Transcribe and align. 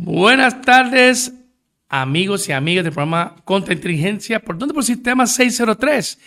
Buenas 0.00 0.62
tardes, 0.62 1.34
amigos 1.88 2.48
y 2.48 2.52
amigas 2.52 2.84
del 2.84 2.92
programa 2.92 3.34
Contra 3.44 3.74
Inteligencia, 3.74 4.38
por 4.38 4.56
donde 4.56 4.72
por 4.72 4.84
Sistema 4.84 5.26
603. 5.26 6.20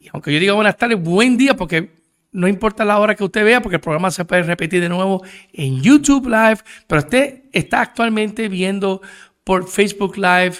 Y 0.00 0.08
aunque 0.14 0.32
yo 0.32 0.40
diga 0.40 0.54
buenas 0.54 0.78
tardes, 0.78 0.98
buen 0.98 1.36
día, 1.36 1.54
porque 1.54 1.90
no 2.32 2.48
importa 2.48 2.86
la 2.86 2.98
hora 2.98 3.14
que 3.14 3.22
usted 3.22 3.44
vea, 3.44 3.60
porque 3.60 3.76
el 3.76 3.82
programa 3.82 4.10
se 4.10 4.24
puede 4.24 4.44
repetir 4.44 4.80
de 4.80 4.88
nuevo 4.88 5.22
en 5.52 5.82
YouTube 5.82 6.24
Live, 6.24 6.60
pero 6.86 7.02
usted 7.02 7.42
está 7.52 7.82
actualmente 7.82 8.48
viendo 8.48 9.02
por 9.44 9.68
Facebook 9.68 10.16
Live. 10.16 10.54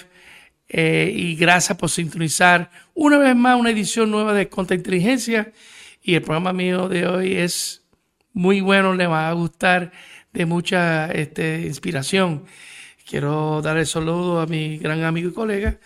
Eh, 0.69 1.11
y 1.11 1.35
gracias 1.35 1.75
por 1.75 1.89
sintonizar 1.89 2.69
una 2.93 3.17
vez 3.17 3.35
más 3.35 3.59
una 3.59 3.71
edición 3.71 4.11
nueva 4.11 4.31
de 4.35 4.47
Contra 4.47 4.75
Inteligencia. 4.75 5.51
Y 6.03 6.13
el 6.13 6.21
programa 6.21 6.53
mío 6.53 6.87
de 6.87 7.07
hoy 7.07 7.33
es 7.33 7.83
muy 8.31 8.61
bueno, 8.61 8.93
le 8.93 9.07
va 9.07 9.27
a 9.27 9.33
gustar 9.33 9.91
de 10.33 10.45
mucha 10.45 11.11
este, 11.11 11.61
inspiración. 11.61 12.43
Quiero 13.07 13.61
dar 13.61 13.77
el 13.77 13.85
saludo 13.85 14.39
a 14.39 14.47
mi 14.47 14.77
gran 14.77 15.03
amigo 15.03 15.29
y 15.29 15.33
colega, 15.33 15.77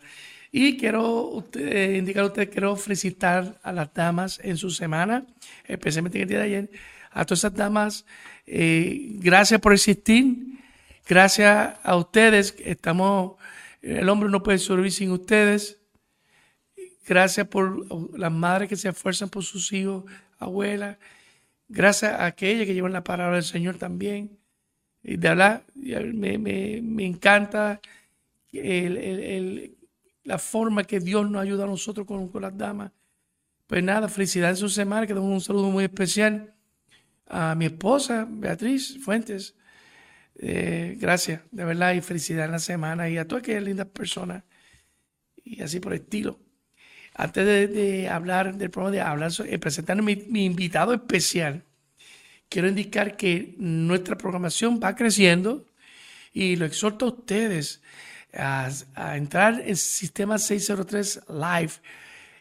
Y 0.52 0.76
quiero 0.76 1.44
eh, 1.54 1.96
indicar 1.98 2.24
a 2.24 2.26
ustedes, 2.26 2.48
quiero 2.48 2.74
felicitar 2.74 3.58
a 3.62 3.72
las 3.72 3.94
damas 3.94 4.40
en 4.42 4.56
su 4.56 4.70
semana, 4.70 5.24
especialmente 5.64 6.18
en 6.18 6.22
el 6.22 6.28
día 6.28 6.38
de 6.38 6.44
ayer. 6.44 6.70
A 7.12 7.24
todas 7.24 7.40
esas 7.40 7.54
damas, 7.54 8.04
eh, 8.46 9.12
gracias 9.20 9.60
por 9.60 9.72
existir. 9.72 10.58
Gracias 11.08 11.76
a 11.82 11.96
ustedes. 11.96 12.56
Estamos, 12.58 13.36
el 13.80 14.08
hombre 14.08 14.28
no 14.28 14.42
puede 14.42 14.58
sobrevivir 14.58 14.92
sin 14.92 15.10
ustedes. 15.12 15.78
Gracias 17.06 17.46
por 17.46 18.18
las 18.18 18.32
madres 18.32 18.68
que 18.68 18.76
se 18.76 18.88
esfuerzan 18.88 19.28
por 19.28 19.44
sus 19.44 19.72
hijos, 19.72 20.04
abuelas. 20.38 20.98
Gracias 21.68 22.12
a 22.12 22.26
aquellas 22.26 22.66
que 22.66 22.74
llevan 22.74 22.92
la 22.92 23.04
palabra 23.04 23.36
del 23.36 23.44
Señor 23.44 23.76
también. 23.76 24.38
Y 25.02 25.16
de 25.16 25.28
hablar, 25.28 25.64
me, 25.74 26.38
me, 26.38 26.80
me 26.82 27.06
encanta 27.06 27.80
el, 28.52 28.96
el 28.96 29.76
la 30.24 30.38
forma 30.38 30.84
que 30.84 31.00
Dios 31.00 31.30
nos 31.30 31.42
ayuda 31.42 31.64
a 31.64 31.66
nosotros 31.66 32.06
con, 32.06 32.30
las 32.40 32.56
damas. 32.56 32.92
Pues 33.66 33.82
nada, 33.82 34.08
felicidades 34.08 34.58
en 34.58 34.68
su 34.68 34.68
semana, 34.68 35.06
que 35.06 35.14
damos 35.14 35.30
un 35.30 35.40
saludo 35.40 35.70
muy 35.70 35.84
especial 35.84 36.54
a 37.26 37.54
mi 37.54 37.66
esposa, 37.66 38.26
Beatriz 38.28 38.98
Fuentes. 39.02 39.54
Eh, 40.36 40.96
gracias, 40.98 41.42
de 41.50 41.64
verdad, 41.64 41.94
y 41.94 42.00
felicidad 42.00 42.46
en 42.46 42.52
la 42.52 42.58
semana 42.58 43.08
y 43.08 43.18
a 43.18 43.26
todas 43.28 43.42
aquellas 43.42 43.62
lindas 43.62 43.86
personas 43.86 44.42
y 45.44 45.62
así 45.62 45.80
por 45.80 45.92
el 45.92 46.00
estilo. 46.00 46.38
Antes 47.14 47.44
de, 47.44 48.08
hablar 48.08 48.56
del 48.56 48.70
programa, 48.70 48.92
de 48.92 49.00
hablar, 49.02 49.32
eh, 49.46 49.58
presentar 49.58 50.00
mi, 50.02 50.16
mi 50.16 50.44
invitado 50.44 50.94
especial, 50.94 51.64
quiero 52.48 52.68
indicar 52.68 53.16
que 53.16 53.54
nuestra 53.58 54.16
programación 54.16 54.80
va 54.82 54.94
creciendo 54.94 55.66
y 56.32 56.56
lo 56.56 56.64
exhorto 56.64 57.06
a 57.06 57.08
ustedes 57.08 57.82
a, 58.34 59.16
entrar 59.16 59.62
en 59.64 59.76
Sistema 59.76 60.38
603 60.38 61.22
Live 61.28 61.72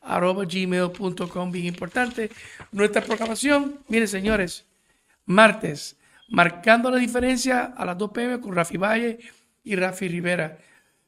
arroba 0.00 0.44
gmail.com, 0.44 1.50
bien 1.50 1.66
importante. 1.66 2.30
Nuestra 2.70 3.02
programación, 3.02 3.80
miren 3.88 4.06
señores, 4.06 4.64
martes, 5.24 5.96
marcando 6.28 6.90
la 6.90 6.98
diferencia 6.98 7.74
a 7.76 7.84
las 7.84 7.98
2 7.98 8.10
pm 8.10 8.40
con 8.40 8.54
Rafi 8.54 8.76
Valle 8.76 9.18
y 9.64 9.76
Rafi 9.76 10.08
Rivera. 10.08 10.58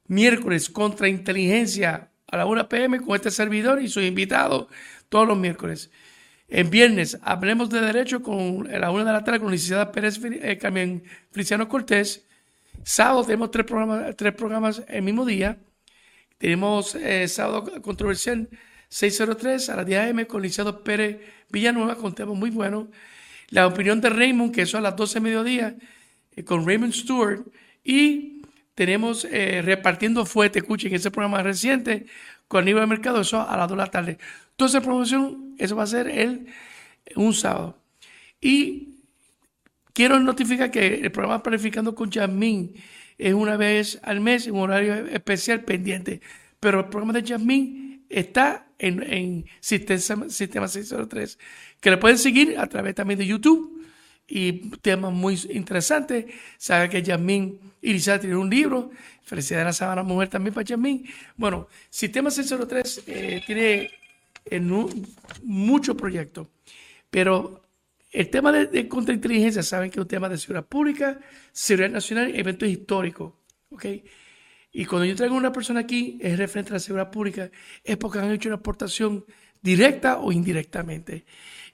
Miércoles, 0.07 0.71
contra 0.71 1.09
inteligencia 1.09 2.11
a 2.27 2.37
las 2.37 2.47
1 2.47 2.69
pm 2.69 3.01
con 3.01 3.17
este 3.17 3.31
servidor 3.31 3.83
y 3.83 3.89
su 3.89 4.01
invitado 4.01 4.69
todos 5.09 5.27
los 5.27 5.39
miércoles. 5.39 5.91
En 6.49 6.71
viernes, 6.71 7.19
hablemos 7.23 7.69
de 7.69 7.81
derecho 7.81 8.23
con, 8.23 8.67
a 8.73 8.79
la 8.79 8.91
1 8.91 9.05
de 9.05 9.13
la 9.13 9.23
tarde 9.23 9.39
con 9.39 9.49
la 9.49 9.53
licenciada 9.53 9.93
Pérez 9.93 10.19
eh, 10.25 10.57
Carmen 10.57 11.03
Cortés. 11.69 12.27
Sábado 12.85 13.25
tenemos 13.25 13.51
tres 13.51 13.67
programas, 13.67 14.17
tres 14.17 14.33
programas 14.35 14.83
el 14.89 15.03
mismo 15.03 15.27
día. 15.27 15.59
Tenemos 16.39 16.95
eh, 16.95 17.29
sábado 17.29 17.83
controversial 17.83 18.49
603 18.89 19.69
a 19.69 19.77
las 19.77 19.87
10 19.87 20.11
am 20.11 20.25
con 20.25 20.41
licenciado 20.41 20.83
Pérez 20.83 21.19
Villanueva 21.51 21.97
con 21.97 22.15
temas 22.15 22.37
muy 22.37 22.51
buenos. 22.51 22.87
La 23.51 23.67
opinión 23.67 24.01
de 24.01 24.11
Raymond, 24.11 24.55
que 24.55 24.63
eso 24.63 24.79
a 24.79 24.81
las 24.81 24.97
12 24.97 25.15
de 25.15 25.21
mediodía, 25.21 25.77
eh, 26.37 26.45
con 26.45 26.67
Raymond 26.67 26.93
Stewart. 26.93 27.43
Y 27.83 28.43
tenemos 28.75 29.25
eh, 29.25 29.63
Repartiendo 29.63 30.27
Fuerte, 30.27 30.61
escuchen 30.61 30.95
ese 30.95 31.11
programa 31.11 31.43
reciente 31.43 32.07
con 32.47 32.63
Aníbal 32.63 32.87
Mercado, 32.87 33.21
eso 33.21 33.41
a 33.41 33.57
las 33.57 33.69
2 33.69 33.77
de 33.77 33.85
la 33.85 33.91
tarde. 33.91 34.19
Esa 34.57 34.81
promoción, 34.81 35.55
eso 35.59 35.77
va 35.77 35.85
a 35.85 35.87
ser 35.87 36.09
el, 36.09 36.47
un 37.17 37.33
sábado. 37.33 37.79
Y 38.41 39.01
quiero 39.93 40.19
notificar 40.21 40.71
que 40.71 40.97
el 40.97 41.11
programa 41.11 41.43
Planificando 41.43 41.95
con 41.95 42.11
Yasmín 42.11 42.75
es 43.17 43.35
una 43.35 43.57
vez 43.57 43.99
al 44.03 44.21
mes 44.21 44.47
en 44.47 44.55
un 44.55 44.61
horario 44.61 45.07
especial 45.07 45.63
pendiente. 45.63 46.21
Pero 46.61 46.81
el 46.81 46.87
programa 46.87 47.13
de 47.13 47.23
Yasmín 47.23 47.88
está 48.09 48.67
en, 48.79 49.03
en 49.03 49.47
Sistema, 49.61 50.29
Sistema 50.29 50.69
603, 50.69 51.39
que 51.81 51.91
le 51.91 51.97
pueden 51.97 52.19
seguir 52.19 52.59
a 52.59 52.67
través 52.67 52.95
también 52.95 53.19
de 53.19 53.27
YouTube 53.27 53.79
y 54.29 54.71
temas 54.79 55.13
muy 55.13 55.41
interesantes. 55.51 56.27
Sabe 56.59 56.89
que 56.89 57.03
Yasmín 57.03 57.59
Irizar 57.81 58.21
tiene 58.21 58.37
un 58.37 58.51
libro. 58.51 58.91
Felicidades 59.25 59.63
a 59.63 59.69
la 59.69 59.73
Sabana 59.73 60.03
Mujer 60.03 60.29
también 60.29 60.55
para 60.55 60.65
Yasmín. 60.65 61.09
Bueno, 61.37 61.69
Sistema 61.91 62.31
603 62.31 63.03
eh, 63.07 63.43
tiene 63.47 63.91
en 64.45 65.07
muchos 65.43 65.97
proyectos, 65.97 66.47
pero 67.11 67.63
el 68.11 68.31
tema 68.31 68.53
de, 68.53 68.89
contrainteligencia, 68.89 69.63
saben 69.63 69.91
que 69.91 69.99
es 69.99 70.03
un 70.03 70.09
tema 70.09 70.29
de 70.29 70.39
seguridad 70.39 70.67
pública, 70.67 71.21
seguridad 71.53 71.91
nacional 71.91 72.35
eventos 72.35 72.69
históricos. 72.69 73.35
¿ok? 73.71 73.85
Y 74.73 74.85
cuando 74.85 75.07
yo 75.07 75.17
traigo 75.17 75.35
a 75.35 75.39
una 75.39 75.53
persona 75.53 75.81
aquí, 75.81 76.19
es 76.21 76.39
referente 76.39 76.71
a 76.71 76.75
la 76.75 76.81
seguridad 76.81 77.11
pública, 77.11 77.51
es 77.83 77.97
porque 77.97 78.19
han 78.19 78.31
hecho 78.31 78.49
una 78.49 78.57
aportación 78.57 79.25
directa 79.63 80.19
o 80.19 80.31
indirectamente. 80.31 81.25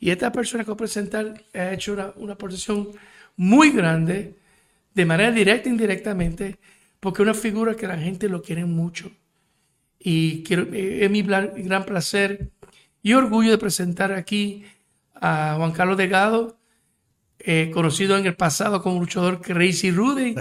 Y 0.00 0.10
esta 0.10 0.32
persona 0.32 0.64
que 0.64 0.70
voy 0.70 0.74
a 0.74 0.78
presentar 0.78 1.44
ha 1.54 1.72
hecho 1.72 1.92
una, 1.92 2.32
aportación 2.32 2.90
muy 3.36 3.70
grande, 3.70 4.36
de 4.94 5.06
manera 5.06 5.32
directa 5.32 5.68
e 5.68 5.72
indirectamente, 5.72 6.58
porque 7.00 7.22
es 7.22 7.28
una 7.28 7.34
figura 7.34 7.74
que 7.74 7.86
la 7.86 7.98
gente 7.98 8.28
lo 8.28 8.42
quiere 8.42 8.64
mucho. 8.64 9.10
Y 9.98 10.42
quiero, 10.42 10.66
es 10.72 11.10
mi 11.10 11.22
gran 11.22 11.84
placer 11.84 12.50
y 13.02 13.12
orgullo 13.12 13.50
de 13.50 13.58
presentar 13.58 14.12
aquí 14.12 14.64
a 15.14 15.54
Juan 15.56 15.72
Carlos 15.72 15.96
Delgado, 15.96 16.56
eh, 17.38 17.70
conocido 17.72 18.16
en 18.16 18.24
el 18.24 18.34
pasado 18.34 18.82
como 18.82 19.00
luchador 19.00 19.42
Crazy 19.42 19.90
Rudy. 19.90 20.34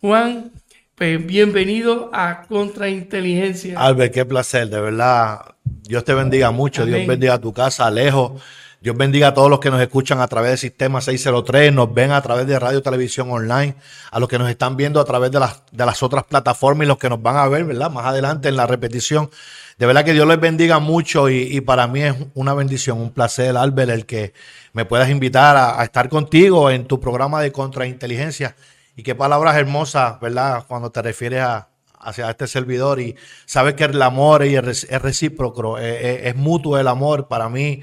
Juan, 0.00 0.50
pues 0.98 1.24
bienvenido 1.24 2.10
a 2.12 2.42
Contrainteligencia. 2.42 3.78
Albert, 3.78 4.12
qué 4.12 4.24
placer, 4.24 4.68
de 4.68 4.80
verdad. 4.80 5.40
Dios 5.64 6.04
te 6.04 6.12
bendiga 6.12 6.50
mucho, 6.50 6.84
Dios 6.84 7.06
bendiga 7.06 7.34
a 7.34 7.40
tu 7.40 7.52
casa, 7.52 7.86
Alejo. 7.86 8.36
Dios 8.80 8.96
bendiga 8.96 9.28
a 9.28 9.34
todos 9.34 9.48
los 9.48 9.60
que 9.60 9.70
nos 9.70 9.80
escuchan 9.80 10.20
a 10.20 10.26
través 10.26 10.50
del 10.50 10.58
sistema 10.58 11.00
603, 11.00 11.72
nos 11.72 11.92
ven 11.94 12.10
a 12.10 12.20
través 12.20 12.46
de 12.46 12.58
radio, 12.58 12.82
televisión 12.82 13.30
online, 13.30 13.76
a 14.10 14.18
los 14.18 14.28
que 14.28 14.38
nos 14.38 14.50
están 14.50 14.76
viendo 14.76 15.00
a 15.00 15.04
través 15.04 15.30
de 15.30 15.38
las, 15.38 15.62
de 15.70 15.86
las 15.86 16.02
otras 16.02 16.24
plataformas 16.24 16.84
y 16.84 16.88
los 16.88 16.98
que 16.98 17.08
nos 17.08 17.22
van 17.22 17.36
a 17.36 17.48
ver, 17.48 17.64
¿verdad? 17.64 17.90
Más 17.90 18.06
adelante 18.06 18.48
en 18.48 18.56
la 18.56 18.66
repetición. 18.66 19.30
De 19.78 19.86
verdad 19.86 20.04
que 20.04 20.12
Dios 20.12 20.26
les 20.26 20.40
bendiga 20.40 20.80
mucho 20.80 21.28
y, 21.28 21.60
para 21.60 21.86
mí 21.86 22.02
es 22.02 22.14
una 22.34 22.54
bendición, 22.54 23.00
un 23.00 23.12
placer, 23.12 23.56
Albert, 23.56 23.90
el 23.90 24.06
que 24.06 24.32
me 24.72 24.84
puedas 24.84 25.10
invitar 25.10 25.56
a, 25.56 25.82
estar 25.84 26.08
contigo 26.08 26.70
en 26.70 26.86
tu 26.86 26.98
programa 26.98 27.40
de 27.40 27.52
contrainteligencia. 27.52 28.56
Y 28.98 29.04
qué 29.04 29.14
palabras 29.14 29.56
hermosas, 29.56 30.18
¿verdad? 30.18 30.64
Cuando 30.66 30.90
te 30.90 31.00
refieres 31.00 31.42
a, 31.42 31.68
hacia 32.00 32.28
este 32.30 32.48
servidor 32.48 32.98
y 32.98 33.14
sabes 33.46 33.74
que 33.74 33.84
el 33.84 34.02
amor 34.02 34.42
es, 34.42 34.88
recíproco, 35.00 35.78
es, 35.78 36.24
es, 36.24 36.34
mutuo 36.34 36.80
el 36.80 36.88
amor. 36.88 37.28
Para 37.28 37.48
mí, 37.48 37.80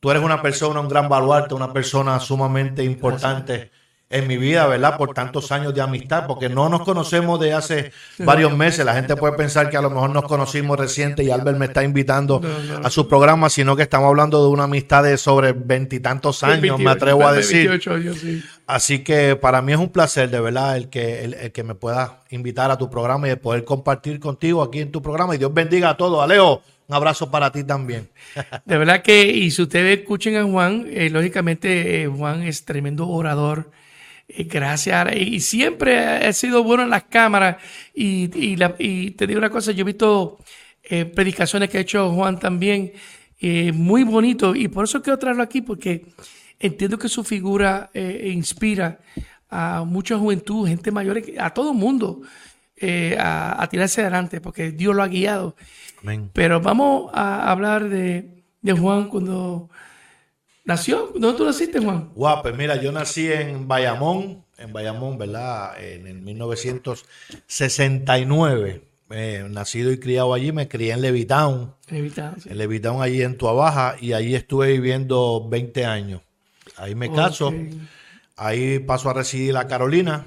tú 0.00 0.10
eres 0.10 0.22
una 0.22 0.42
persona, 0.42 0.80
un 0.80 0.88
gran 0.88 1.08
baluarte, 1.08 1.54
una 1.54 1.72
persona 1.72 2.20
sumamente 2.20 2.84
importante 2.84 3.70
en 4.10 4.26
mi 4.26 4.38
vida, 4.38 4.66
¿verdad? 4.66 4.96
Por 4.96 5.12
tantos 5.12 5.52
años 5.52 5.74
de 5.74 5.82
amistad, 5.82 6.26
porque 6.26 6.48
no 6.48 6.70
nos 6.70 6.80
conocemos 6.80 7.38
de 7.40 7.52
hace 7.52 7.92
varios 8.18 8.56
meses. 8.56 8.84
La 8.84 8.94
gente 8.94 9.16
puede 9.16 9.34
pensar 9.34 9.68
que 9.68 9.76
a 9.76 9.82
lo 9.82 9.90
mejor 9.90 10.10
nos 10.10 10.24
conocimos 10.24 10.78
reciente 10.78 11.22
y 11.22 11.30
Albert 11.30 11.58
me 11.58 11.66
está 11.66 11.84
invitando 11.84 12.40
a 12.82 12.88
su 12.88 13.06
programa, 13.06 13.50
sino 13.50 13.76
que 13.76 13.82
estamos 13.82 14.08
hablando 14.08 14.42
de 14.42 14.48
una 14.50 14.64
amistad 14.64 15.04
de 15.04 15.18
sobre 15.18 15.52
veintitantos 15.52 16.42
años, 16.42 16.78
me 16.78 16.90
atrevo 16.90 17.26
a 17.26 17.32
decir. 17.32 17.80
Así 18.66 19.00
que 19.00 19.36
para 19.36 19.60
mí 19.62 19.72
es 19.72 19.78
un 19.78 19.90
placer, 19.90 20.30
de 20.30 20.40
verdad, 20.40 20.76
el 20.76 20.88
que, 20.88 21.24
el, 21.24 21.52
que 21.52 21.62
me 21.62 21.74
puedas 21.74 22.10
invitar 22.30 22.70
a 22.70 22.78
tu 22.78 22.88
programa 22.90 23.28
y 23.28 23.36
poder 23.36 23.64
compartir 23.64 24.20
contigo 24.20 24.62
aquí 24.62 24.80
en 24.80 24.90
tu 24.90 25.02
programa. 25.02 25.34
Y 25.34 25.38
Dios 25.38 25.52
bendiga 25.52 25.90
a 25.90 25.96
todos. 25.96 26.22
Alejo, 26.22 26.62
un 26.86 26.94
abrazo 26.94 27.30
para 27.30 27.50
ti 27.52 27.64
también. 27.64 28.08
De 28.64 28.78
verdad 28.78 29.02
que, 29.02 29.26
y 29.26 29.50
si 29.50 29.62
ustedes 29.62 29.98
escuchen 29.98 30.36
a 30.36 30.44
Juan, 30.44 30.86
eh, 30.90 31.10
lógicamente 31.10 32.02
eh, 32.02 32.06
Juan 32.06 32.42
es 32.42 32.64
tremendo 32.64 33.08
orador 33.08 33.70
gracias. 34.28 35.16
Y 35.16 35.40
siempre 35.40 35.98
ha 35.98 36.32
sido 36.32 36.62
bueno 36.62 36.82
en 36.82 36.90
las 36.90 37.04
cámaras. 37.04 37.56
Y, 37.94 38.28
te 38.28 39.26
digo 39.26 39.38
una 39.38 39.50
cosa, 39.50 39.72
yo 39.72 39.82
he 39.82 39.84
visto 39.84 40.38
eh, 40.82 41.04
predicaciones 41.04 41.70
que 41.70 41.78
ha 41.78 41.80
hecho 41.80 42.12
Juan 42.12 42.38
también, 42.38 42.92
eh, 43.40 43.72
muy 43.72 44.04
bonito. 44.04 44.54
Y 44.54 44.68
por 44.68 44.84
eso 44.84 45.02
quiero 45.02 45.18
traerlo 45.18 45.42
aquí, 45.42 45.62
porque 45.62 46.06
entiendo 46.58 46.98
que 46.98 47.08
su 47.08 47.24
figura 47.24 47.90
eh, 47.94 48.30
inspira 48.34 49.00
a 49.50 49.84
mucha 49.84 50.18
juventud, 50.18 50.68
gente 50.68 50.90
mayor, 50.90 51.22
a 51.38 51.50
todo 51.54 51.72
el 51.72 51.78
mundo, 51.78 52.20
a, 53.18 53.66
tirarse 53.70 54.02
adelante, 54.02 54.40
porque 54.40 54.72
Dios 54.72 54.94
lo 54.94 55.02
ha 55.02 55.08
guiado. 55.08 55.56
Pero 56.32 56.60
vamos 56.60 57.10
a 57.14 57.50
hablar 57.50 57.88
de, 57.88 58.44
de 58.60 58.72
Juan 58.72 59.08
cuando 59.08 59.70
¿Nació? 60.68 61.10
¿Dónde 61.14 61.38
tú 61.38 61.46
naciste, 61.46 61.80
Juan? 61.80 62.10
Guau, 62.14 62.42
pues 62.42 62.54
mira, 62.54 62.76
yo 62.76 62.92
nací 62.92 63.32
en 63.32 63.66
Bayamón, 63.66 64.44
en 64.58 64.70
Bayamón, 64.70 65.16
¿verdad? 65.16 65.82
En 65.82 66.06
el 66.06 66.20
1969. 66.20 68.82
Eh, 69.08 69.46
nacido 69.48 69.90
y 69.90 69.98
criado 69.98 70.34
allí, 70.34 70.52
me 70.52 70.68
crié 70.68 70.92
en 70.92 71.00
Levitown. 71.00 71.74
Levitown, 71.88 72.38
sí. 72.38 72.50
En 72.50 72.58
Levitown, 72.58 73.00
allí 73.00 73.22
en 73.22 73.38
Tuabaja, 73.38 73.96
y 73.98 74.12
allí 74.12 74.34
estuve 74.34 74.72
viviendo 74.72 75.48
20 75.48 75.86
años. 75.86 76.20
Ahí 76.76 76.94
me 76.94 77.10
caso. 77.10 77.50
Ahí 78.36 78.78
paso 78.80 79.08
a 79.08 79.14
residir 79.14 79.56
a 79.56 79.66
Carolina. 79.68 80.26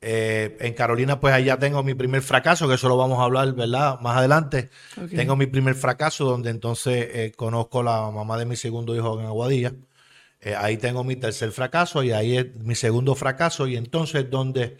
Eh, 0.00 0.56
en 0.60 0.74
Carolina, 0.74 1.18
pues 1.18 1.34
allá 1.34 1.58
tengo 1.58 1.82
mi 1.82 1.94
primer 1.94 2.22
fracaso, 2.22 2.68
que 2.68 2.74
eso 2.74 2.88
lo 2.88 2.96
vamos 2.96 3.18
a 3.18 3.24
hablar, 3.24 3.52
¿verdad? 3.54 3.98
Más 4.00 4.16
adelante. 4.16 4.70
Tengo 5.14 5.34
mi 5.34 5.46
primer 5.46 5.74
fracaso, 5.74 6.24
donde 6.24 6.50
entonces 6.50 7.08
eh, 7.12 7.32
conozco 7.34 7.80
a 7.80 7.84
la 7.84 8.10
mamá 8.10 8.38
de 8.38 8.44
mi 8.44 8.54
segundo 8.54 8.94
hijo 8.94 9.18
en 9.18 9.26
Aguadilla. 9.26 9.72
Eh, 10.40 10.54
ahí 10.54 10.76
tengo 10.76 11.02
mi 11.02 11.16
tercer 11.16 11.50
fracaso 11.50 12.04
y 12.04 12.12
ahí 12.12 12.36
es 12.36 12.54
mi 12.56 12.76
segundo 12.76 13.16
fracaso. 13.16 13.66
Y 13.66 13.76
entonces 13.76 14.30
donde 14.30 14.76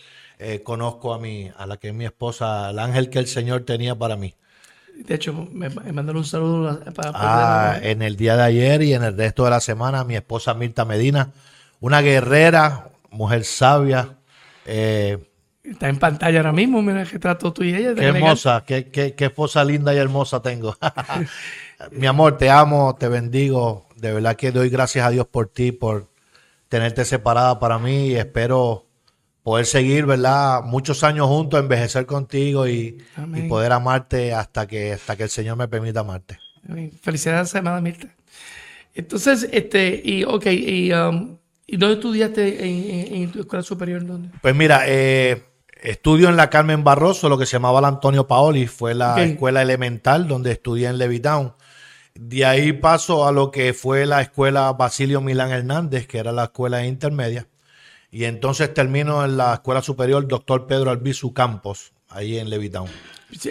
conozco 0.62 1.12
a 1.12 1.19
mi, 1.19 1.50
a 1.56 1.67
la 1.67 1.79
que 1.79 1.88
es 1.88 1.94
mi 1.94 2.05
esposa, 2.05 2.71
el 2.71 2.79
ángel 2.79 3.11
que 3.11 3.19
el 3.19 3.26
Señor 3.26 3.64
tenía 3.64 3.97
para 3.97 4.17
mí. 4.17 4.37
De 4.94 5.17
hecho, 5.17 5.32
me, 5.32 5.69
mandaron 5.69 6.19
un 6.19 6.25
saludo 6.25 6.79
para, 6.94 7.11
ah, 7.14 7.79
en 7.82 8.03
el 8.03 8.14
día 8.14 8.37
de 8.37 8.44
ayer 8.44 8.82
y 8.82 8.94
en 8.94 9.03
el 9.03 9.17
resto 9.17 9.43
de 9.44 9.50
la 9.50 9.59
semana, 9.59 10.05
mi 10.05 10.14
esposa 10.14 10.55
Mirta 10.55 10.85
Medina, 10.85 11.32
una 11.81 12.03
guerrera, 12.03 12.91
mujer 13.11 13.44
sabia, 13.44 14.18
eh, 14.69 15.19
Está 15.65 15.88
en 15.88 15.99
pantalla 15.99 16.38
ahora 16.38 16.52
mismo, 16.52 16.81
mira 16.81 17.04
que 17.04 17.19
trato 17.19 17.52
tú 17.52 17.62
y 17.62 17.75
ella. 17.75 17.95
Qué 17.95 18.04
hermosa, 18.04 18.64
qué, 18.66 18.87
qué, 18.90 19.14
qué, 19.14 19.26
esposa 19.26 19.64
linda 19.64 19.92
y 19.92 19.99
hermosa 19.99 20.40
tengo. 20.40 20.76
Mi 21.92 22.07
amor, 22.07 22.38
te 22.38 22.49
amo, 22.49 22.97
te 22.99 23.09
bendigo. 23.09 23.87
De 23.97 24.12
verdad 24.12 24.37
que 24.37 24.50
doy 24.50 24.71
gracias 24.71 25.07
a 25.07 25.11
Dios 25.11 25.26
por 25.26 25.49
ti, 25.49 25.73
por 25.73 26.09
tenerte 26.69 27.04
separada 27.04 27.59
para 27.59 27.78
mí 27.78 28.09
y 28.09 28.16
espero 28.16 28.87
poder 29.42 29.66
seguir, 29.66 30.07
¿verdad? 30.07 30.62
Muchos 30.62 31.02
años 31.04 31.26
juntos, 31.26 31.59
envejecer 31.59 32.07
contigo 32.07 32.69
y, 32.69 32.99
poder 33.49 33.73
amarte 33.73 34.35
hasta 34.35 34.66
que, 34.66 34.92
hasta 34.92 35.16
que 35.16 35.23
el 35.25 35.31
Señor 35.31 35.57
me 35.57 35.69
permita 35.69 36.00
amarte. 36.00 36.38
Felicidades, 37.00 37.54
amada 37.54 37.81
Mirta. 37.81 38.14
Entonces, 38.95 39.49
este, 39.52 40.02
y 40.04 40.25
ok, 40.25 40.47
y 40.47 40.92
um, 40.92 41.38
¿Y 41.70 41.76
dónde 41.76 41.96
estudiaste 41.96 42.64
en, 43.14 43.30
tu 43.30 43.40
escuela 43.40 43.62
superior? 43.62 44.04
¿dónde? 44.06 44.30
Pues 44.40 44.54
mira, 44.54 44.84
eh, 44.87 45.44
estudio 45.82 46.30
en 46.30 46.37
la 46.38 46.48
Carmen 46.48 46.82
Barroso, 46.82 47.28
lo 47.28 47.37
que 47.37 47.44
se 47.44 47.52
llamaba 47.52 47.82
la 47.82 47.88
Antonio 47.88 48.26
Paoli, 48.26 48.66
fue 48.66 48.94
la 48.94 49.22
escuela 49.22 49.60
elemental 49.60 50.26
donde 50.26 50.52
estudié 50.52 50.88
en 50.88 50.96
Levitown. 50.96 51.52
De 52.14 52.46
ahí 52.46 52.72
paso 52.72 53.28
a 53.28 53.32
lo 53.32 53.50
que 53.50 53.75
fue 53.75 54.06
la 54.06 54.22
escuela 54.22 54.72
Basilio 54.72 55.20
Milán 55.20 55.50
Hernández, 55.50 56.06
que 56.06 56.16
era 56.16 56.32
la 56.32 56.44
escuela 56.44 56.87
intermedia. 56.87 57.46
Y 58.10 58.25
entonces 58.25 58.72
termino 58.72 59.22
en 59.22 59.37
la 59.37 59.52
escuela 59.52 59.82
superior 59.82 60.26
Doctor 60.26 60.66
Pedro 60.66 60.90
Albizu 60.90 61.34
Campos, 61.34 61.92
ahí 62.08 62.38
en 62.38 62.48
Levitown. 62.48 62.88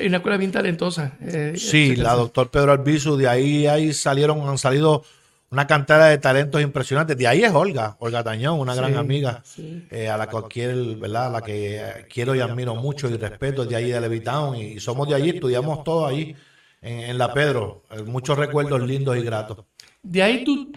Una 0.07 0.17
escuela 0.17 0.37
bien 0.37 0.51
talentosa. 0.51 1.13
Eh, 1.21 1.53
sí, 1.55 1.95
la 1.95 2.15
Doctor 2.15 2.49
Pedro 2.49 2.71
Albizu, 2.71 3.15
de 3.15 3.27
ahí, 3.27 3.67
ahí 3.67 3.93
salieron, 3.93 4.49
han 4.49 4.57
salido 4.57 5.03
una 5.49 5.65
cantera 5.65 6.07
de 6.07 6.17
talentos 6.17 6.61
impresionantes. 6.61 7.17
De 7.17 7.27
ahí 7.27 7.43
es 7.43 7.51
Olga, 7.53 7.95
Olga 7.99 8.23
Tañón, 8.23 8.59
una 8.59 8.75
gran 8.75 8.95
amiga 8.97 9.43
eh, 9.91 10.09
a 10.09 10.17
la 10.17 10.27
que 10.27 10.67
¿verdad? 10.99 11.31
la 11.31 11.41
que 11.41 12.05
quiero 12.09 12.35
y 12.35 12.39
admiro 12.39 12.75
mucho 12.75 13.09
y 13.09 13.15
respeto 13.17 13.65
de 13.65 13.75
ahí 13.75 13.91
de 13.91 14.01
Levitown 14.01 14.57
y, 14.57 14.79
somos 14.79 15.07
de 15.07 15.15
allí, 15.15 15.29
estudiamos 15.29 15.83
todos 15.83 16.09
allí 16.09 16.35
en, 16.81 17.17
la 17.17 17.33
Pedro, 17.33 17.83
eh, 17.91 18.03
muchos 18.03 18.37
recuerdos 18.37 18.81
lindos 18.81 19.17
y 19.17 19.21
gratos. 19.21 19.65
De 20.03 20.21
ahí 20.21 20.43
tú, 20.43 20.71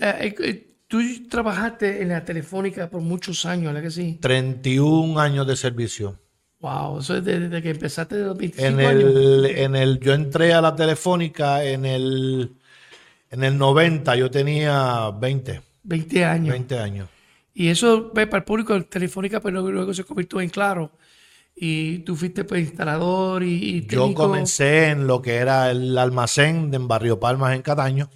eh, 0.00 0.66
tú 0.86 1.00
trabajaste 1.28 2.02
en 2.02 2.08
la 2.08 2.24
telefónica 2.24 2.90
por 2.90 3.00
muchos 3.00 3.46
años, 3.46 3.72
¿verdad 3.72 3.82
que 3.82 3.90
sí? 3.90 4.18
31 4.20 5.18
años 5.18 5.46
de 5.46 5.56
servicio. 5.56 6.18
Wow, 6.60 6.98
eso 6.98 7.16
es 7.16 7.24
desde, 7.24 7.62
que 7.62 7.70
empezaste 7.70 8.16
de 8.16 8.24
los 8.24 8.36
25 8.36 8.68
en 8.68 8.80
el, 8.80 9.46
En 9.46 9.76
el, 9.76 10.00
yo 10.00 10.12
entré 10.12 10.52
a 10.52 10.60
la 10.60 10.74
telefónica 10.74 11.64
en 11.64 11.86
el 11.86 12.57
en 13.30 13.44
el 13.44 13.58
90 13.58 14.16
yo 14.16 14.30
tenía 14.30 15.10
20. 15.10 15.62
20 15.82 16.24
años. 16.24 16.50
20 16.50 16.78
años. 16.78 17.08
Y 17.54 17.68
eso, 17.68 18.12
ve, 18.14 18.26
para 18.26 18.38
el 18.38 18.44
público, 18.44 18.80
Telefónica, 18.84 19.40
pero 19.40 19.62
pues, 19.62 19.74
luego 19.74 19.92
se 19.92 20.04
convirtió 20.04 20.40
en 20.40 20.48
claro. 20.48 20.92
Y 21.60 21.98
tú 22.00 22.14
fuiste 22.14 22.44
pues 22.44 22.62
instalador 22.62 23.42
y, 23.42 23.84
Yo 23.86 24.14
comencé 24.14 24.90
en 24.90 25.08
lo 25.08 25.20
que 25.20 25.36
era 25.36 25.70
el 25.72 25.98
almacén 25.98 26.72
en 26.72 26.86
Barrio 26.86 27.18
Palmas, 27.18 27.56
en 27.56 27.62
Cataño. 27.62 28.10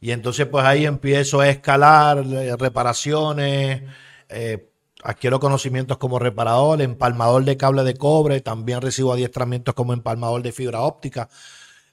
Y 0.00 0.12
entonces 0.12 0.46
pues 0.46 0.64
ahí 0.64 0.86
empiezo 0.86 1.40
a 1.40 1.48
escalar 1.48 2.18
eh, 2.24 2.54
reparaciones, 2.56 3.82
eh, 4.28 4.70
adquiero 5.02 5.40
conocimientos 5.40 5.98
como 5.98 6.18
reparador, 6.20 6.82
empalmador 6.82 7.44
de 7.44 7.56
cable 7.56 7.82
de 7.82 7.96
cobre, 7.96 8.40
también 8.42 8.80
recibo 8.80 9.12
adiestramientos 9.12 9.74
como 9.74 9.92
empalmador 9.92 10.42
de 10.42 10.52
fibra 10.52 10.82
óptica. 10.82 11.28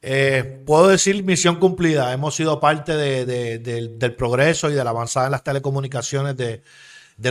Eh, 0.02 0.64
puedo 0.66 0.88
decir 0.88 1.24
misión 1.24 1.58
cumplida, 1.58 2.12
hemos 2.14 2.36
sido 2.36 2.60
parte 2.60 2.98
del 2.98 4.16
progreso 4.16 4.70
y 4.72 4.74
de 4.74 4.84
la 4.84 4.90
avanzada 4.90 5.28
en 5.28 5.32
las 5.34 5.44
telecomunicaciones 5.44 6.36
de, 6.38 6.64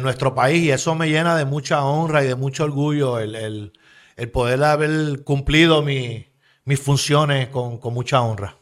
nuestro 0.00 0.35
país 0.37 0.62
y 0.62 0.71
eso 0.71 0.95
me 0.95 1.09
llena 1.09 1.37
de 1.37 1.45
mucha 1.45 1.85
honra 1.85 2.23
y 2.23 2.29
de 2.29 2.37
mucho 2.37 2.65
orgullo 2.65 3.19
el, 3.19 3.73
poder 4.33 4.62
haber 4.62 5.25
cumplido 5.25 5.83
mis 5.83 6.81
funciones 6.81 7.49
con 7.49 7.81
mucha 7.93 8.21
honra. 8.21 8.60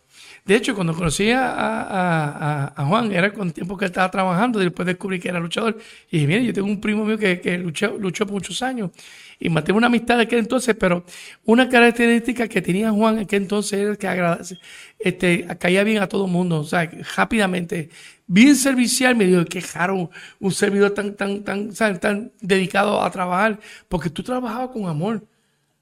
De 0.49 0.57
hecho, 0.57 0.75
cuando 0.75 0.95
conocí 0.95 1.31
a, 1.31 2.73
Juan, 2.89 3.13
era 3.13 3.31
con 3.35 3.49
el 3.49 3.53
tiempo 3.53 3.77
que 3.77 3.85
él 3.85 3.91
estaba 3.91 4.11
trabajando, 4.11 4.59
y 4.63 4.65
después 4.65 4.87
descubrí 4.87 5.21
que 5.21 5.29
era 5.29 5.39
luchador. 5.39 5.77
Y 6.11 6.17
dije, 6.17 6.27
mire, 6.27 6.43
yo 6.47 6.55
tengo 6.55 6.69
un 6.69 6.81
primo 6.81 7.05
mío 7.05 7.19
que, 7.19 7.59
luchó, 7.59 7.99
por 8.25 8.33
muchos 8.33 8.63
años. 8.63 8.91
Y 9.39 9.51
mantuve 9.51 9.77
una 9.77 9.89
amistad 9.89 10.17
de 10.17 10.23
aquel 10.23 10.39
entonces, 10.39 10.75
pero 10.81 11.05
una 11.45 11.69
característica 11.69 12.49
que 12.49 12.63
tenía 12.63 12.91
Juan 12.91 13.17
en 13.17 13.25
aquel 13.25 13.43
entonces 13.43 13.79
era 13.79 13.95
que 13.97 14.57
este, 14.99 15.47
caía 15.59 15.85
bien 15.85 16.03
a 16.03 16.07
todo 16.07 16.25
el 16.25 16.33
mundo, 16.33 16.61
o 16.61 16.65
sea, 16.65 16.91
rápidamente, 17.15 17.91
bien 18.27 18.57
servicial. 18.57 19.17
Me 19.17 19.27
dijo, 19.27 19.45
qué 19.45 19.61
raro 19.61 20.11
un 20.41 20.53
servidor 20.53 20.93
tan, 20.93 21.15
tan, 21.15 21.45
tan, 21.45 21.75
tan 22.01 22.33
dedicado 22.41 23.03
a 23.03 23.11
trabajar, 23.11 23.61
porque 23.87 24.09
tú 24.09 24.23
trabajabas 24.23 24.71
con 24.71 24.87
amor. 24.87 25.27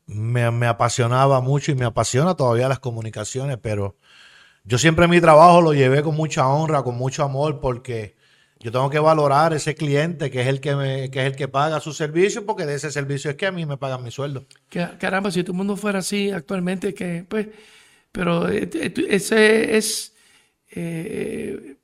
Me, 0.06 0.50
me 0.50 0.66
apasionaba 0.66 1.40
mucho 1.40 1.70
y 1.70 1.76
me 1.76 1.85
apasiona 1.85 2.35
todavía 2.35 2.68
las 2.68 2.80
comunicaciones, 2.80 3.58
pero 3.62 3.94
yo 4.66 4.78
siempre 4.78 5.06
mi 5.06 5.20
trabajo 5.20 5.61
lo 5.62 5.73
llevé 5.73 6.02
con 6.02 6.16
mucha 6.16 6.46
honra, 6.49 6.82
con 6.82 6.96
mucho 6.96 7.23
amor, 7.23 7.61
porque 7.61 8.16
yo 8.58 8.73
tengo 8.73 8.90
que 8.90 8.99
valorar 8.99 9.52
ese 9.52 9.75
cliente 9.75 10.30
que 10.30 10.40
es 10.40 10.49
el 10.49 10.61
que, 10.61 10.75
me, 10.75 11.11
que 11.11 11.20
es 11.20 11.26
el 11.26 11.37
que 11.37 11.46
paga 11.46 11.78
su 11.80 11.92
servicio, 11.92 12.44
porque 12.44 12.66
de 12.66 12.75
ese 12.75 12.90
servicio 12.90 13.30
es 13.30 13.37
que 13.37 13.46
a 13.46 13.52
mí 13.52 13.64
me 13.64 13.76
pagan 13.76 14.02
mi 14.02 14.11
sueldo. 14.11 14.44
Caramba, 14.99 15.30
si 15.30 15.42
todo 15.42 15.52
el 15.52 15.58
mundo 15.58 15.76
fuera 15.76 16.00
así 16.00 16.30
actualmente, 16.30 16.94
que 16.94 17.25
pues, 17.28 17.46
pero 18.11 18.49
eh, 18.49 18.68
eh, 18.75 18.92
ese 19.08 19.76
es 19.76 20.14
eh, 20.70 21.76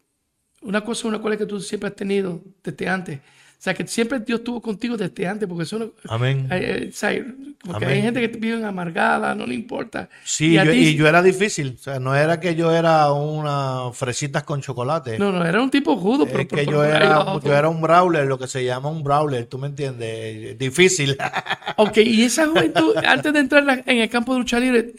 una 0.63 0.83
cosa, 0.83 1.07
una 1.07 1.21
cual 1.21 1.39
que 1.39 1.47
tú 1.47 1.61
siempre 1.61 1.89
has 1.89 1.97
tenido 1.97 2.41
desde 2.65 2.89
antes 2.89 3.21
sea, 3.63 3.75
que 3.75 3.87
siempre 3.87 4.19
Dios 4.19 4.41
estuvo 4.41 4.61
contigo 4.61 4.97
desde 4.97 5.25
antes, 5.25 5.49
porque 5.49 5.63
eso 5.63 5.93
Amén. 6.09 6.49
Hay, 6.51 6.91
porque 7.65 7.87
hay 7.87 8.03
gente 8.03 8.21
que 8.21 8.37
vive 8.37 8.65
amargada, 8.65 9.37
no 9.37 9.47
le 9.47 9.55
importa. 9.55 10.09
Sí, 10.25 10.59
y, 10.59 10.97
yo, 10.97 11.07
era 11.07 11.23
difícil. 11.23 11.77
O 11.79 11.81
sea, 11.81 12.01
no 12.01 12.17
era 12.17 12.41
que 12.41 12.57
yo 12.57 12.73
era 12.73 13.13
una 13.13 13.93
fresitas 13.93 14.43
con 14.43 14.61
chocolate. 14.61 15.17
No, 15.17 15.31
no, 15.31 15.47
era 15.47 15.63
un 15.63 15.71
tipo 15.71 15.97
judo. 15.97 16.27
Pero, 16.27 16.49
que 16.49 16.67
yo, 16.67 16.83
era, 16.83 17.39
yo 17.39 17.55
era 17.55 17.69
un 17.69 17.81
brawler, 17.81 18.27
lo 18.27 18.37
que 18.37 18.49
se 18.49 18.65
llama 18.65 18.89
un 18.89 19.05
brawler, 19.05 19.47
¿tú 19.47 19.59
me 19.59 19.69
entiendes? 19.69 20.59
Difícil. 20.59 21.17
ok, 21.77 21.99
y 21.99 22.25
esa 22.25 22.49
juventud, 22.49 22.97
antes 22.97 23.33
de 23.33 23.39
entrar 23.39 23.85
en 23.87 23.99
el 23.99 24.09
campo 24.11 24.33
de 24.33 24.41
lucha 24.41 24.59
libre, 24.59 24.93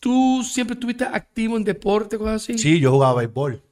¿tú 0.00 0.42
siempre 0.42 0.74
estuviste 0.74 1.04
activo 1.04 1.56
en 1.56 1.62
deporte, 1.62 2.18
cosas 2.18 2.42
así? 2.42 2.58
Sí, 2.58 2.80
yo 2.80 2.90
jugaba 2.90 3.20
béisbol. 3.20 3.62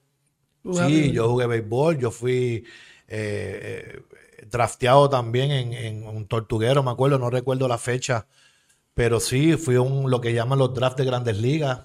sí, 0.87 1.11
yo 1.11 1.29
jugué 1.31 1.49
béisbol, 1.49 1.99
yo 1.99 2.13
fui... 2.13 2.65
Eh, 3.11 4.03
drafteado 4.51 5.11
también 5.11 5.51
en, 5.75 6.07
un 6.07 6.27
tortuguero, 6.27 6.83
me 6.83 6.91
acuerdo, 6.91 7.19
no 7.19 7.29
recuerdo 7.29 7.69
la 7.69 7.79
fecha, 7.79 8.27
pero 8.95 9.21
sí, 9.21 9.57
fui 9.57 9.77
un 9.77 10.11
lo 10.11 10.21
que 10.21 10.33
llaman 10.33 10.59
los 10.59 10.75
drafts 10.75 10.99
de 10.99 11.05
grandes 11.05 11.39
ligas. 11.39 11.81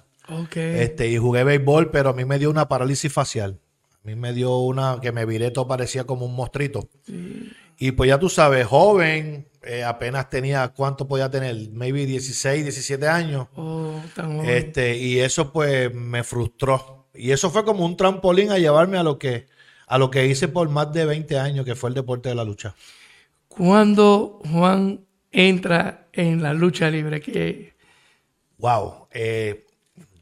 Este, 0.54 1.08
y 1.08 1.18
jugué 1.18 1.44
béisbol, 1.44 1.90
pero 1.90 2.10
a 2.10 2.12
mí 2.12 2.24
me 2.24 2.38
dio 2.38 2.50
una 2.50 2.68
parálisis 2.68 3.12
facial. 3.12 3.60
A 3.92 4.06
mí 4.06 4.16
me 4.16 4.32
dio 4.32 4.56
una 4.58 5.00
que 5.00 5.12
me 5.12 5.24
viré 5.24 5.50
todo, 5.50 5.68
parecía 5.68 6.04
como 6.04 6.26
un 6.26 6.34
mostrito. 6.34 6.88
Y 7.78 7.92
pues 7.92 8.08
ya 8.08 8.18
tú 8.18 8.28
sabes, 8.28 8.66
joven, 8.66 9.48
eh, 9.62 9.84
apenas 9.84 10.30
tenía, 10.30 10.68
¿cuánto 10.68 11.06
podía 11.06 11.30
tener? 11.30 11.70
Maybe 11.72 12.06
16, 12.06 12.64
17 12.64 13.06
años. 13.06 13.48
Oh, 13.56 14.00
este, 14.44 14.96
y 14.96 15.20
eso 15.20 15.52
pues 15.52 15.92
me 15.92 16.24
frustró. 16.24 17.08
Y 17.14 17.30
eso 17.30 17.50
fue 17.50 17.64
como 17.64 17.84
un 17.84 17.96
trampolín 17.96 18.50
a 18.50 18.58
llevarme 18.58 18.98
a 18.98 19.02
lo 19.02 19.18
que 19.18 19.46
a 19.86 19.98
lo 19.98 20.10
que 20.10 20.26
hice 20.26 20.48
por 20.48 20.68
más 20.68 20.92
de 20.92 21.04
20 21.04 21.38
años, 21.38 21.64
que 21.64 21.74
fue 21.74 21.90
el 21.90 21.94
deporte 21.94 22.28
de 22.28 22.34
la 22.34 22.44
lucha. 22.44 22.74
Cuando 23.48 24.40
Juan 24.50 25.00
entra 25.30 26.08
en 26.12 26.42
la 26.42 26.52
lucha 26.52 26.90
libre, 26.90 27.20
que... 27.20 27.74
Wow, 28.58 29.08
eh, 29.12 29.66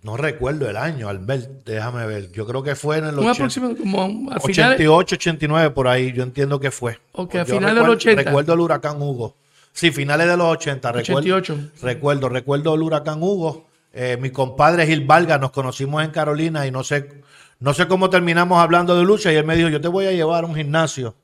no 0.03 0.17
recuerdo 0.19 0.69
el 0.69 0.77
año, 0.77 1.09
Albert, 1.09 1.65
déjame 1.65 2.07
ver. 2.07 2.31
Yo 2.31 2.47
creo 2.47 2.63
que 2.63 2.75
fue 2.75 2.99
en 2.99 3.07
el 3.07 3.19
88, 3.19 5.15
89, 5.15 5.71
por 5.71 5.89
ahí, 5.89 6.13
yo 6.13 6.23
entiendo 6.23 6.61
que 6.61 6.71
fue. 6.71 6.99
Ok, 7.13 7.37
a 7.37 7.45
finales 7.47 7.75
del 7.75 7.89
80. 7.89 8.23
Recuerdo 8.23 8.53
el 8.53 8.61
huracán 8.61 9.01
Hugo. 9.01 9.35
Sí, 9.73 9.91
finales 9.93 10.29
de 10.29 10.37
los 10.37 10.47
80. 10.47 10.91
88. 10.91 11.59
Recuerdo, 11.81 12.29
recuerdo, 12.29 12.75
el 12.75 12.83
huracán 12.83 13.23
Hugo. 13.23 13.67
Eh, 13.95 14.19
mi 14.21 14.31
compadre 14.31 14.87
Gil 14.87 15.07
Valga, 15.07 15.39
nos 15.39 15.53
conocimos 15.53 16.05
en 16.05 16.11
Carolina 16.11 16.67
y 16.67 16.71
no 16.71 16.85
sé 16.85 17.23
no 17.61 17.75
sé 17.75 17.87
cómo 17.89 18.11
terminamos 18.11 18.59
hablando 18.59 18.97
de 18.97 19.05
lucha 19.05 19.33
y 19.33 19.37
él 19.37 19.45
me 19.45 19.57
dijo, 19.57 19.69
yo 19.69 19.81
te 19.81 19.89
voy 19.89 20.07
a 20.07 20.13
llevar 20.13 20.45
a 20.45 20.47
un 20.47 20.55
gimnasio. 20.55 21.15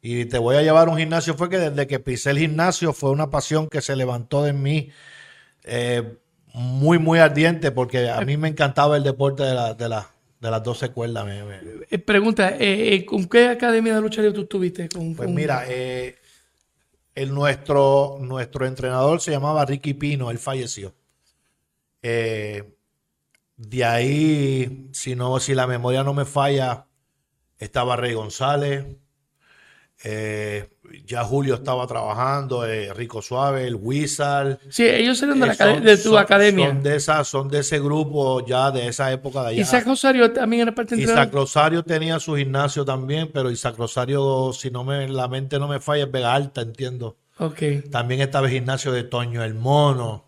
Y 0.00 0.26
te 0.26 0.38
voy 0.38 0.56
a 0.56 0.62
llevar 0.62 0.88
a 0.88 0.90
un 0.90 0.98
gimnasio 0.98 1.34
fue 1.34 1.50
que 1.50 1.58
desde 1.58 1.86
que 1.86 1.98
pisé 1.98 2.30
el 2.30 2.38
gimnasio 2.38 2.92
fue 2.92 3.10
una 3.10 3.30
pasión 3.30 3.68
que 3.68 3.80
se 3.80 3.96
levantó 3.96 4.44
de 4.44 4.52
mí 4.52 4.90
eh, 5.64 6.16
muy, 6.54 6.98
muy 6.98 7.18
ardiente 7.18 7.72
porque 7.72 8.08
a 8.08 8.20
mí 8.20 8.36
me 8.36 8.48
encantaba 8.48 8.96
el 8.96 9.02
deporte 9.02 9.42
de, 9.42 9.74
de, 9.74 10.02
de 10.40 10.50
las 10.50 10.62
dos 10.62 10.78
secuelas. 10.78 11.26
Eh, 11.90 11.98
pregunta, 11.98 12.54
eh, 12.58 13.04
¿con 13.04 13.26
qué 13.26 13.48
academia 13.48 13.94
de 13.94 14.00
lucha 14.00 14.22
libre 14.22 14.36
tú 14.36 14.42
estuviste? 14.42 14.88
pues 15.16 15.28
mira, 15.28 15.64
el 17.18 17.34
nuestro, 17.34 18.18
nuestro 18.20 18.64
entrenador 18.64 19.20
se 19.20 19.32
llamaba 19.32 19.64
Ricky 19.64 19.94
Pino, 19.94 20.30
él 20.30 20.38
falleció. 20.38 20.94
Eh, 22.00 22.77
de 23.58 23.84
ahí, 23.84 24.88
si 24.92 25.16
no, 25.16 25.40
si 25.40 25.52
la 25.52 25.66
memoria 25.66 26.04
no 26.04 26.14
me 26.14 26.24
falla, 26.24 26.86
estaba 27.58 27.96
Rey 27.96 28.14
González. 28.14 28.86
Eh, 30.04 30.68
ya 31.04 31.24
Julio 31.24 31.56
estaba 31.56 31.84
trabajando, 31.88 32.64
eh, 32.64 32.94
Rico 32.94 33.20
Suave, 33.20 33.66
el 33.66 33.74
Wizard. 33.74 34.60
Sí, 34.68 34.86
ellos 34.86 35.20
eran 35.24 35.40
de, 35.40 35.48
eh, 35.48 35.80
de 35.80 35.96
tu 35.98 36.16
academia. 36.16 36.68
Son 36.68 36.82
de, 36.84 36.96
esa, 36.96 37.24
son 37.24 37.48
de 37.48 37.58
ese 37.58 37.80
grupo 37.80 38.46
ya 38.46 38.70
de 38.70 38.86
esa 38.86 39.10
época 39.10 39.42
de 39.42 39.48
allá. 39.48 39.62
Isaac 39.62 39.86
Rosario 39.86 40.32
también 40.32 40.62
era 40.62 40.72
parte 40.72 40.94
de 40.94 41.02
Isaac 41.02 41.32
Rosario 41.32 41.82
tenía 41.82 42.20
su 42.20 42.36
gimnasio 42.36 42.84
también, 42.84 43.28
pero 43.34 43.50
Isaac 43.50 43.76
Rosario, 43.76 44.52
si 44.52 44.70
no 44.70 44.84
me 44.84 45.08
la 45.08 45.26
mente 45.26 45.58
no 45.58 45.66
me 45.66 45.80
falla, 45.80 46.04
es 46.04 46.12
Vega 46.12 46.32
Alta, 46.32 46.60
entiendo. 46.60 47.16
Ok. 47.38 47.90
También 47.90 48.20
estaba 48.20 48.46
el 48.46 48.52
gimnasio 48.52 48.92
de 48.92 49.02
Toño 49.02 49.42
el 49.42 49.54
Mono 49.54 50.27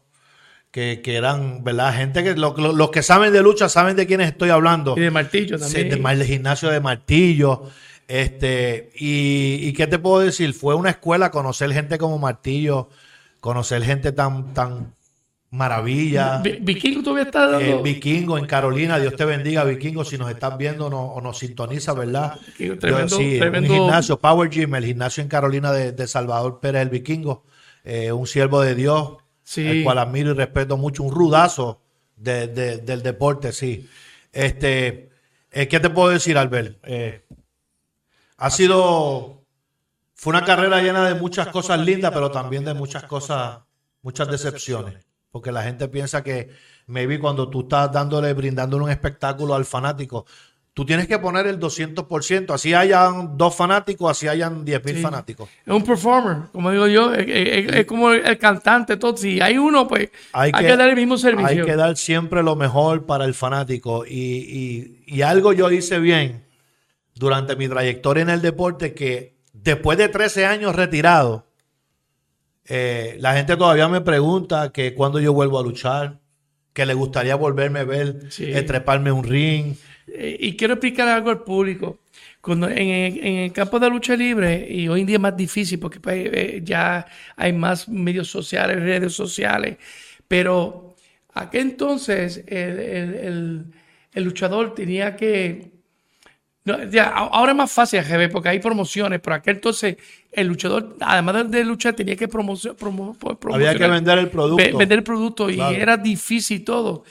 que, 0.70 1.02
eran, 1.04 1.64
¿verdad? 1.64 1.94
Gente 1.94 2.22
que 2.22 2.34
los 2.34 2.90
que 2.90 3.02
saben 3.02 3.32
de 3.32 3.42
lucha 3.42 3.68
saben 3.68 3.96
de 3.96 4.06
quiénes 4.06 4.28
estoy 4.28 4.50
hablando. 4.50 4.94
Y 4.96 5.00
de 5.00 5.10
martillo 5.10 5.58
también. 5.58 5.88
del 5.88 6.24
gimnasio 6.24 6.70
de 6.70 6.80
martillo. 6.80 7.64
Este, 8.06 8.90
y, 8.96 9.58
y, 9.62 9.72
qué 9.72 9.86
te 9.86 10.00
puedo 10.00 10.18
decir, 10.18 10.52
fue 10.52 10.74
una 10.74 10.90
escuela 10.90 11.30
conocer 11.30 11.72
gente 11.72 11.96
como 11.96 12.18
Martillo, 12.18 12.88
conocer 13.38 13.84
gente 13.84 14.10
tan, 14.10 14.52
tan 14.52 14.94
maravilla. 15.50 16.42
Vikingo 16.60 17.02
todavía 17.02 17.24
está 17.24 17.46
dando. 17.46 17.60
Eh, 17.60 17.82
Vikingo 17.82 18.38
en 18.38 18.46
Carolina, 18.46 18.98
Dios 18.98 19.14
te 19.16 19.24
bendiga, 19.24 19.64
Vikingo, 19.64 20.04
si 20.04 20.16
nos 20.16 20.30
estás 20.30 20.56
viendo 20.56 20.86
o 20.86 21.20
nos 21.20 21.38
sintoniza, 21.38 21.92
¿verdad? 21.92 22.38
tremendo, 22.80 23.16
sí, 23.16 23.38
tremendo... 23.38 23.72
un 23.72 23.80
gimnasio, 23.80 24.18
Power 24.18 24.50
Gym, 24.50 24.74
el 24.74 24.86
gimnasio 24.86 25.22
en 25.22 25.28
Carolina 25.28 25.72
de, 25.72 26.06
Salvador 26.06 26.60
Pérez, 26.60 26.82
el 26.82 26.90
Vikingo, 26.90 27.44
eh, 27.84 28.12
un 28.12 28.26
siervo 28.26 28.60
de 28.60 28.74
Dios, 28.74 29.18
el 29.56 29.84
cual 29.84 29.98
admiro 29.98 30.30
y 30.30 30.34
respeto 30.34 30.76
mucho, 30.76 31.02
un 31.02 31.14
rudazo 31.14 31.80
del 32.16 33.02
deporte, 33.02 33.52
sí. 33.52 33.88
Este, 34.32 35.10
eh, 35.50 35.68
¿Qué 35.68 35.80
te 35.80 35.90
puedo 35.90 36.10
decir, 36.10 36.38
Albert? 36.38 36.78
Eh, 36.84 37.26
ha 38.36 38.50
sido, 38.50 39.44
fue 40.14 40.30
una 40.32 40.44
carrera 40.44 40.80
llena 40.80 41.06
de 41.08 41.14
muchas 41.14 41.48
cosas 41.48 41.80
lindas, 41.80 42.12
pero 42.12 42.30
también 42.30 42.64
de 42.64 42.74
muchas 42.74 43.04
cosas, 43.04 43.58
muchas 44.02 44.28
decepciones. 44.28 45.04
Porque 45.30 45.52
la 45.52 45.62
gente 45.62 45.88
piensa 45.88 46.22
que 46.22 46.50
maybe 46.86 47.18
cuando 47.20 47.48
tú 47.48 47.62
estás 47.62 47.92
dándole, 47.92 48.32
brindándole 48.32 48.84
un 48.84 48.90
espectáculo 48.90 49.54
al 49.54 49.64
fanático, 49.64 50.26
tú 50.80 50.86
tienes 50.86 51.06
que 51.06 51.18
poner 51.18 51.46
el 51.46 51.60
200%. 51.60 52.54
Así 52.54 52.72
hayan 52.72 53.36
dos 53.36 53.54
fanáticos, 53.54 54.10
así 54.10 54.28
hayan 54.28 54.64
10 54.64 54.82
mil 54.86 54.96
fanáticos. 54.96 55.46
Es 55.66 55.74
un 55.74 55.84
performer, 55.84 56.48
como 56.52 56.70
digo 56.70 56.86
yo, 56.86 57.12
es, 57.12 57.84
como 57.84 58.12
el 58.12 58.38
cantante. 58.38 58.96
Todo. 58.96 59.14
Si 59.14 59.42
hay 59.42 59.58
uno, 59.58 59.86
pues 59.86 60.08
hay, 60.32 60.50
que, 60.50 60.74
dar 60.74 60.88
el 60.88 60.96
mismo 60.96 61.18
servicio. 61.18 61.64
Hay 61.64 61.66
que 61.66 61.76
dar 61.76 61.98
siempre 61.98 62.42
lo 62.42 62.56
mejor 62.56 63.04
para 63.04 63.26
el 63.26 63.34
fanático. 63.34 64.06
Y, 64.06 65.02
y 65.04 65.20
algo 65.20 65.52
yo 65.52 65.70
hice 65.70 65.98
bien 65.98 66.46
durante 67.14 67.56
mi 67.56 67.68
trayectoria 67.68 68.22
en 68.22 68.30
el 68.30 68.40
deporte 68.40 68.94
que 68.94 69.36
después 69.52 69.98
de 69.98 70.08
13 70.08 70.46
años 70.46 70.74
retirado, 70.74 71.44
eh, 72.64 73.18
la 73.20 73.34
gente 73.34 73.54
todavía 73.58 73.86
me 73.88 74.00
pregunta 74.00 74.72
que 74.72 74.94
cuando 74.94 75.20
yo 75.20 75.34
vuelvo 75.34 75.60
a 75.60 75.62
luchar, 75.62 76.20
que 76.72 76.86
le 76.86 76.94
gustaría 76.94 77.34
volverme 77.34 77.80
a 77.80 77.84
ver, 77.84 78.30
treparme 78.66 79.12
un 79.12 79.24
ring. 79.24 79.76
Eh, 80.12 80.36
y 80.40 80.56
quiero 80.56 80.74
explicar 80.74 81.08
algo 81.08 81.30
al 81.30 81.42
público. 81.42 81.98
Cuando 82.40 82.68
en, 82.68 82.78
el 82.78 83.52
campo 83.52 83.78
de 83.78 83.90
lucha 83.90 84.16
libre, 84.16 84.66
y 84.68 84.88
hoy 84.88 85.00
en 85.00 85.06
día 85.06 85.16
es 85.16 85.22
más 85.22 85.36
difícil 85.36 85.78
porque 85.78 86.00
pues, 86.00 86.28
eh, 86.32 86.60
ya 86.64 87.06
hay 87.36 87.52
más 87.52 87.88
medios 87.88 88.28
sociales, 88.28 88.80
redes 88.80 89.12
sociales, 89.12 89.76
pero 90.26 90.96
aquel 91.34 91.62
entonces 91.62 92.42
el, 92.46 93.66
luchador 94.14 94.74
tenía 94.74 95.16
que... 95.16 95.70
ahora 97.12 97.52
es 97.52 97.58
más 97.58 97.70
fácil, 97.70 98.00
porque 98.32 98.48
hay 98.48 98.58
promociones, 98.58 99.20
pero 99.20 99.36
aquel 99.36 99.56
entonces 99.56 99.96
el 100.32 100.46
luchador, 100.46 100.96
además 101.00 101.50
de 101.50 101.62
luchar, 101.62 101.94
tenía 101.94 102.16
que 102.16 102.26
promocionar. 102.26 102.76
Había 103.52 103.74
que 103.74 103.86
vender 103.86 104.18
el 104.18 104.30
producto. 104.30 104.78
vender 104.78 104.98
el 104.98 105.04
producto 105.04 105.50
y 105.50 105.60
era 105.60 105.98
difícil 105.98 106.64
todo. 106.64 107.04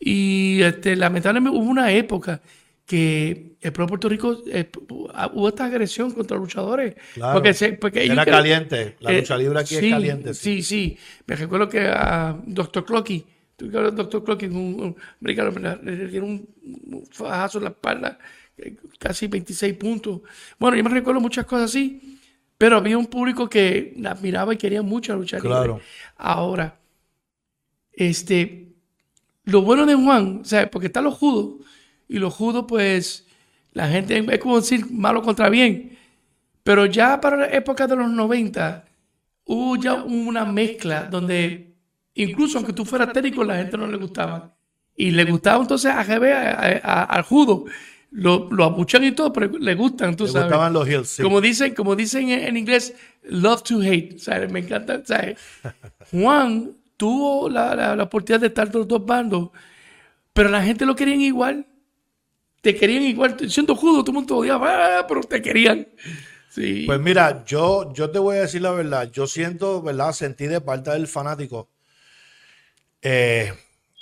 Y 0.00 0.62
este, 0.62 0.96
lamentablemente 0.96 1.56
hubo 1.56 1.68
una 1.68 1.92
época 1.92 2.40
que 2.86 3.56
el 3.60 3.72
de 3.72 3.86
Puerto 3.86 4.08
Rico 4.08 4.42
eh, 4.50 4.68
hubo 4.88 5.48
esta 5.48 5.66
agresión 5.66 6.10
contra 6.10 6.36
luchadores. 6.38 6.96
Porque, 7.32 7.78
porque 7.80 8.06
Era 8.06 8.24
caliente, 8.24 8.96
la 8.98 9.12
lucha 9.12 9.36
libre 9.36 9.60
aquí 9.60 9.76
es 9.76 9.90
caliente. 9.92 10.34
Sí. 10.34 10.62
sí, 10.62 10.98
Me 11.26 11.36
recuerdo 11.36 11.68
que 11.68 11.86
a 11.86 12.36
Dr. 12.46 12.84
Clocky, 12.84 13.24
Dr. 13.58 14.24
Clocky, 14.24 14.46
un, 14.46 14.96
le 15.20 16.06
dieron 16.08 16.48
un 16.64 17.06
fajazo 17.12 17.58
en 17.58 17.64
la 17.64 17.70
espalda, 17.70 18.18
eh, 18.56 18.74
casi 18.98 19.26
26 19.28 19.74
puntos. 19.74 20.22
Bueno, 20.58 20.76
yo 20.76 20.82
me 20.82 20.90
recuerdo 20.90 21.20
muchas 21.20 21.44
cosas 21.46 21.70
así, 21.70 22.18
pero 22.56 22.78
había 22.78 22.98
un 22.98 23.06
público 23.06 23.48
que 23.48 23.94
admiraba 24.04 24.54
y 24.54 24.56
quería 24.56 24.82
mucho 24.82 25.12
la 25.12 25.18
lucha 25.18 25.38
libre. 25.38 25.76
Ahora, 26.16 26.76
este, 27.92 28.69
lo 29.50 29.62
bueno 29.62 29.86
de 29.86 29.94
Juan, 29.94 30.40
o 30.42 30.44
sea, 30.44 30.70
porque 30.70 30.86
están 30.86 31.04
los 31.04 31.14
judos, 31.14 31.66
y 32.08 32.18
los 32.18 32.34
judos, 32.34 32.64
pues, 32.68 33.26
la 33.72 33.88
gente, 33.88 34.24
es 34.32 34.38
como 34.40 34.60
decir 34.60 34.90
malo 34.90 35.22
contra 35.22 35.48
bien. 35.48 35.96
Pero 36.62 36.86
ya 36.86 37.20
para 37.20 37.36
la 37.36 37.46
época 37.46 37.86
de 37.86 37.96
los 37.96 38.10
90, 38.10 38.84
hubo 39.44 39.76
ya 39.76 39.94
una 40.02 40.44
mezcla 40.44 41.04
donde, 41.04 41.74
incluso 42.14 42.58
aunque 42.58 42.72
tú 42.72 42.84
fueras 42.84 43.12
técnico, 43.12 43.44
la 43.44 43.56
gente 43.56 43.76
no 43.78 43.86
le 43.86 43.96
gustaba. 43.96 44.54
Y 44.96 45.12
le 45.12 45.24
gustaba 45.24 45.62
entonces 45.62 45.90
a 45.90 46.04
GB, 46.04 46.80
al 46.82 47.22
judo. 47.22 47.64
Lo, 48.12 48.48
lo 48.50 48.64
abuchan 48.64 49.04
y 49.04 49.12
todo, 49.12 49.32
pero 49.32 49.56
le 49.56 49.74
gustan, 49.76 50.16
tú 50.16 50.24
le 50.24 50.30
sabes. 50.30 50.48
gustaban 50.48 50.72
los 50.72 50.88
hills, 50.88 51.20
Como 51.22 51.40
dicen, 51.40 51.74
como 51.74 51.94
dicen 51.94 52.28
en, 52.28 52.56
inglés, 52.56 52.92
love 53.22 53.62
to 53.62 53.80
hate. 53.80 54.18
¿sabes? 54.18 54.50
Me 54.50 54.58
encanta, 54.58 55.00
¿sabes? 55.06 55.38
Juan 56.10 56.72
tuvo 57.00 57.48
la, 57.48 57.96
la, 57.96 58.02
oportunidad 58.02 58.40
de 58.40 58.48
estar 58.48 58.70
de 58.70 58.78
los 58.78 58.86
dos 58.86 59.04
bandos, 59.06 59.48
pero 60.34 60.50
la 60.50 60.62
gente 60.62 60.84
lo 60.84 60.94
querían 60.94 61.22
igual 61.22 61.66
te 62.60 62.76
querían 62.76 63.02
igual, 63.04 63.36
siendo 63.48 63.74
judo, 63.74 64.02
todo 64.02 64.10
el 64.10 64.16
mundo 64.16 64.36
odiaba, 64.36 64.98
ah, 64.98 65.06
pero 65.06 65.22
te 65.22 65.40
querían. 65.40 65.88
Sí. 66.50 66.84
Pues 66.86 67.00
mira, 67.00 67.44
yo, 67.44 67.92
yo 67.94 68.10
te 68.10 68.18
voy 68.18 68.36
a 68.36 68.42
decir 68.42 68.60
la 68.60 68.72
verdad, 68.72 69.10
yo 69.10 69.26
siento, 69.26 69.82
¿verdad? 69.82 70.12
Sentí 70.12 70.46
de 70.46 70.60
parte 70.60 70.90
del 70.90 71.06
fanático. 71.06 71.70
Eh, 73.02 73.52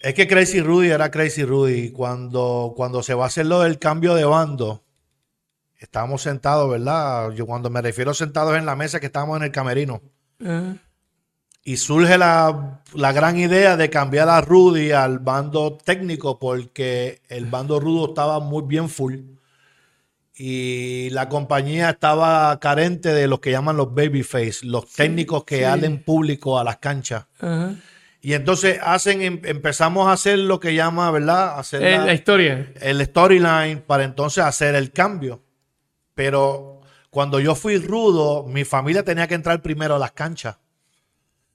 es 0.01 0.15
que 0.15 0.27
Crazy 0.27 0.61
Rudy 0.61 0.89
era 0.91 1.11
Crazy 1.11 1.45
Rudy. 1.45 1.93
Cuando, 1.93 2.73
cuando 2.77 3.03
se 3.03 3.15
va 3.15 3.25
a 3.25 3.27
hacer 3.29 3.47
lo 3.47 3.61
del 3.61 3.79
cambio 3.79 4.15
de 4.15 4.25
bando, 4.25 4.83
estábamos 5.77 6.23
sentados, 6.23 6.71
¿verdad? 6.71 7.31
Yo 7.33 7.47
cuando 7.47 7.71
me 7.71 7.83
refiero 7.83 8.15
sentados 8.15 8.57
en 8.57 8.67
la 8.67 8.75
mesa, 8.75 8.99
que 8.99 9.07
estábamos 9.07 9.37
en 9.37 9.45
el 9.45 9.53
camerino. 9.53 10.03
Y 11.69 11.77
surge 11.77 12.17
la, 12.17 12.81
gran 12.95 13.37
idea 13.37 13.77
de 13.77 13.91
cambiar 13.91 14.31
a 14.31 14.41
Rudy 14.41 14.93
al 14.93 15.19
bando 15.19 15.77
técnico 15.77 16.39
porque 16.39 17.21
el 17.29 17.45
bando 17.45 17.79
rudo 17.79 18.09
estaba 18.09 18.41
muy 18.41 18.63
bien 18.63 18.89
full. 18.89 19.17
Y 20.35 21.11
la 21.11 21.29
compañía 21.29 21.91
estaba 21.91 22.59
carente 22.59 23.13
de 23.13 23.27
los 23.27 23.41
que 23.41 23.51
llaman 23.51 23.77
los 23.77 23.95
babyface, 23.95 24.61
los 24.63 24.91
técnicos 24.91 25.45
que 25.45 25.71
sí. 25.71 25.89
público 26.07 26.59
a 26.59 26.65
las 26.65 26.79
canchas. 26.79 27.27
Y 28.23 28.33
entonces 28.33 28.79
hacen, 28.83 29.21
em, 29.21 29.39
empezamos 29.45 30.09
a 30.09 30.13
hacer 30.13 30.39
lo 30.39 30.59
que 30.61 30.75
llama, 30.75 31.11
¿verdad? 31.11 31.59
Hacer 31.59 31.83
la, 31.83 32.15
historia. 32.15 32.73
El 32.81 33.05
storyline 33.05 33.83
para 33.87 34.05
entonces 34.05 34.43
hacer 34.43 34.75
el 34.75 34.91
cambio. 34.91 35.43
Pero 36.15 36.81
cuando 37.11 37.39
yo 37.41 37.55
fui 37.55 37.77
rudo, 37.77 38.45
mi 38.45 38.65
familia 38.65 39.03
tenía 39.03 39.27
que 39.27 39.35
entrar 39.35 39.61
primero 39.61 39.97
a 39.97 39.99
las 39.99 40.13
canchas. 40.13 40.57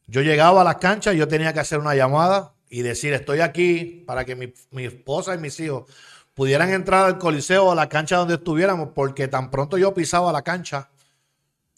Yo 0.08 0.22
llegaba 0.22 0.62
a 0.62 0.64
las 0.64 0.76
canchas 0.78 1.16
y 1.16 1.18
yo 1.18 1.28
tenía 1.28 1.54
que 1.54 1.60
hacer 1.60 1.80
una 1.80 1.96
llamada 1.96 2.54
y 2.70 2.82
decir, 2.82 3.14
estoy 3.14 3.40
aquí 3.40 4.04
para 4.06 4.26
que 4.26 4.36
mi, 4.36 4.84
esposa 4.84 5.36
y 5.36 5.38
mis 5.38 5.60
hijos 5.60 5.86
pudieran 6.34 6.72
entrar 6.72 7.06
al 7.06 7.18
coliseo 7.18 7.66
o 7.66 7.72
a 7.72 7.76
la 7.76 7.90
cancha 7.90 8.18
donde 8.18 8.36
estuviéramos, 8.36 8.90
porque 8.96 9.28
tan 9.28 9.52
pronto 9.52 9.78
yo 9.78 9.94
pisaba 9.94 10.32
la 10.32 10.42
cancha, 10.42 10.90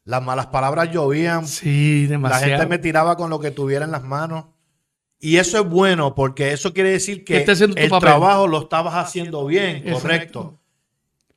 las 0.06 0.24
malas 0.24 0.48
palabras 0.48 0.92
llovían, 0.92 1.48
sí, 1.48 2.08
demasiado. 2.08 2.46
la 2.46 2.58
gente 2.58 2.70
me 2.70 2.78
tiraba 2.78 3.18
con 3.18 3.30
lo 3.30 3.40
que 3.40 3.52
tuviera 3.52 3.86
en 3.86 3.92
las 3.92 4.04
manos. 4.04 4.46
Y 5.20 5.38
eso 5.38 5.60
es 5.60 5.68
bueno, 5.68 6.14
porque 6.14 6.52
eso 6.52 6.74
quiere 6.74 6.92
decir 6.92 7.24
que 7.24 7.44
el 7.44 7.90
trabajo 8.00 8.48
lo 8.48 8.62
estabas 8.62 8.96
haciendo 8.96 9.46
bien, 9.46 9.84
correcto 9.92 10.60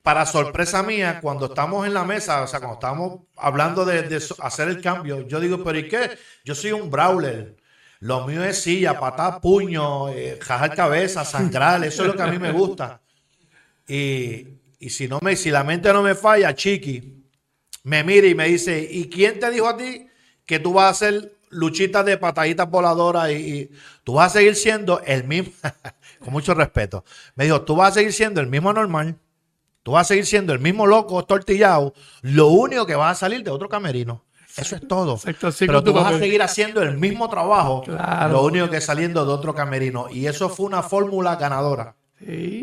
para 0.09 0.25
sorpresa 0.25 0.83
mía, 0.83 1.19
cuando 1.21 1.45
estamos 1.45 1.87
en 1.87 1.93
la 1.93 2.03
mesa, 2.03 2.41
o 2.41 2.47
sea, 2.47 2.61
cuando 2.61 2.77
estamos 2.77 3.19
hablando 3.37 3.85
de, 3.85 4.19
hacer 4.41 4.69
el 4.69 4.81
cambio, 4.81 5.29
yo 5.29 5.39
digo, 5.39 5.63
pero 5.63 5.79
¿y 5.79 5.87
qué? 5.87 6.17
Yo 6.47 6.55
soy 6.55 6.73
un 6.73 6.89
brawler. 6.89 7.57
Lo 8.01 8.27
mío 8.27 8.43
es 8.43 8.63
silla, 8.63 8.99
patada, 8.99 9.39
puño, 9.39 10.09
eh, 10.09 10.39
jajar 10.41 10.75
cabeza, 10.75 11.27
sangrar, 11.27 11.85
eso 11.85 12.05
es 12.05 12.09
lo 12.09 12.17
que 12.17 12.23
a 12.23 12.29
mí 12.29 12.39
me 12.39 12.53
gusta. 12.53 13.03
Y, 13.87 14.89
si, 14.89 15.09
no 15.09 15.19
me, 15.21 15.37
si 15.37 15.51
la 15.51 15.63
mente 15.63 15.93
no 15.93 16.03
me 16.03 16.15
falla, 16.15 16.55
Chiqui 16.55 17.25
me 17.85 18.03
mira 18.03 18.29
y 18.29 18.35
me 18.35 18.47
dice, 18.47 18.89
¿y 18.91 19.11
quién 19.11 19.39
te 19.39 19.51
dijo 19.51 19.69
a 19.69 19.77
ti 19.77 20.09
que 20.47 20.59
tú 20.59 20.73
vas 20.73 20.87
a 20.87 20.89
hacer 20.91 21.33
luchitas 21.51 22.05
de 22.07 22.17
pataditas 22.17 22.71
voladoras 22.71 23.31
y, 23.31 23.35
y 23.35 23.71
tú 24.05 24.15
vas 24.15 24.31
a 24.31 24.39
seguir 24.39 24.57
siendo 24.57 25.01
el 25.01 25.25
mismo, 25.25 25.53
con 26.19 26.33
mucho 26.33 26.55
respeto, 26.55 27.05
me 27.35 27.45
dijo, 27.45 27.61
tú 27.61 27.77
vas 27.77 27.91
a 27.91 27.95
seguir 27.95 28.15
siendo 28.15 28.41
el 28.41 28.47
mismo 28.47 28.73
normal 28.73 29.19
Tú 29.89 29.93
vas 29.93 30.07
a 30.07 30.09
seguir 30.09 30.27
siendo 30.27 30.53
el 30.53 30.59
mismo 30.59 30.87
loco 30.87 31.25
tortillado, 31.25 31.95
lo 32.21 32.49
único 32.49 32.85
que 32.85 32.95
vas 32.95 33.13
a 33.17 33.21
salir 33.21 33.43
de 33.43 33.51
otro 33.51 33.71
camerino. 33.71 34.23
Eso 34.55 34.77
es 34.77 34.87
todo. 34.87 35.19
Pero 35.61 35.83
tú 35.83 35.95
vas 35.95 36.13
a 36.13 36.19
seguir 36.19 36.43
haciendo 36.43 36.83
el 36.83 36.99
mismo 36.99 37.31
trabajo, 37.31 37.85
lo 37.87 38.45
único 38.45 38.69
que 38.69 38.83
saliendo 38.83 39.25
de 39.25 39.33
otro 39.33 39.55
camerino. 39.55 40.09
Y 40.11 40.27
eso 40.27 40.51
fue 40.51 40.67
una 40.67 40.83
fórmula 40.83 41.37
ganadora. 41.37 41.97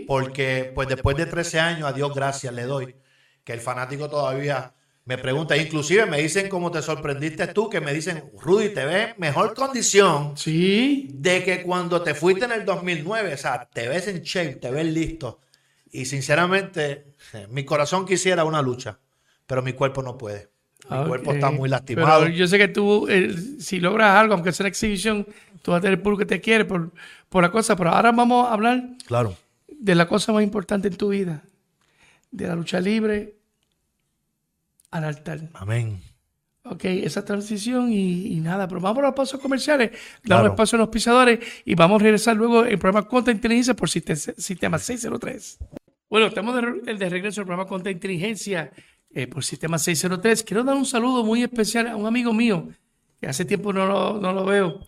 Porque 0.05 0.71
pues 0.75 0.87
después 0.87 1.17
de 1.17 1.25
13 1.25 1.59
años, 1.59 1.89
a 1.89 1.93
Dios 1.93 2.13
gracias 2.13 2.53
le 2.53 2.61
doy, 2.61 2.95
que 3.43 3.53
el 3.53 3.59
fanático 3.59 4.07
todavía 4.07 4.75
me 5.05 5.17
pregunta, 5.17 5.57
inclusive 5.57 6.05
me 6.05 6.21
dicen 6.21 6.47
como 6.47 6.69
te 6.69 6.83
sorprendiste 6.83 7.47
tú, 7.47 7.71
que 7.71 7.81
me 7.81 7.91
dicen, 7.91 8.29
Rudy, 8.39 8.69
te 8.69 8.85
ves 8.85 9.17
mejor 9.17 9.55
condición 9.55 10.37
sí. 10.37 11.09
de 11.11 11.43
que 11.43 11.63
cuando 11.63 12.03
te 12.03 12.13
fuiste 12.13 12.45
en 12.45 12.51
el 12.51 12.65
2009, 12.65 13.33
o 13.33 13.37
sea, 13.37 13.67
te 13.73 13.87
ves 13.87 14.07
en 14.09 14.21
shape, 14.21 14.57
te 14.57 14.69
ves 14.69 14.85
listo. 14.85 15.39
Y 15.95 16.05
sinceramente, 16.05 17.15
mi 17.49 17.63
corazón 17.63 18.05
quisiera 18.05 18.43
una 18.43 18.61
lucha, 18.61 18.99
pero 19.47 19.61
mi 19.61 19.71
cuerpo 19.71 20.03
no 20.03 20.17
puede. 20.17 20.49
Mi 20.89 21.07
cuerpo 21.07 21.31
está 21.31 21.51
muy 21.51 21.69
lastimado. 21.69 22.27
yo 22.27 22.47
sé 22.47 22.57
que 22.57 22.67
tú, 22.67 23.07
eh, 23.07 23.33
si 23.59 23.79
logras 23.79 24.11
algo, 24.11 24.33
aunque 24.33 24.51
sea 24.51 24.65
una 24.65 24.69
exhibición, 24.69 25.25
tú 25.61 25.71
vas 25.71 25.79
a 25.79 25.81
tener 25.81 25.97
el 25.97 26.03
público 26.03 26.19
que 26.19 26.25
te 26.25 26.41
quiere 26.41 26.65
por, 26.65 26.91
por 27.29 27.43
la 27.43 27.49
cosa. 27.49 27.77
Pero 27.77 27.91
ahora 27.91 28.11
vamos 28.11 28.45
a 28.45 28.53
hablar 28.53 28.83
claro. 29.07 29.37
de 29.67 29.95
la 29.95 30.05
cosa 30.05 30.33
más 30.33 30.43
importante 30.43 30.89
en 30.89 30.97
tu 30.97 31.09
vida, 31.09 31.43
de 32.29 32.47
la 32.47 32.55
lucha 32.55 32.81
libre 32.81 33.37
al 34.91 35.05
altar. 35.05 35.49
Amén. 35.53 36.01
Ok, 36.65 36.83
esa 36.85 37.23
transición 37.23 37.91
y, 37.93 38.39
nada, 38.41 38.67
pero 38.67 38.81
vamos 38.81 38.99
a 38.99 39.07
los 39.07 39.15
pasos 39.15 39.39
comerciales, 39.39 39.91
damos 40.23 40.51
espacio 40.51 40.77
a 40.77 40.79
los 40.79 40.89
pisadores 40.89 41.39
y 41.63 41.73
vamos 41.73 42.01
a 42.01 42.03
regresar 42.03 42.35
luego 42.35 42.65
el 42.65 42.79
programa 42.79 43.07
Contra 43.07 43.31
Inteligencia 43.31 43.75
por 43.75 43.87
Sistema 43.87 44.77
603. 44.77 45.59
Bueno, 46.09 46.27
estamos 46.27 46.55
de, 46.55 47.09
regreso 47.09 47.41
al 47.41 47.47
programa 47.47 47.67
Contra 47.67 47.91
Inteligencia 47.91 48.71
eh, 49.11 49.27
por 49.27 49.43
Sistema 49.43 49.79
603. 49.79 50.43
Quiero 50.43 50.63
dar 50.63 50.75
un 50.75 50.85
saludo 50.85 51.23
muy 51.23 51.41
especial 51.41 51.87
a 51.87 51.95
un 51.95 52.05
amigo 52.05 52.31
mío 52.31 52.69
que 53.19 53.27
hace 53.27 53.43
tiempo 53.43 53.73
no 53.73 53.87
lo, 53.87 54.19
no 54.19 54.33
lo 54.33 54.45
veo, 54.45 54.79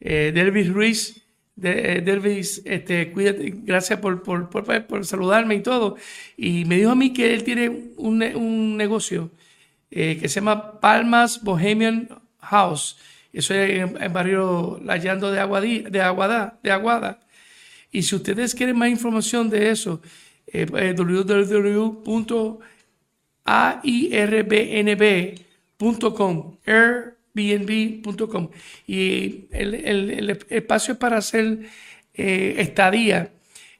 eh, 0.00 0.32
Dervis 0.34 0.72
Ruiz. 0.72 1.22
De, 1.54 1.94
eh, 1.94 2.00
Dervis, 2.02 2.60
este, 2.66 3.10
cuídate, 3.12 3.54
gracias 3.62 3.98
por, 3.98 4.22
por, 4.22 4.50
por, 4.50 5.06
saludarme 5.06 5.54
y 5.54 5.60
todo. 5.62 5.96
Y 6.36 6.66
me 6.66 6.76
dijo 6.76 6.90
a 6.90 6.94
mí 6.94 7.14
que 7.14 7.32
él 7.32 7.44
tiene 7.44 7.92
un, 7.96 8.22
un 8.22 8.76
negocio 8.76 9.30
eh, 9.90 10.18
que 10.20 10.28
se 10.28 10.40
llama 10.40 10.78
Palmas 10.80 11.42
Bohemian 11.42 12.10
House. 12.40 12.98
Eso 13.32 13.54
es 13.54 13.70
en 13.70 14.02
el 14.02 14.08
barrio 14.10 14.78
Layando 14.84 15.32
de, 15.32 15.40
Aguadí, 15.40 15.80
de, 15.80 16.02
Aguada, 16.02 16.58
de 16.62 16.70
Aguada. 16.70 17.20
Y 17.90 18.02
si 18.02 18.16
ustedes 18.16 18.54
quieren 18.54 18.76
más 18.76 18.90
información 18.90 19.48
de 19.48 19.70
eso, 19.70 20.02
eh, 20.46 20.66
eh 20.74 20.94
A-I-R-B-N-B.com, 23.48 24.96
airbnb.com. 26.66 28.50
Y 28.86 29.44
el, 29.52 29.74
el, 29.74 30.10
el, 30.10 30.30
espacio 30.48 30.94
es 30.94 30.98
para 30.98 31.18
hacer 31.18 31.60
eh, 32.12 32.54
estadía 32.58 33.30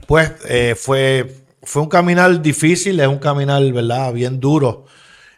pues 0.07 0.31
eh, 0.47 0.75
fue, 0.75 1.35
fue 1.63 1.81
un 1.83 1.89
caminar 1.89 2.41
difícil, 2.41 2.99
es 2.99 3.07
un 3.07 3.19
caminar, 3.19 3.63
¿verdad? 3.71 4.11
Bien 4.13 4.39
duro. 4.39 4.85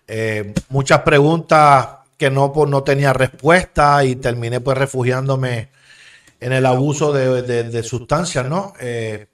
Eh, 0.07 0.53
muchas 0.69 1.01
preguntas 1.01 1.87
que 2.17 2.29
no, 2.29 2.51
pues, 2.51 2.69
no 2.69 2.83
tenía 2.83 3.13
respuesta 3.13 4.03
y 4.03 4.15
terminé 4.15 4.59
pues 4.59 4.77
refugiándome 4.77 5.69
en 6.39 6.51
el 6.51 6.65
abuso 6.65 7.13
de, 7.13 7.83
sustancias, 7.83 8.47
¿no? 8.47 8.73
Eh, 8.79 9.27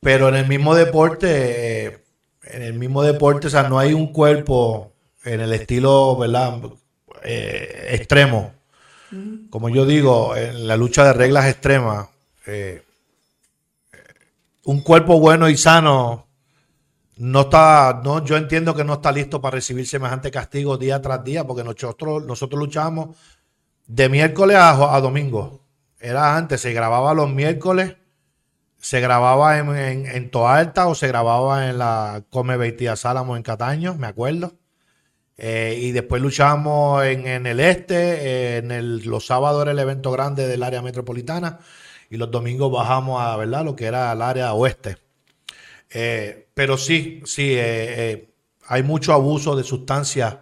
pero 0.00 0.28
en 0.28 0.36
el 0.36 0.48
mismo 0.48 0.74
deporte, 0.74 2.02
en 2.42 2.62
el 2.62 2.74
mismo 2.74 3.02
deporte, 3.02 3.48
o 3.48 3.50
sea, 3.50 3.68
no 3.68 3.78
hay 3.78 3.92
un 3.92 4.12
cuerpo 4.12 4.92
en 5.24 5.40
el 5.40 5.52
estilo, 5.52 6.16
¿verdad? 6.16 6.58
extremo. 7.22 8.54
Como 9.50 9.68
yo 9.68 9.84
digo, 9.84 10.34
en 10.34 10.66
la 10.66 10.76
lucha 10.76 11.04
de 11.04 11.12
reglas 11.12 11.46
extremas, 11.46 12.08
un 14.64 14.80
cuerpo 14.80 15.20
bueno 15.20 15.50
y 15.50 15.56
sano 15.58 16.29
no 17.20 17.42
está, 17.42 18.00
no, 18.02 18.24
yo 18.24 18.38
entiendo 18.38 18.74
que 18.74 18.82
no 18.82 18.94
está 18.94 19.12
listo 19.12 19.42
para 19.42 19.56
recibir 19.56 19.86
semejante 19.86 20.30
castigo 20.30 20.78
día 20.78 21.02
tras 21.02 21.22
día, 21.22 21.46
porque 21.46 21.62
nosotros, 21.62 22.24
nosotros 22.24 22.58
luchamos 22.58 23.14
de 23.86 24.08
miércoles 24.08 24.56
a, 24.58 25.00
domingo. 25.00 25.60
Era 25.98 26.34
antes, 26.34 26.62
se 26.62 26.72
grababa 26.72 27.12
los 27.12 27.30
miércoles, 27.30 27.96
se 28.78 29.00
grababa 29.00 29.58
en, 29.58 30.06
en, 30.06 30.30
Toalta 30.30 30.86
o 30.88 30.94
se 30.94 31.08
grababa 31.08 31.68
en 31.68 31.76
la 31.76 32.24
Come 32.30 32.56
Beitía 32.56 32.96
Sálamo 32.96 33.36
en 33.36 33.42
Cataño, 33.42 33.96
me 33.96 34.06
acuerdo. 34.06 34.54
Eh, 35.36 35.78
y 35.78 35.92
después 35.92 36.22
luchamos 36.22 37.04
en, 37.04 37.26
en 37.26 37.46
el 37.46 37.60
este, 37.60 38.56
en 38.56 38.70
el, 38.70 39.00
los 39.04 39.26
sábados 39.26 39.60
era 39.60 39.72
el 39.72 39.78
evento 39.78 40.10
grande 40.10 40.46
del 40.46 40.62
área 40.62 40.80
metropolitana 40.80 41.58
y 42.08 42.16
los 42.16 42.30
domingos 42.30 42.72
bajamos 42.72 43.20
a 43.20 43.36
¿verdad? 43.36 43.62
lo 43.64 43.76
que 43.76 43.84
era 43.84 44.10
el 44.10 44.22
área 44.22 44.54
oeste. 44.54 45.09
Eh, 45.90 46.48
pero 46.54 46.76
sí, 46.78 47.22
sí, 47.24 47.52
eh, 47.52 47.58
eh, 48.12 48.30
hay 48.68 48.82
mucho 48.82 49.12
abuso 49.12 49.56
de 49.56 49.64
sustancias, 49.64 50.36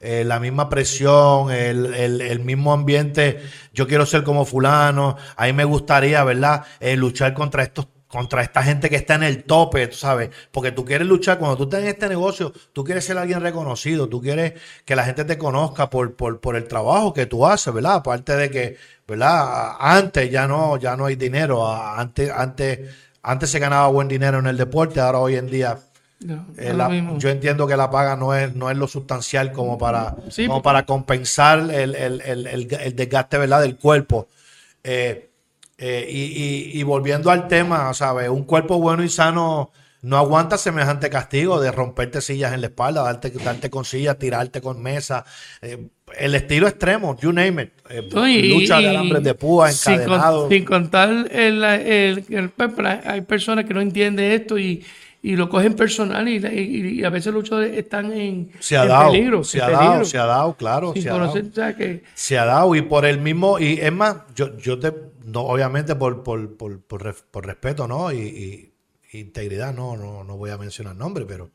la 0.00 0.38
misma 0.38 0.68
presión, 0.68 1.50
el, 1.50 2.40
mismo 2.40 2.74
ambiente. 2.74 3.40
Yo 3.72 3.86
quiero 3.88 4.04
ser 4.04 4.22
como 4.22 4.44
fulano, 4.44 5.16
a 5.34 5.46
mí 5.46 5.54
me 5.54 5.64
gustaría, 5.64 6.22
¿verdad?, 6.24 6.66
luchar 6.96 7.32
contra 7.32 7.62
estos 7.62 7.86
contra 8.14 8.42
esta 8.42 8.62
gente 8.62 8.88
que 8.88 8.94
está 8.94 9.16
en 9.16 9.24
el 9.24 9.42
tope, 9.42 9.88
tú 9.88 9.96
sabes, 9.96 10.30
porque 10.52 10.70
tú 10.70 10.84
quieres 10.84 11.08
luchar, 11.08 11.36
cuando 11.36 11.56
tú 11.56 11.64
estás 11.64 11.80
en 11.80 11.88
este 11.88 12.08
negocio, 12.08 12.52
tú 12.72 12.84
quieres 12.84 13.04
ser 13.04 13.18
alguien 13.18 13.40
reconocido, 13.40 14.08
tú 14.08 14.20
quieres 14.20 14.52
que 14.84 14.94
la 14.94 15.02
gente 15.02 15.24
te 15.24 15.36
conozca 15.36 15.90
por, 15.90 16.14
por, 16.14 16.38
por 16.40 16.54
el 16.54 16.68
trabajo 16.68 17.12
que 17.12 17.26
tú 17.26 17.44
haces, 17.44 17.74
¿verdad? 17.74 17.96
Aparte 17.96 18.36
de 18.36 18.50
que, 18.50 18.76
¿verdad? 19.08 19.72
Antes 19.80 20.30
ya 20.30 20.46
no, 20.46 20.76
ya 20.76 20.96
no 20.96 21.06
hay 21.06 21.16
dinero, 21.16 21.68
antes, 21.68 22.30
antes, 22.30 22.80
antes 23.24 23.50
se 23.50 23.58
ganaba 23.58 23.88
buen 23.88 24.06
dinero 24.06 24.38
en 24.38 24.46
el 24.46 24.56
deporte, 24.56 25.00
ahora 25.00 25.18
hoy 25.18 25.36
en 25.36 25.46
día... 25.48 25.78
Eh, 26.56 26.74
yo 27.18 27.28
entiendo 27.28 27.66
que 27.66 27.76
la 27.76 27.90
paga 27.90 28.16
no 28.16 28.34
es, 28.34 28.54
no 28.54 28.70
es 28.70 28.78
lo 28.78 28.88
sustancial 28.88 29.52
como 29.52 29.76
para, 29.76 30.14
como 30.46 30.62
para 30.62 30.86
compensar 30.86 31.58
el, 31.70 31.94
el, 31.94 32.22
el, 32.22 32.46
el, 32.46 32.96
desgaste 32.96 33.36
¿verdad? 33.36 33.60
del 33.60 33.76
cuerpo. 33.76 34.28
Eh, 34.82 35.30
eh, 35.76 36.06
y, 36.08 36.82
volviendo 36.82 37.30
al 37.30 37.48
tema, 37.48 37.92
¿sabes? 37.92 38.28
Un 38.30 38.44
cuerpo 38.44 38.78
bueno 38.78 39.02
y 39.02 39.08
sano 39.10 39.70
no 40.00 40.16
aguanta 40.16 40.56
semejante 40.56 41.10
castigo 41.10 41.60
de 41.60 41.72
romperte 41.72 42.22
sillas 42.22 42.54
en 42.54 42.60
la 42.62 42.68
espalda, 42.68 43.02
darte, 43.02 43.30
darte 43.30 43.68
con 43.68 43.84
sillas, 43.84 44.18
tirarte 44.18 44.62
con 44.62 44.80
mesa. 44.80 45.26
El 46.18 46.34
estilo 46.34 46.68
extremo, 46.68 47.16
you 47.18 47.32
name 47.32 47.62
it. 47.62 47.70
Eh, 47.90 48.08
lucha 48.48 48.78
de 48.78 48.88
alambres 48.88 49.22
de 49.22 49.34
púa, 49.34 49.70
encadenado. 49.70 50.48
Sin, 50.48 50.64
contar 50.64 51.10
el, 51.30 51.64
el, 51.64 52.50
pues, 52.50 52.70
hay 53.04 53.20
personas 53.22 53.64
que 53.64 53.74
no 53.74 53.80
entienden 53.80 54.32
esto 54.32 54.58
y, 54.58 54.84
lo 55.22 55.48
cogen 55.48 55.74
personal 55.74 56.28
y, 56.28 57.02
a 57.02 57.10
veces 57.10 57.32
los 57.32 57.42
luchadores 57.42 57.76
están 57.78 58.12
en, 58.12 58.50
se 58.60 58.76
ha 58.76 58.84
dado, 58.84 59.10
peligro. 59.10 59.42
Se 59.42 59.62
ha 59.62 59.70
dado, 59.70 60.04
se 60.04 60.18
ha 60.18 60.26
dado, 60.26 60.54
claro. 60.54 60.92
se, 60.94 61.08
ha 61.08 61.14
dado. 61.14 61.34
se 62.14 62.38
ha 62.38 62.44
dado 62.44 62.74
y 62.74 62.82
por 62.82 63.06
el 63.06 63.20
mismo, 63.20 63.58
y 63.58 63.78
es 63.80 63.92
más, 63.92 64.16
yo, 64.34 64.56
yo 64.58 64.78
te 64.78 64.92
no, 65.24 65.40
obviamente 65.40 65.96
por, 65.96 66.22
por, 66.22 66.56
por, 66.56 66.80
por, 66.80 67.46
respeto, 67.46 67.88
¿no? 67.88 68.12
Y, 68.12 68.70
integridad, 69.12 69.72
no, 69.72 69.96
no, 69.96 70.24
no 70.24 70.36
voy 70.36 70.50
a 70.50 70.58
mencionar 70.58 70.96
nombre, 70.96 71.24
pero 71.24 71.52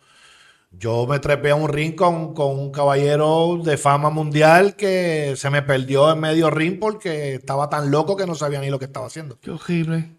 yo 0.72 1.08
me 1.08 1.20
trepé 1.20 1.52
a 1.52 1.56
un 1.56 1.68
ring 1.68 1.96
con, 1.96 2.34
un 2.38 2.72
caballero 2.72 3.60
de 3.64 3.78
fama 3.78 4.10
mundial 4.10 4.76
que 4.76 5.34
se 5.36 5.50
me 5.50 5.62
perdió 5.62 6.12
en 6.12 6.20
medio 6.20 6.50
ring 6.50 6.78
porque 6.80 7.36
estaba 7.36 7.70
tan 7.70 7.90
loco 7.90 8.16
que 8.16 8.26
no 8.26 8.36
sabía 8.36 8.62
ni 8.62 8.70
lo 8.70 8.78
que 8.78 8.86
estaba 8.86 9.08
haciendo. 9.08 9.40
Qué 9.40 9.52
horrible. 9.52 10.12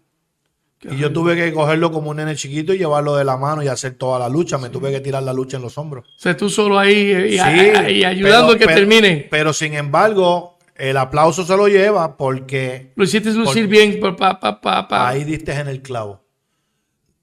y 0.81 0.97
yo 0.97 1.13
tuve 1.13 1.35
que 1.35 1.53
cogerlo 1.53 1.91
como 1.91 2.09
un 2.09 2.17
nene 2.17 2.35
chiquito 2.35 2.73
y 2.73 2.79
llevarlo 2.79 3.15
de 3.15 3.23
la 3.23 3.37
mano 3.37 3.63
y 3.63 3.69
hacer 3.69 3.93
toda 3.93 4.19
la 4.19 4.27
lucha. 4.27 4.57
Me 4.57 4.69
tuve 4.69 4.91
que 4.91 4.99
tirar 4.99 5.23
la 5.23 5.33
lucha 5.33 5.57
en 5.57 5.63
los 5.63 5.77
hombros. 5.77 6.05
O 6.07 6.19
sea, 6.19 6.35
tú 6.35 6.49
solo 6.49 6.77
ahí 6.77 7.35
y, 7.35 7.39
ayudando 7.39 8.53
a 8.53 8.57
que 8.57 8.67
termine. 8.67 9.27
Pero 9.31 9.53
sin 9.53 9.73
embargo, 9.73 10.57
el 10.75 10.97
aplauso 10.97 11.45
se 11.45 11.55
lo 11.55 11.69
lleva 11.69 12.17
porque. 12.17 12.91
Lo 12.95 13.05
hiciste 13.05 13.31
lucir 13.31 13.67
bien, 13.67 13.99
pa, 13.99 14.39
pa, 14.39 14.59
pa, 14.59 15.07
Ahí 15.07 15.23
diste 15.23 15.53
en 15.53 15.69
el 15.69 15.81
clavo. 15.81 16.25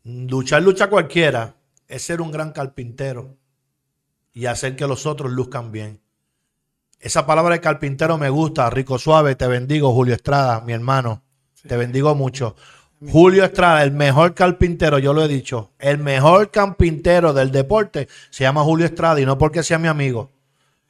Luchar, 0.05 0.63
lucha 0.63 0.89
cualquiera, 0.89 1.58
es 1.89 2.03
ser 2.03 2.21
un 2.21 2.31
gran 2.31 2.53
carpintero 2.53 3.37
y 4.33 4.47
hacer 4.47 4.77
que 4.77 4.87
los 4.87 5.07
otros 5.07 5.33
luzcan 5.33 5.73
bien. 5.73 6.01
Esa 7.01 7.27
palabra 7.27 7.55
de 7.55 7.61
carpintero 7.61 8.19
me 8.19 8.29
gusta, 8.29 8.69
rico 8.71 8.99
suave, 8.99 9.35
te 9.35 9.47
bendigo, 9.47 9.93
Julio 9.93 10.15
Estrada, 10.15 10.61
mi 10.61 10.73
hermano. 10.73 11.23
Te 11.67 11.77
bendigo 11.77 12.15
mucho. 12.15 12.55
Julio 13.07 13.45
Estrada, 13.45 13.83
el 13.83 13.93
mejor 13.93 14.35
carpintero, 14.35 14.99
yo 14.99 15.13
lo 15.13 15.25
he 15.25 15.29
dicho, 15.29 15.73
el 15.79 15.99
mejor 15.99 16.51
carpintero 16.51 17.33
del 17.33 17.53
deporte 17.53 18.09
se 18.31 18.43
llama 18.43 18.65
Julio 18.65 18.87
Estrada 18.87 19.21
y 19.21 19.27
no 19.27 19.39
porque 19.39 19.63
sea 19.63 19.79
mi 19.79 19.87
amigo, 19.87 20.31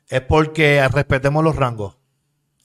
es 0.09 0.23
porque 0.23 0.87
respetemos 0.89 1.45
los 1.45 1.55
rangos. 1.57 1.99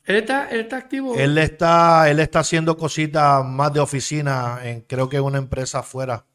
¿Él 0.05 0.15
está, 0.17 0.49
él 0.49 0.61
está 0.61 0.77
activo? 0.77 1.15
Él 1.15 1.37
está, 1.37 2.09
él 2.09 2.19
está 2.19 2.39
haciendo 2.39 2.77
cositas 2.77 3.43
más 3.45 3.73
de 3.73 3.81
oficina, 3.81 4.59
en, 4.63 4.81
creo 4.81 5.09
que 5.09 5.19
una 5.19 5.37
empresa 5.37 5.79
afuera. 5.79 6.25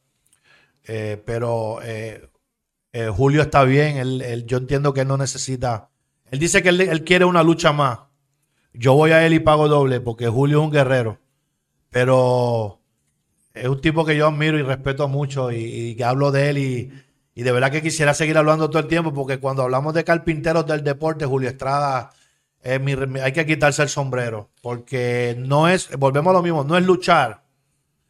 Eh, 0.89 1.23
pero 1.25 1.81
eh, 1.83 2.29
Eh, 2.93 3.09
Julio 3.15 3.43
está 3.43 3.65
bien, 3.65 3.97
él, 3.99 4.45
yo 4.47 4.59
entiendo 4.59 4.93
que 4.95 5.03
él 5.03 5.09
no 5.09 5.17
necesita. 5.17 5.91
Él 6.31 6.39
dice 6.39 6.63
que 6.63 6.71
él, 6.71 7.05
quiere 7.05 7.25
una 7.25 7.43
lucha 7.43 7.73
más. 7.73 8.01
Yo 8.73 8.95
voy 8.95 9.13
a 9.13 9.25
él 9.27 9.35
y 9.35 9.41
pago 9.41 9.69
doble 9.69 10.01
porque 10.01 10.29
Julio 10.29 10.59
es 10.61 10.65
un 10.65 10.73
guerrero. 10.73 11.19
Pero 11.91 12.81
es 13.55 13.69
un 13.69 13.81
tipo 13.81 14.05
que 14.05 14.17
yo 14.17 14.29
admiro 14.29 14.59
y 14.59 14.63
respeto 14.63 15.09
mucho 15.09 15.53
y, 15.53 15.95
que 15.97 16.05
hablo 16.05 16.31
de 16.33 16.51
él 16.51 16.59
y, 16.59 16.93
y, 17.35 17.43
de 17.43 17.53
verdad 17.53 17.71
que 17.71 17.83
quisiera 17.83 18.15
seguir 18.15 18.37
hablando 18.39 18.69
todo 18.69 18.81
el 18.81 18.89
tiempo 18.89 19.13
porque 19.13 19.39
cuando 19.39 19.63
hablamos 19.63 19.95
de 19.95 20.05
carpinteros 20.05 20.67
del 20.67 20.85
deporte, 20.85 21.27
Julio 21.27 21.49
Estrada, 21.51 22.11
hay 22.65 23.33
que 23.33 23.47
quitarse 23.47 23.83
el 23.83 23.89
sombrero 23.89 24.51
porque 24.63 25.37
no 25.39 25.69
es, 25.69 25.91
volvemos 25.99 26.31
a 26.31 26.35
lo 26.35 26.43
mismo, 26.43 26.65
no 26.65 26.77
es 26.77 26.85
luchar 26.85 27.43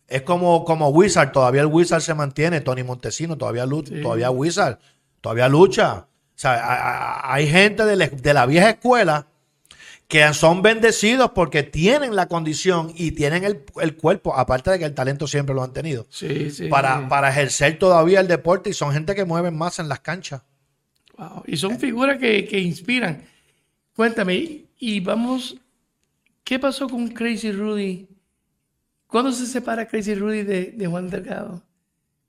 es 0.09 0.23
como, 0.23 0.65
como 0.65 0.89
Wizard, 0.89 1.33
todavía 1.33 1.61
el 1.61 1.67
Wizard 1.67 2.01
se 2.01 2.15
mantiene, 2.15 2.63
Tony 2.63 2.83
Montesino 2.83 3.37
todavía 3.37 3.67
lucha, 3.67 3.93
todavía 4.03 4.31
Wizard, 4.31 4.79
todavía 5.21 5.49
lucha. 5.49 6.07
O 6.35 6.41
sea, 6.41 7.21
hay, 7.31 7.47
gente 7.47 7.85
de, 7.85 8.35
la 8.35 8.47
vieja 8.47 8.71
escuela 8.71 9.27
que 10.07 10.33
son 10.33 10.63
bendecidos 10.63 11.33
porque 11.33 11.63
tienen 11.63 12.17
la 12.17 12.27
condición 12.27 12.93
y 12.97 13.11
tienen 13.11 13.45
el, 13.45 13.97
cuerpo, 13.97 14.35
aparte 14.35 14.71
de 14.71 14.79
que 14.79 14.87
el 14.87 14.95
talento 14.95 15.27
siempre 15.27 15.55
lo 15.55 15.63
han 15.63 15.75
tenido, 15.75 16.07
sí, 16.09 16.51
sí, 16.51 16.69
para, 16.69 17.07
para 17.09 17.29
ejercer 17.29 17.79
todavía 17.79 18.21
el 18.21 18.29
deporte 18.29 18.71
y 18.71 18.73
son 18.73 18.95
gente 18.95 19.15
que 19.15 19.27
mueven 19.27 19.59
más 19.59 19.79
en 19.79 19.89
las 19.89 20.01
canchas. 20.01 20.41
Y 21.47 21.57
son 21.57 21.79
figuras 21.79 22.19
que, 22.19 22.47
que 22.47 22.61
inspiran. 22.61 23.25
Cuéntame, 23.95 24.63
y 24.79 25.01
vamos, 25.01 25.57
¿qué 26.45 26.59
pasó 26.59 26.89
con 26.89 27.09
Crazy 27.09 27.51
Rudy? 27.53 28.09
¿Cuándo 29.09 29.33
se 29.33 29.47
separa 29.47 29.89
Crazy 29.89 30.15
Rudy 30.15 30.43
de, 30.43 30.87
Juan 30.87 31.09
Delgado? 31.09 31.63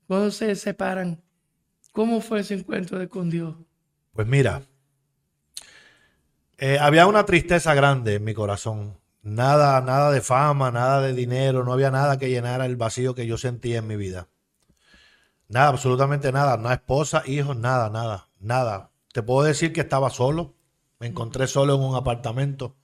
¿Cuándo 0.08 0.30
se 0.30 0.56
separan? 0.56 1.22
¿Cómo 1.92 2.22
fue 2.22 2.40
ese 2.40 2.54
encuentro 2.54 2.98
de 2.98 3.06
con 3.06 3.28
Dios? 3.28 3.54
Pues 4.14 4.26
mira, 4.26 4.62
eh, 6.56 6.78
había 6.80 7.06
una 7.06 7.26
tristeza 7.26 7.74
grande 7.74 8.14
en 8.14 8.24
mi 8.24 8.32
corazón. 8.32 8.98
Nada, 9.22 9.82
nada 9.82 10.10
de 10.10 10.22
fama, 10.22 10.70
nada 10.70 11.02
de 11.02 11.12
dinero, 11.12 11.64
no 11.64 11.74
había 11.74 11.90
nada 11.90 12.18
que 12.18 12.30
llenara 12.30 12.64
el 12.64 12.76
vacío 12.76 13.14
que 13.14 13.26
yo 13.26 13.36
sentía 13.36 13.80
en 13.80 13.86
mi 13.86 13.96
vida. 13.96 14.28
Nada, 15.48 15.68
absolutamente 15.68 16.32
nada. 16.32 16.56
No 16.56 16.72
esposa, 16.72 17.22
hijos, 17.26 17.58
nada, 17.58 17.90
nada, 17.90 18.30
nada. 18.38 18.90
Te 19.12 19.22
puedo 19.22 19.46
decir 19.46 19.74
que 19.74 19.82
estaba 19.82 20.08
solo. 20.08 20.54
Me 20.98 21.08
encontré 21.08 21.46
solo 21.46 21.74
en 21.74 21.82
un 21.82 21.94
apartamento. 21.94 22.76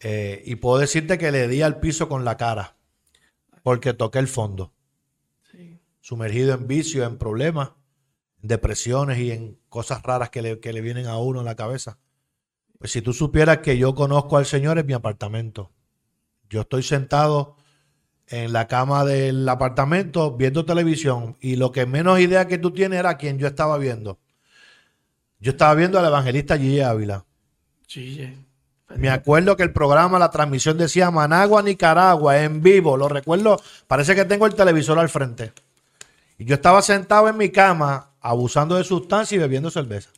Eh, 0.00 0.42
y 0.46 0.56
puedo 0.56 0.78
decirte 0.78 1.18
que 1.18 1.30
le 1.30 1.46
di 1.46 1.60
al 1.60 1.78
piso 1.78 2.08
con 2.08 2.24
la 2.24 2.38
cara 2.38 2.76
porque 3.62 3.94
toqué 3.94 4.18
el 4.18 4.28
fondo. 4.28 4.72
Sumergido 6.00 6.54
en 6.54 6.66
vicio, 6.66 7.04
en 7.04 7.16
problemas, 7.16 7.72
en 8.42 8.48
depresiones 8.48 9.18
y 9.18 9.30
en 9.30 9.58
cosas 9.68 10.02
raras 10.02 10.30
que 10.30 10.42
le, 10.42 10.58
que 10.58 10.72
le 10.72 10.80
vienen 10.80 11.06
a 11.06 11.18
uno 11.18 11.40
en 11.40 11.46
la 11.46 11.54
cabeza. 11.54 11.98
Pues 12.78 12.90
si 12.90 13.02
tú 13.02 13.12
supieras 13.12 13.58
que 13.58 13.78
yo 13.78 13.94
conozco 13.94 14.36
al 14.36 14.46
Señor 14.46 14.78
en 14.78 14.86
mi 14.86 14.92
apartamento. 14.92 15.70
Yo 16.50 16.62
estoy 16.62 16.82
sentado 16.82 17.56
en 18.26 18.52
la 18.52 18.66
cama 18.66 19.04
del 19.04 19.48
apartamento 19.48 20.36
viendo 20.36 20.64
televisión 20.64 21.36
y 21.40 21.56
lo 21.56 21.70
que 21.70 21.86
menos 21.86 22.18
idea 22.18 22.48
que 22.48 22.58
tú 22.58 22.72
tienes 22.72 22.98
era 22.98 23.16
quien 23.16 23.38
yo 23.38 23.46
estaba 23.46 23.78
viendo. 23.78 24.18
Yo 25.38 25.52
estaba 25.52 25.74
viendo 25.74 25.98
al 25.98 26.06
evangelista 26.06 26.56
Gigi 26.58 26.80
Ávila. 26.80 27.24
Gigi. 27.86 28.34
Me 28.96 29.10
acuerdo 29.10 29.56
que 29.56 29.62
el 29.62 29.72
programa, 29.72 30.18
la 30.18 30.30
transmisión 30.30 30.78
decía 30.78 31.10
Managua, 31.10 31.62
Nicaragua, 31.62 32.42
en 32.42 32.62
vivo. 32.62 32.96
Lo 32.96 33.08
recuerdo, 33.08 33.60
parece 33.86 34.14
que 34.14 34.24
tengo 34.24 34.46
el 34.46 34.54
televisor 34.54 34.98
al 34.98 35.08
frente. 35.08 35.52
Y 36.38 36.44
yo 36.44 36.54
estaba 36.54 36.82
sentado 36.82 37.28
en 37.28 37.36
mi 37.36 37.50
cama, 37.50 38.10
abusando 38.20 38.76
de 38.76 38.84
sustancia 38.84 39.36
y 39.36 39.38
bebiendo 39.38 39.70
cerveza. 39.70 40.10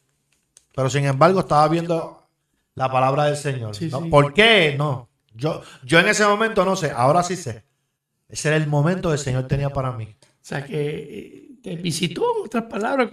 Pero 0.75 0.91
sin 0.91 1.05
embargo, 1.05 1.41
estaba 1.41 1.67
viendo 1.69 2.27
la 2.75 2.91
palabra 2.91 3.25
del 3.25 3.37
Señor. 3.37 3.77
¿Por 4.11 4.33
qué? 4.35 4.75
No. 4.77 5.09
Yo, 5.35 5.63
yo 5.83 5.99
en 5.99 6.09
ese 6.09 6.25
momento 6.25 6.65
no 6.65 6.77
sé, 6.77 6.93
ahora 6.95 7.23
sí 7.23 7.37
sé. 7.37 7.65
Ese 8.29 8.49
era 8.49 8.57
el 8.57 8.67
momento 8.67 9.09
que 9.09 9.15
el 9.15 9.21
Señor 9.21 9.47
tenía 9.47 9.71
para 9.71 9.93
mí. 9.93 10.15
O 10.21 10.27
sea, 10.41 10.65
que 10.65 10.75
eh, 10.75 11.49
te 11.63 11.77
visitó, 11.77 12.25
en 12.39 12.47
otras 12.47 12.65
palabras, 12.65 13.11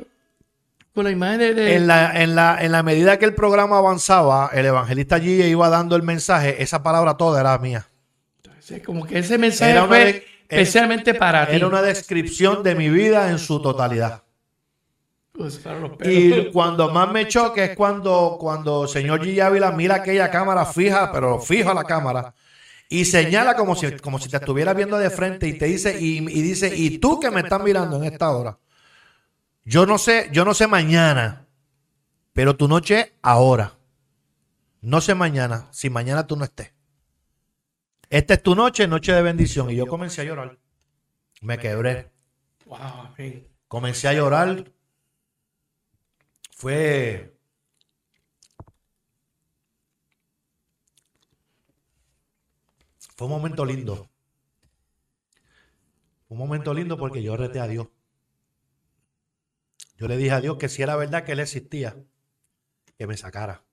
con 0.94 1.06
la 1.06 1.12
imagen 1.12 1.40
de, 1.40 1.76
En, 1.76 1.88
la, 1.88 2.22
en, 2.22 2.36
la, 2.36 2.58
en 2.62 2.72
la 2.72 2.84
medida 2.84 3.18
que 3.18 3.26
el 3.26 3.34
programa 3.34 3.78
avanzaba, 3.78 4.50
el 4.54 4.66
evangelista 4.66 5.16
allí 5.16 5.42
iba 5.42 5.70
dando 5.70 5.96
el 5.96 6.04
mensaje, 6.04 6.62
esa 6.62 6.84
palabra 6.84 7.16
toda 7.16 7.40
era 7.40 7.58
mía. 7.58 7.88
Entonces, 8.44 8.84
como 8.84 9.06
que 9.06 9.20
ese 9.20 9.38
mensaje 9.38 9.80
fue 9.88 10.26
especialmente 10.50 11.14
para 11.14 11.48
ti. 11.48 11.56
Era 11.56 11.68
una 11.68 11.82
descripción 11.82 12.62
de 12.62 12.76
mi 12.76 12.90
vida 12.90 13.30
en 13.30 13.40
su 13.40 13.62
totalidad. 13.62 14.24
Pues, 15.32 15.62
y 16.04 16.52
cuando 16.52 16.92
más 16.92 17.10
me 17.10 17.26
choque 17.28 17.64
es 17.64 17.76
cuando, 17.76 18.38
cuando 18.40 18.84
el 18.84 18.90
señor 18.90 19.22
G. 19.22 19.42
Ávila 19.42 19.72
mira 19.72 19.96
aquella 19.96 20.30
cámara 20.30 20.66
fija, 20.66 21.10
pero 21.12 21.40
fija 21.40 21.74
la 21.74 21.86
cámara, 21.86 22.34
y 22.90 23.06
señala 23.06 23.56
como 23.56 23.74
si, 23.76 23.92
como 23.98 24.20
si 24.20 24.28
te 24.30 24.38
estuviera 24.38 24.74
viendo 24.74 24.98
de 24.98 25.10
frente 25.10 25.48
y 25.48 25.58
te 25.58 25.66
dice, 25.66 25.98
y, 25.98 26.18
y 26.18 26.42
dice, 26.42 26.76
y 26.76 26.98
tú 26.98 27.18
que 27.20 27.32
me 27.32 27.40
estás 27.40 27.64
mirando 27.64 27.96
en 27.96 28.04
esta 28.04 28.30
hora, 28.30 28.58
yo 29.64 29.86
no 29.86 29.98
sé, 29.98 30.30
yo 30.32 30.46
no 30.46 30.54
sé 30.54 30.68
mañana, 30.68 31.48
pero 32.34 32.56
tu 32.56 32.68
noche 32.68 33.14
ahora. 33.22 33.78
No 34.82 35.00
sé 35.00 35.14
mañana, 35.14 35.68
si 35.72 35.90
mañana 35.90 36.26
tú 36.26 36.36
no 36.36 36.44
estés. 36.44 36.74
Esta 38.10 38.34
es 38.34 38.44
tu 38.44 38.56
noche, 38.56 38.88
noche 38.88 39.14
de 39.14 39.22
bendición. 39.22 39.70
Y 39.70 39.76
yo 39.76 39.88
comencé 39.88 40.22
a 40.22 40.24
llorar. 40.26 40.58
Me 41.42 41.58
quebré. 41.58 42.12
Comencé 43.68 44.08
a 44.08 44.14
llorar. 44.14 44.72
Fue. 46.52 47.34
Fue 53.16 53.28
un 53.28 53.34
momento 53.34 53.64
lindo. 53.64 54.10
Un 56.28 56.38
momento 56.38 56.74
lindo 56.74 56.98
porque 56.98 57.22
yo 57.22 57.38
reté 57.38 57.60
a 57.60 57.68
Dios. 57.68 57.88
Yo 60.02 60.08
le 60.08 60.18
dije 60.18 60.32
a 60.32 60.42
Dios 60.42 60.58
que 60.58 60.68
si 60.68 60.82
era 60.82 60.96
verdad 60.96 61.24
que 61.24 61.34
Él 61.34 61.40
existía, 61.40 61.96
que 62.98 63.06
me 63.06 63.18
sacara. 63.18 63.66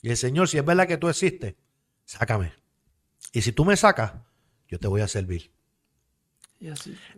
Y 0.00 0.10
el 0.10 0.16
Señor, 0.16 0.48
si 0.48 0.58
es 0.58 0.64
verdad 0.64 0.86
que 0.86 0.96
tú 0.96 1.08
existes, 1.08 1.56
sácame. 2.04 2.52
Y 3.32 3.42
si 3.42 3.50
tú 3.50 3.64
me 3.64 3.76
sacas, 3.76 4.12
yo 4.68 4.78
te 4.78 4.86
voy 4.86 5.00
a 5.00 5.08
servir. 5.08 5.50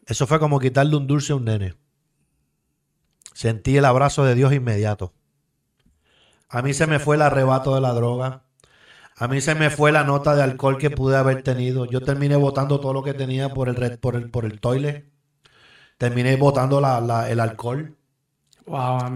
Eso 0.06 0.26
fue 0.26 0.40
como 0.40 0.58
quitarle 0.58 0.96
un 0.96 1.06
dulce 1.06 1.34
a 1.34 1.36
un 1.36 1.44
nene. 1.44 1.74
Sentí 3.34 3.76
el 3.76 3.84
abrazo 3.84 4.24
de 4.24 4.34
Dios 4.34 4.54
inmediato. 4.54 5.12
A 6.48 6.62
mí 6.62 6.72
se 6.72 6.86
me 6.86 6.98
fue 6.98 7.16
el 7.16 7.22
arrebato 7.22 7.74
de 7.74 7.82
la 7.82 7.92
droga. 7.92 8.44
A 9.14 9.28
mí 9.28 9.42
se 9.42 9.54
me 9.54 9.68
fue 9.68 9.92
la 9.92 10.04
nota 10.04 10.34
de 10.34 10.42
alcohol 10.42 10.78
que 10.78 10.88
pude 10.88 11.18
haber 11.18 11.42
tenido. 11.42 11.84
Yo 11.84 12.00
terminé 12.00 12.36
botando 12.36 12.80
todo 12.80 12.94
lo 12.94 13.02
que 13.02 13.12
tenía 13.12 13.50
por 13.52 13.68
el, 13.68 13.98
por 13.98 14.16
el, 14.16 14.30
por 14.30 14.46
el 14.46 14.58
toilet. 14.58 15.12
Terminé 15.98 16.36
botando 16.36 16.78
el 16.78 17.40
alcohol 17.40 17.98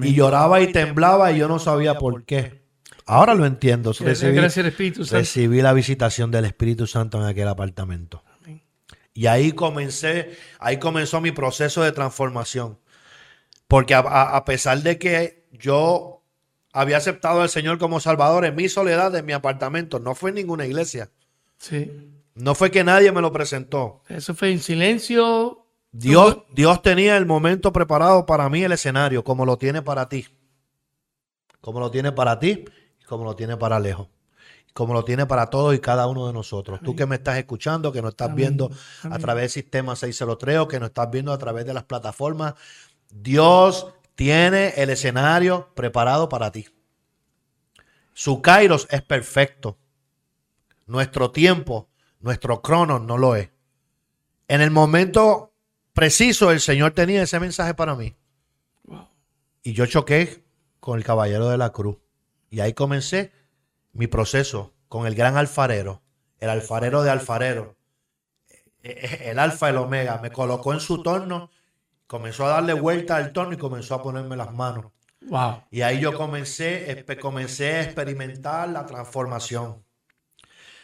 y 0.02 0.14
lloraba 0.14 0.60
y 0.60 0.72
temblaba 0.72 1.32
y 1.32 1.38
yo 1.38 1.48
no 1.48 1.58
sabía 1.58 1.94
por 1.98 2.24
qué. 2.24 2.60
Ahora 3.06 3.34
lo 3.34 3.44
entiendo. 3.44 3.92
Recibí, 3.92 4.38
recibí 4.38 5.62
la 5.62 5.72
visitación 5.72 6.30
del 6.30 6.44
Espíritu 6.44 6.86
Santo 6.86 7.20
en 7.20 7.26
aquel 7.26 7.48
apartamento. 7.48 8.22
Y 9.12 9.26
ahí 9.26 9.52
comencé, 9.52 10.36
ahí 10.60 10.78
comenzó 10.78 11.20
mi 11.20 11.32
proceso 11.32 11.82
de 11.82 11.92
transformación. 11.92 12.78
Porque 13.66 13.94
a, 13.94 14.44
pesar 14.44 14.82
de 14.82 14.98
que 14.98 15.44
yo 15.52 16.22
había 16.72 16.96
aceptado 16.96 17.42
al 17.42 17.48
Señor 17.48 17.78
como 17.78 18.00
Salvador 18.00 18.44
en 18.44 18.54
mi 18.54 18.68
soledad, 18.68 19.14
en 19.14 19.26
mi 19.26 19.32
apartamento, 19.32 19.98
no 19.98 20.14
fue 20.14 20.30
en 20.30 20.36
ninguna 20.36 20.66
iglesia. 20.66 21.10
Sí. 21.58 21.90
No 22.34 22.54
fue 22.54 22.70
que 22.70 22.84
nadie 22.84 23.12
me 23.12 23.20
lo 23.20 23.32
presentó. 23.32 24.02
Eso 24.08 24.34
fue 24.34 24.52
en 24.52 24.60
silencio, 24.60 25.59
Dios, 25.92 26.38
Dios 26.52 26.82
tenía 26.82 27.16
el 27.16 27.26
momento 27.26 27.72
preparado 27.72 28.24
para 28.26 28.48
mí, 28.48 28.62
el 28.62 28.72
escenario, 28.72 29.24
como 29.24 29.44
lo 29.44 29.58
tiene 29.58 29.82
para 29.82 30.08
ti. 30.08 30.26
Como 31.60 31.80
lo 31.80 31.90
tiene 31.90 32.12
para 32.12 32.38
ti 32.38 32.64
y 33.00 33.04
como 33.04 33.24
lo 33.24 33.34
tiene 33.34 33.56
para 33.56 33.80
lejos. 33.80 34.08
Como 34.72 34.94
lo 34.94 35.04
tiene 35.04 35.26
para 35.26 35.46
todos 35.46 35.74
y 35.74 35.80
cada 35.80 36.06
uno 36.06 36.28
de 36.28 36.32
nosotros. 36.32 36.80
Tú 36.82 36.94
que 36.94 37.06
me 37.06 37.16
estás 37.16 37.38
escuchando, 37.38 37.92
que 37.92 38.02
nos 38.02 38.12
estás 38.12 38.34
viendo 38.34 38.70
a 39.02 39.18
través 39.18 39.42
del 39.42 39.50
sistema 39.50 39.96
603 39.96 40.58
o 40.58 40.68
que 40.68 40.78
nos 40.78 40.90
estás 40.90 41.10
viendo 41.10 41.32
a 41.32 41.38
través 41.38 41.66
de 41.66 41.74
las 41.74 41.84
plataformas, 41.84 42.54
Dios 43.10 43.92
tiene 44.14 44.74
el 44.76 44.90
escenario 44.90 45.70
preparado 45.74 46.28
para 46.28 46.52
ti. 46.52 46.68
Su 48.14 48.40
kairos 48.42 48.86
es 48.90 49.02
perfecto. 49.02 49.76
Nuestro 50.86 51.32
tiempo, 51.32 51.88
nuestro 52.20 52.62
cronos 52.62 53.02
no 53.02 53.18
lo 53.18 53.34
es. 53.34 53.50
En 54.46 54.60
el 54.60 54.70
momento 54.70 55.49
preciso 56.00 56.50
el 56.50 56.60
Señor 56.60 56.92
tenía 56.92 57.22
ese 57.22 57.38
mensaje 57.38 57.74
para 57.74 57.94
mí. 57.94 58.16
Y 59.62 59.74
yo 59.74 59.84
choqué 59.84 60.42
con 60.80 60.98
el 60.98 61.04
caballero 61.04 61.50
de 61.50 61.58
la 61.58 61.72
cruz. 61.72 61.98
Y 62.48 62.60
ahí 62.60 62.72
comencé 62.72 63.32
mi 63.92 64.06
proceso 64.06 64.72
con 64.88 65.06
el 65.06 65.14
gran 65.14 65.36
alfarero, 65.36 66.00
el 66.38 66.48
alfarero 66.48 67.02
de 67.02 67.10
alfarero, 67.10 67.76
el 68.82 69.38
alfa, 69.38 69.68
el 69.68 69.76
omega. 69.76 70.18
Me 70.22 70.30
colocó 70.30 70.72
en 70.72 70.80
su 70.80 71.02
torno 71.02 71.50
Comenzó 72.06 72.44
a 72.44 72.48
darle 72.48 72.72
vuelta 72.72 73.14
al 73.14 73.32
torno 73.32 73.52
y 73.52 73.56
comenzó 73.56 73.94
a 73.94 74.02
ponerme 74.02 74.36
las 74.36 74.52
manos. 74.52 74.86
Wow. 75.28 75.62
Y 75.70 75.82
ahí 75.82 76.00
yo 76.00 76.12
comencé, 76.12 77.06
comencé 77.20 77.74
a 77.74 77.82
experimentar 77.82 78.68
la 78.68 78.84
transformación. 78.84 79.84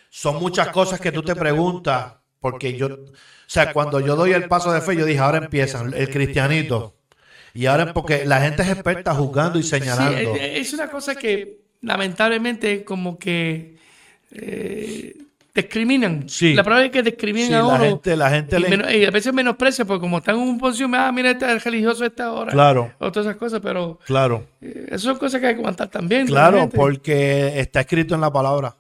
Son 0.09 0.37
muchas 0.37 0.69
cosas 0.69 1.01
que 1.01 1.11
tú 1.11 1.25
te 1.25 1.35
preguntas, 1.35 2.15
porque 2.51 2.77
yo, 2.77 2.87
o 2.87 2.99
sea, 3.47 3.73
cuando 3.73 4.01
yo 4.01 4.17
doy 4.17 4.33
el 4.33 4.49
paso 4.49 4.73
de 4.73 4.81
fe, 4.81 4.97
yo 4.97 5.05
dije, 5.05 5.19
ahora 5.21 5.39
empiezan 5.39 5.93
el 5.95 6.09
cristianito. 6.11 6.95
Y 7.55 7.67
ahora, 7.67 7.93
porque 7.95 8.25
la 8.27 8.41
gente 8.41 8.63
es 8.63 8.69
experta 8.69 9.15
juzgando 9.15 9.59
y 9.59 9.63
señalando. 9.63 10.35
es, 10.37 10.67
es 10.69 10.73
una 10.75 10.89
cosa 10.91 11.15
que 11.15 11.61
lamentablemente 11.81 12.85
como 12.85 13.19
que 13.19 13.77
eh, 14.33 15.15
discriminan. 15.55 16.29
Sí. 16.29 16.53
La 16.55 16.63
palabra 16.63 16.85
es 16.87 16.91
que 16.93 17.03
discriminan 17.03 17.49
Sí, 17.49 17.55
a 17.55 17.59
la 17.61 17.65
uno. 17.67 17.79
gente, 17.79 18.17
la 18.17 18.29
gente 18.31 18.57
y, 18.59 18.61
le- 18.63 18.99
y 18.99 19.05
a 19.07 19.11
veces 19.11 19.33
menosprecia, 19.33 19.85
porque 19.87 20.01
como 20.03 20.19
están 20.19 20.35
en 20.37 20.43
un 20.43 20.59
posición, 20.59 20.95
ah, 20.95 21.11
mira, 21.13 21.31
este 21.31 21.51
es 21.51 21.65
religioso 21.65 22.05
a 22.05 22.09
esta 22.09 22.31
hora. 22.33 22.53
Claro. 22.53 22.93
O 22.99 23.11
todas 23.11 23.27
esas 23.27 23.39
cosas, 23.39 23.61
pero 23.63 23.99
Claro, 24.05 24.45
eh, 24.61 24.85
esas 24.89 25.03
son 25.03 25.17
cosas 25.17 25.41
que 25.41 25.47
hay 25.47 25.55
que 25.55 25.61
aguantar 25.61 25.89
también. 25.89 26.27
claro, 26.27 26.53
realmente. 26.53 26.77
porque 26.77 27.59
está 27.59 27.81
escrito 27.81 28.15
en 28.15 28.21
la 28.21 28.31
palabra. 28.33 28.77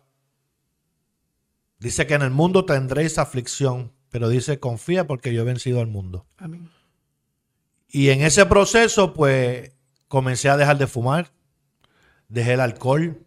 Dice 1.78 2.06
que 2.06 2.14
en 2.14 2.22
el 2.22 2.30
mundo 2.30 2.64
tendréis 2.64 3.18
aflicción, 3.18 3.92
pero 4.10 4.28
dice, 4.28 4.58
confía 4.58 5.06
porque 5.06 5.32
yo 5.34 5.42
he 5.42 5.44
vencido 5.44 5.80
al 5.80 5.86
mundo. 5.88 6.26
Amén. 6.38 6.70
Y 7.88 8.08
en 8.10 8.22
ese 8.22 8.46
proceso, 8.46 9.12
pues, 9.14 9.72
comencé 10.08 10.48
a 10.48 10.56
dejar 10.56 10.78
de 10.78 10.86
fumar, 10.86 11.32
dejé 12.28 12.54
el 12.54 12.60
alcohol, 12.60 13.24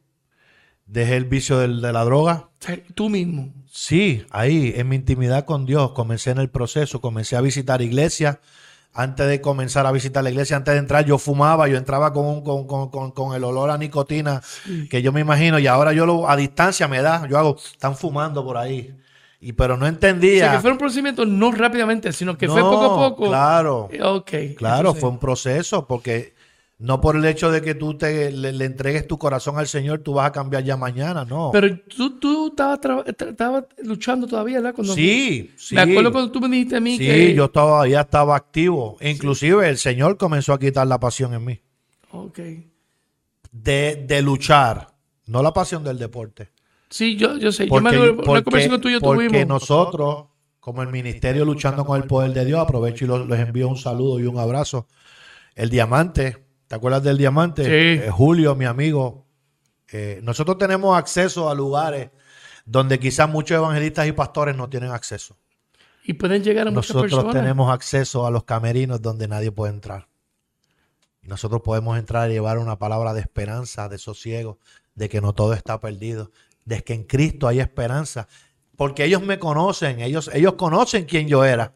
dejé 0.86 1.16
el 1.18 1.26
vicio 1.26 1.60
del- 1.60 1.82
de 1.82 1.94
la 1.94 2.04
droga. 2.04 2.50
Tú 2.96 3.10
mismo. 3.10 3.54
Sí, 3.72 4.26
ahí, 4.32 4.74
en 4.76 4.90
mi 4.90 4.96
intimidad 4.96 5.46
con 5.46 5.66
Dios, 5.66 5.92
comencé 5.92 6.32
en 6.32 6.40
el 6.40 6.50
proceso, 6.50 7.00
comencé 7.02 7.36
a 7.36 7.42
visitar 7.42 7.82
iglesias. 7.82 8.40
Antes 8.94 9.28
de 9.28 9.40
comenzar 9.40 9.86
a 9.86 9.92
visitar 9.92 10.24
la 10.24 10.32
iglesia, 10.32 10.58
antes 10.58 10.74
de 10.74 10.80
entrar, 10.80 11.06
yo 11.06 11.18
fumaba, 11.20 11.68
yo 11.68 11.78
entraba 11.78 12.12
con, 12.12 12.26
un- 12.26 12.44
con, 12.44 12.66
con- 12.68 12.90
con- 12.90 13.12
con 13.12 13.36
el 13.36 13.44
olor 13.44 13.70
a 13.70 13.78
nicotina 13.78 14.42
que 14.90 15.02
yo 15.02 15.12
me 15.12 15.22
imagino, 15.22 15.60
y 15.60 15.68
ahora 15.68 15.94
yo 15.94 16.06
lo, 16.06 16.28
a 16.30 16.36
distancia 16.36 16.88
me 16.88 17.02
da, 17.02 17.28
yo 17.28 17.38
hago, 17.38 17.56
están 17.56 17.96
fumando 17.96 18.44
por 18.44 18.58
ahí. 18.58 18.96
Y 19.42 19.54
pero 19.54 19.78
no 19.78 19.86
O 19.86 19.88
entendía. 19.88 20.46
sea, 20.46 20.52
que 20.54 20.60
fue 20.60 20.72
un 20.72 20.78
procedimiento 20.78 21.26
no 21.26 21.52
rápidamente, 21.52 22.12
sino 22.12 22.38
que 22.38 22.50
fue 22.50 22.62
poco 22.62 22.86
a 22.86 23.10
poco. 23.10 23.28
Claro. 23.30 23.90
Ok. 24.04 24.32
Claro, 24.58 24.80
entonces, 24.80 25.00
fue 25.02 25.10
un 25.10 25.20
proceso, 25.20 25.88
porque 25.88 26.34
no 26.80 27.02
por 27.02 27.16
el 27.18 27.26
hecho 27.26 27.52
de 27.52 27.62
que 27.62 27.76
tú 27.76 27.96
te, 27.98 28.32
le, 28.32 28.54
le 28.54 28.66
entregues 28.66 29.06
tu 29.08 29.18
corazón 29.18 29.58
al 29.58 29.68
Señor, 29.68 30.00
tú 30.00 30.14
vas 30.14 30.28
a 30.28 30.32
cambiar 30.32 30.64
ya 30.64 30.78
mañana, 30.78 31.26
no. 31.26 31.50
Pero 31.52 31.78
tú, 31.82 32.18
tú 32.20 32.48
estabas, 32.48 32.80
estabas 33.08 33.66
luchando 33.84 34.26
todavía, 34.28 34.58
¿verdad? 34.58 34.74
Cuando- 34.76 34.94
sí, 34.94 35.52
sí. 35.58 35.76
Me 35.76 35.82
acuerdo 35.82 36.12
cuando 36.14 36.32
tú 36.32 36.40
me 36.40 36.48
dijiste 36.48 36.78
a 36.78 36.80
mí 36.80 36.98
Sí, 36.98 37.06
que... 37.06 37.34
yo 37.36 37.50
todavía 37.50 38.02
estaba 38.02 38.36
activo. 38.36 38.98
Inclusive 39.02 39.68
el 39.70 39.78
Señor 39.78 40.18
comenzó 40.18 40.54
a 40.54 40.60
quitar 40.60 40.88
la 40.88 41.00
pasión 41.00 41.34
en 41.34 41.46
mí. 41.46 41.60
Ok. 42.12 42.40
De, 43.52 44.06
de 44.08 44.22
luchar, 44.22 44.88
no 45.26 45.42
la 45.44 45.52
pasión 45.54 45.84
del 45.84 45.98
deporte. 45.98 46.50
Sí, 46.90 47.16
yo, 47.18 47.38
yo 47.38 47.52
sé. 47.52 47.66
yo 47.66 47.70
Porque, 47.70 47.84
me 47.84 47.90
acuerdo, 47.90 48.14
una 48.14 48.24
porque- 48.24 48.44
conversación 48.44 48.82
tuya 48.82 49.00
porque 49.00 49.28
tuvimos. 49.28 49.48
nosotros, 49.48 50.26
como 50.60 50.82
el 50.82 50.90
ministerio 50.90 51.46
luchando 51.46 51.84
con 51.86 52.02
el 52.02 52.08
poder 52.08 52.32
de 52.34 52.46
Dios, 52.46 52.60
aprovecho 52.60 53.06
y 53.06 53.28
les 53.28 53.40
envío 53.40 53.68
un 53.68 53.78
saludo 53.78 54.20
y 54.20 54.26
un 54.26 54.38
abrazo. 54.40 54.88
El 55.56 55.70
diamante, 55.70 56.46
¿te 56.70 56.76
acuerdas 56.76 57.04
del 57.04 57.18
diamante? 57.18 57.66
Sí. 57.66 58.04
Eh, 58.06 58.10
Julio, 58.10 58.56
mi 58.56 58.64
amigo. 58.64 59.26
eh, 59.92 60.22
nosotros 60.24 60.58
tenemos 60.58 60.98
acceso 60.98 61.50
a 61.50 61.56
lugares 61.56 62.12
donde 62.66 63.00
quizás 63.00 63.28
muchos 63.28 63.58
evangelistas 63.58 64.08
y 64.08 64.12
pastores 64.12 64.56
no 64.56 64.70
tienen 64.70 64.92
acceso. 64.92 65.36
Y 66.04 66.14
pueden 66.14 66.44
llegar 66.44 66.68
a 66.68 66.72
muchas 66.72 66.94
Nosotros 66.96 67.12
personas. 67.12 67.36
tenemos 67.36 67.72
acceso 67.74 68.26
a 68.28 68.32
los 68.32 68.44
camerinos 68.44 69.02
donde 69.02 69.28
nadie 69.28 69.52
puede 69.52 69.74
entrar. 69.74 70.08
Y 71.24 71.28
nosotros 71.28 71.62
podemos 71.64 71.98
entrar 71.98 72.30
y 72.30 72.34
llevar 72.34 72.60
una 72.60 72.78
palabra 72.78 73.14
de 73.14 73.22
esperanza, 73.22 73.90
de 73.90 73.98
sosiego, 73.98 74.60
de 74.94 75.10
que 75.10 75.20
no 75.22 75.34
todo 75.34 75.54
está 75.54 75.80
perdido, 75.80 76.32
de 76.66 76.84
que 76.84 76.94
en 76.94 77.04
Cristo 77.04 77.48
hay 77.48 77.60
esperanza. 77.60 78.28
Porque 78.78 79.04
ellos 79.04 79.24
me 79.24 79.40
conocen, 79.40 80.00
ellos, 80.02 80.30
ellos 80.34 80.54
conocen 80.54 81.06
quién 81.06 81.28
yo 81.28 81.44
era. 81.44 81.74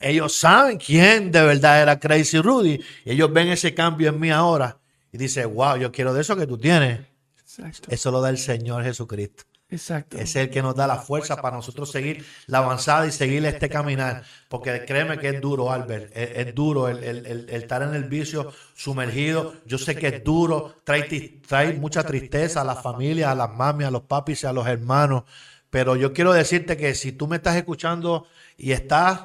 Ellos 0.00 0.34
saben 0.34 0.78
quién 0.78 1.30
de 1.30 1.42
verdad 1.42 1.82
era 1.82 1.98
Crazy 2.00 2.38
Rudy. 2.40 2.80
Y 3.04 3.10
ellos 3.12 3.32
ven 3.32 3.48
ese 3.48 3.74
cambio 3.74 4.08
en 4.08 4.18
mí 4.18 4.30
ahora 4.30 4.78
y 5.12 5.18
dicen, 5.18 5.54
wow, 5.54 5.76
yo 5.76 5.92
quiero 5.92 6.14
de 6.14 6.22
eso 6.22 6.36
que 6.36 6.46
tú 6.46 6.56
tienes. 6.58 7.00
Exacto. 7.38 7.88
Eso 7.90 8.10
lo 8.10 8.20
da 8.20 8.30
el 8.30 8.38
Señor 8.38 8.82
Jesucristo. 8.84 9.44
Exacto. 9.72 10.18
Es 10.18 10.34
el 10.34 10.50
que 10.50 10.62
nos 10.62 10.74
da 10.74 10.86
la 10.88 10.96
fuerza 10.96 11.36
para 11.40 11.56
nosotros 11.56 11.92
seguir 11.92 12.24
la 12.46 12.58
avanzada 12.58 13.06
y 13.06 13.12
seguir 13.12 13.44
este 13.46 13.68
caminar. 13.68 14.24
Porque 14.48 14.84
créeme 14.84 15.16
que 15.18 15.28
es 15.28 15.40
duro, 15.40 15.70
Albert. 15.70 16.10
Es, 16.16 16.46
es 16.48 16.54
duro 16.56 16.88
el, 16.88 17.04
el- 17.04 17.26
el- 17.26 17.48
el 17.48 17.62
estar 17.62 17.82
en 17.82 17.94
el 17.94 18.04
vicio 18.04 18.52
sumergido. 18.74 19.54
Yo 19.66 19.78
sé 19.78 19.94
que 19.94 20.08
es 20.08 20.24
duro. 20.24 20.74
Trae, 20.82 21.74
mucha 21.78 22.02
tristeza 22.02 22.62
a 22.62 22.64
las 22.64 22.82
familias, 22.82 23.28
a 23.30 23.34
las 23.36 23.50
mami, 23.50 23.84
a 23.84 23.90
los 23.92 24.02
papis 24.02 24.44
a 24.44 24.52
los 24.52 24.66
hermanos. 24.66 25.22
Pero 25.70 25.94
yo 25.94 26.12
quiero 26.12 26.32
decirte 26.32 26.76
que 26.76 26.94
si 26.96 27.12
tú 27.12 27.28
me 27.28 27.36
estás 27.36 27.54
escuchando 27.54 28.26
y 28.56 28.72
estás 28.72 29.20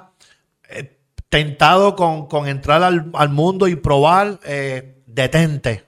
eh, 0.69 0.99
tentado 1.30 1.95
con, 1.95 2.28
con 2.28 2.47
entrar 2.47 2.84
al, 2.84 3.12
al 3.13 3.30
mundo 3.30 3.67
y 3.67 3.75
probar, 3.75 4.39
eh, 4.43 5.04
detente. 5.06 5.86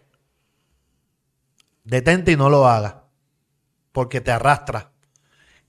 Detente 1.83 2.33
y 2.33 2.35
no 2.35 2.49
lo 2.49 2.67
hagas 2.67 2.95
porque 3.97 4.21
te 4.21 4.29
arrastra. 4.29 4.91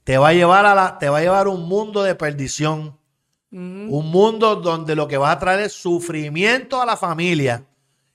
Te 0.05 0.19
va 0.19 0.29
a 0.29 0.33
llevar 0.35 0.67
a 0.67 0.75
la, 0.75 0.99
te 0.99 1.09
va 1.09 1.17
a 1.17 1.21
llevar 1.23 1.47
a 1.47 1.49
un 1.49 1.67
mundo 1.67 2.03
de 2.03 2.15
perdición. 2.15 2.99
Un 3.51 4.11
mundo 4.11 4.57
donde 4.57 4.95
lo 4.95 5.09
que 5.09 5.17
vas 5.17 5.35
a 5.35 5.39
traer 5.39 5.61
es 5.61 5.73
sufrimiento 5.73 6.83
a 6.83 6.85
la 6.85 6.99
familia. 6.99 7.67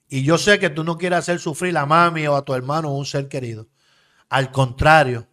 Y 0.07 0.23
yo 0.23 0.37
sé 0.37 0.59
que 0.59 0.69
tú 0.69 0.83
no 0.83 0.99
quieres 0.99 1.17
hacer 1.17 1.39
sufrir 1.39 1.75
a 1.75 1.87
mami 1.87 2.27
o 2.27 2.35
a 2.35 2.45
tu 2.45 2.53
hermano 2.53 2.89
o 2.89 2.95
un 2.95 3.07
ser 3.07 3.27
querido. 3.27 3.69
Al 4.29 4.51
contrario, 4.51 5.27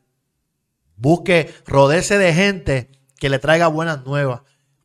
busque, 0.96 1.52
rodece 1.66 2.16
de 2.16 2.32
gente 2.32 2.90
que 3.18 3.28
le 3.28 3.38
traiga 3.38 3.66
buenas 3.66 4.06
nuevas. 4.06 4.40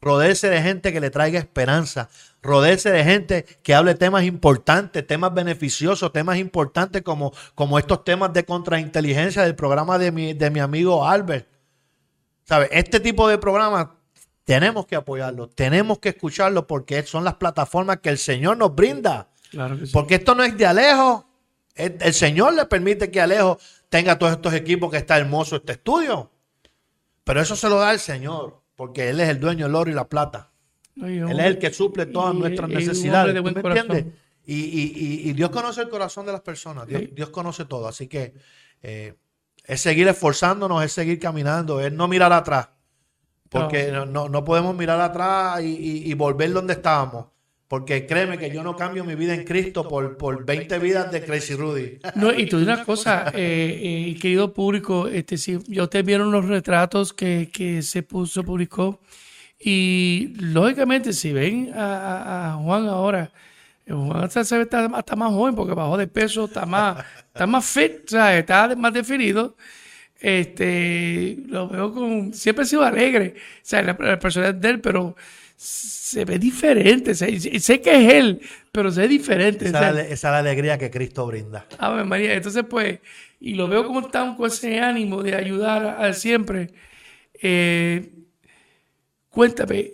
Rodece 0.05 0.51
de 0.51 0.61
gente 0.61 0.93
que 0.93 0.99
le 0.99 1.09
traiga 1.09 1.39
esperanza. 1.39 2.09
Rodece 2.43 2.91
de 2.91 3.03
gente 3.03 3.43
que 3.63 3.73
hable 3.73 3.95
temas 3.95 4.23
importantes, 4.23 5.05
temas 5.07 5.33
beneficiosos, 5.33 6.13
temas 6.13 6.37
importantes 6.37 7.01
como, 7.01 7.33
como 7.55 7.79
estos 7.79 8.03
temas 8.03 8.31
de 8.31 8.45
contrainteligencia 8.45 9.41
del 9.41 9.55
programa 9.55 9.97
de 9.97 10.11
mi, 10.11 10.33
de 10.33 10.51
mi 10.51 10.59
amigo 10.59 11.07
Albert. 11.07 11.47
¿Sabe? 12.43 12.69
Este 12.71 12.99
tipo 12.99 13.27
de 13.27 13.39
programas 13.39 13.87
tenemos 14.43 14.85
que 14.85 14.95
apoyarlo, 14.95 15.49
tenemos 15.49 15.97
que 15.97 16.09
escucharlo 16.09 16.67
porque 16.67 17.01
son 17.01 17.23
las 17.23 17.37
plataformas 17.37 17.97
que 17.97 18.09
el 18.09 18.19
Señor 18.19 18.57
nos 18.57 18.75
brinda. 18.75 19.29
Claro 19.49 19.79
que 19.79 19.87
sí. 19.87 19.91
Porque 19.91 20.15
esto 20.15 20.35
no 20.35 20.43
es 20.43 20.55
de 20.55 20.67
Alejo. 20.67 21.27
El, 21.73 21.97
el 21.99 22.13
Señor 22.13 22.53
le 22.53 22.67
permite 22.67 23.09
que 23.09 23.21
Alejo 23.21 23.57
tenga 23.89 24.19
todos 24.19 24.33
estos 24.33 24.53
equipos 24.53 24.91
que 24.91 24.97
está 24.97 25.17
hermoso 25.17 25.55
este 25.55 25.71
estudio. 25.71 26.29
Pero 27.23 27.41
eso 27.41 27.55
se 27.55 27.67
lo 27.69 27.79
da 27.79 27.91
el 27.91 27.99
Señor, 27.99 28.61
porque 28.75 29.09
Él 29.09 29.19
es 29.19 29.29
el 29.29 29.39
dueño 29.39 29.65
del 29.65 29.75
oro 29.75 29.89
y 29.89 29.93
la 29.93 30.07
plata. 30.09 30.51
Él 31.01 31.39
es 31.39 31.45
el 31.45 31.59
que 31.59 31.71
suple 31.73 32.05
todas 32.05 32.33
y- 32.35 32.39
nuestras 32.39 32.69
y 32.69 32.73
necesidades. 32.73 33.29
hombre 33.29 33.33
de 33.33 33.39
¿Tú 33.39 33.61
buen 33.61 33.73
me 33.73 33.79
entiendes? 33.81 34.13
Y, 34.45 34.55
y- 34.55 34.93
y- 34.95 35.29
y 35.29 35.33
Dios 35.33 35.49
conoce 35.49 35.81
el 35.81 35.89
corazón 35.89 36.25
de 36.25 36.31
las 36.31 36.41
personas. 36.41 36.87
Dios, 36.87 37.01
Sí. 37.01 37.09
Dios 37.13 37.29
conoce 37.29 37.65
todo. 37.65 37.87
Así 37.87 38.07
que 38.07 38.33
eh, 38.83 39.15
es 39.63 39.81
seguir 39.81 40.07
esforzándonos, 40.07 40.83
es 40.83 40.91
seguir 40.91 41.19
caminando, 41.19 41.81
es 41.81 41.91
no 41.91 42.07
mirar 42.07 42.31
atrás. 42.31 42.69
Porque 43.49 43.91
no, 43.91 44.05
no- 44.05 44.29
no 44.29 44.43
podemos 44.43 44.75
mirar 44.75 44.99
atrás 45.01 45.61
y 45.63 46.13
volver 46.13 46.51
donde 46.53 46.73
estábamos. 46.73 47.25
Porque 47.67 48.05
créeme 48.05 48.37
que 48.37 48.51
yo 48.51 48.63
no 48.63 48.75
cambio 48.75 49.03
mi 49.03 49.15
vida 49.15 49.33
en 49.33 49.43
Cristo 49.43 49.87
por, 49.87 50.17
por 50.17 50.45
20 50.45 50.77
vidas 50.79 51.11
de 51.11 51.23
Crazy 51.23 51.55
Rudy. 51.55 51.99
No, 52.15 52.31
y 52.31 52.45
tú 52.45 52.57
una 52.57 52.85
cosa, 52.85 53.31
eh, 53.33 54.11
eh, 54.13 54.19
querido 54.19 54.53
público, 54.53 55.07
este, 55.07 55.37
si 55.37 55.57
yo 55.67 55.89
te 55.89 56.03
vieron 56.03 56.31
los 56.31 56.45
retratos 56.45 57.11
que, 57.13 57.49
que 57.51 57.81
se 57.81 58.03
puso, 58.03 58.43
publicó, 58.43 58.99
y 59.59 60.33
lógicamente 60.39 61.13
si 61.13 61.33
ven 61.33 61.71
a, 61.75 62.51
a- 62.51 62.53
a 62.53 62.57
Juan 62.57 62.87
ahora, 62.87 63.31
eh, 63.85 63.93
Juan 63.93 64.29
se 64.29 64.39
hasta, 64.41 64.85
hasta 64.85 65.15
más 65.15 65.31
joven 65.31 65.55
porque 65.55 65.73
bajó 65.73 65.97
de 65.97 66.07
peso, 66.07 66.45
está 66.45 66.65
más, 66.65 67.03
está 67.27 67.47
más 67.47 67.65
fit, 67.65 68.07
¿sabes? 68.09 68.39
está 68.41 68.75
más 68.75 68.93
definido. 68.93 69.55
Este, 70.19 71.37
lo 71.47 71.67
veo 71.67 71.93
con, 71.93 72.33
siempre 72.33 72.63
ha 72.63 72.67
sido 72.67 72.83
alegre, 72.83 73.35
o 73.37 73.59
sea, 73.63 73.81
la, 73.81 73.95
la 73.99 74.19
personalidad 74.19 74.55
de 74.59 74.69
él, 74.69 74.81
pero 74.81 75.15
se 75.57 76.25
ve 76.25 76.37
diferente, 76.37 77.11
y 77.11 77.15
sé, 77.15 77.59
sé 77.59 77.81
que 77.81 77.91
es 78.07 78.13
él, 78.13 78.41
pero 78.71 78.91
se 78.91 79.01
ve 79.01 79.07
diferente. 79.07 79.65
o 79.65 79.67
Esa, 79.69 79.79
sea, 79.79 79.89
es 79.89 79.95
la- 79.95 80.01
esa 80.01 80.13
es 80.13 80.23
la 80.23 80.37
alegría 80.39 80.77
que 80.77 80.91
Cristo 80.91 81.25
brinda. 81.27 81.65
Ave 81.77 82.03
María. 82.03 82.33
Entonces, 82.33 82.63
pues, 82.69 82.99
y 83.39 83.53
lo 83.55 83.67
veo 83.67 83.85
como 83.85 84.07
tan 84.07 84.35
con 84.35 84.47
ese 84.47 84.79
ánimo 84.79 85.23
de 85.23 85.35
ayudar 85.35 85.85
a, 85.85 86.05
a 86.05 86.13
siempre. 86.13 86.73
Eh, 87.41 88.11
cuéntame, 89.29 89.91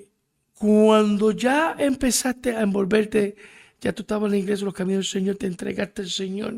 cuando 0.58 1.32
ya 1.32 1.76
empezaste 1.78 2.56
a 2.56 2.62
envolverte, 2.62 3.36
ya 3.80 3.94
tú 3.94 4.04
estabas 4.04 4.26
en 4.28 4.32
la 4.32 4.38
iglesia, 4.38 4.66
los 4.66 4.74
caminos 4.74 5.06
del 5.06 5.22
Señor, 5.22 5.36
te 5.38 5.48
entregaste 5.48 6.04
al 6.04 6.10
Señor. 6.10 6.54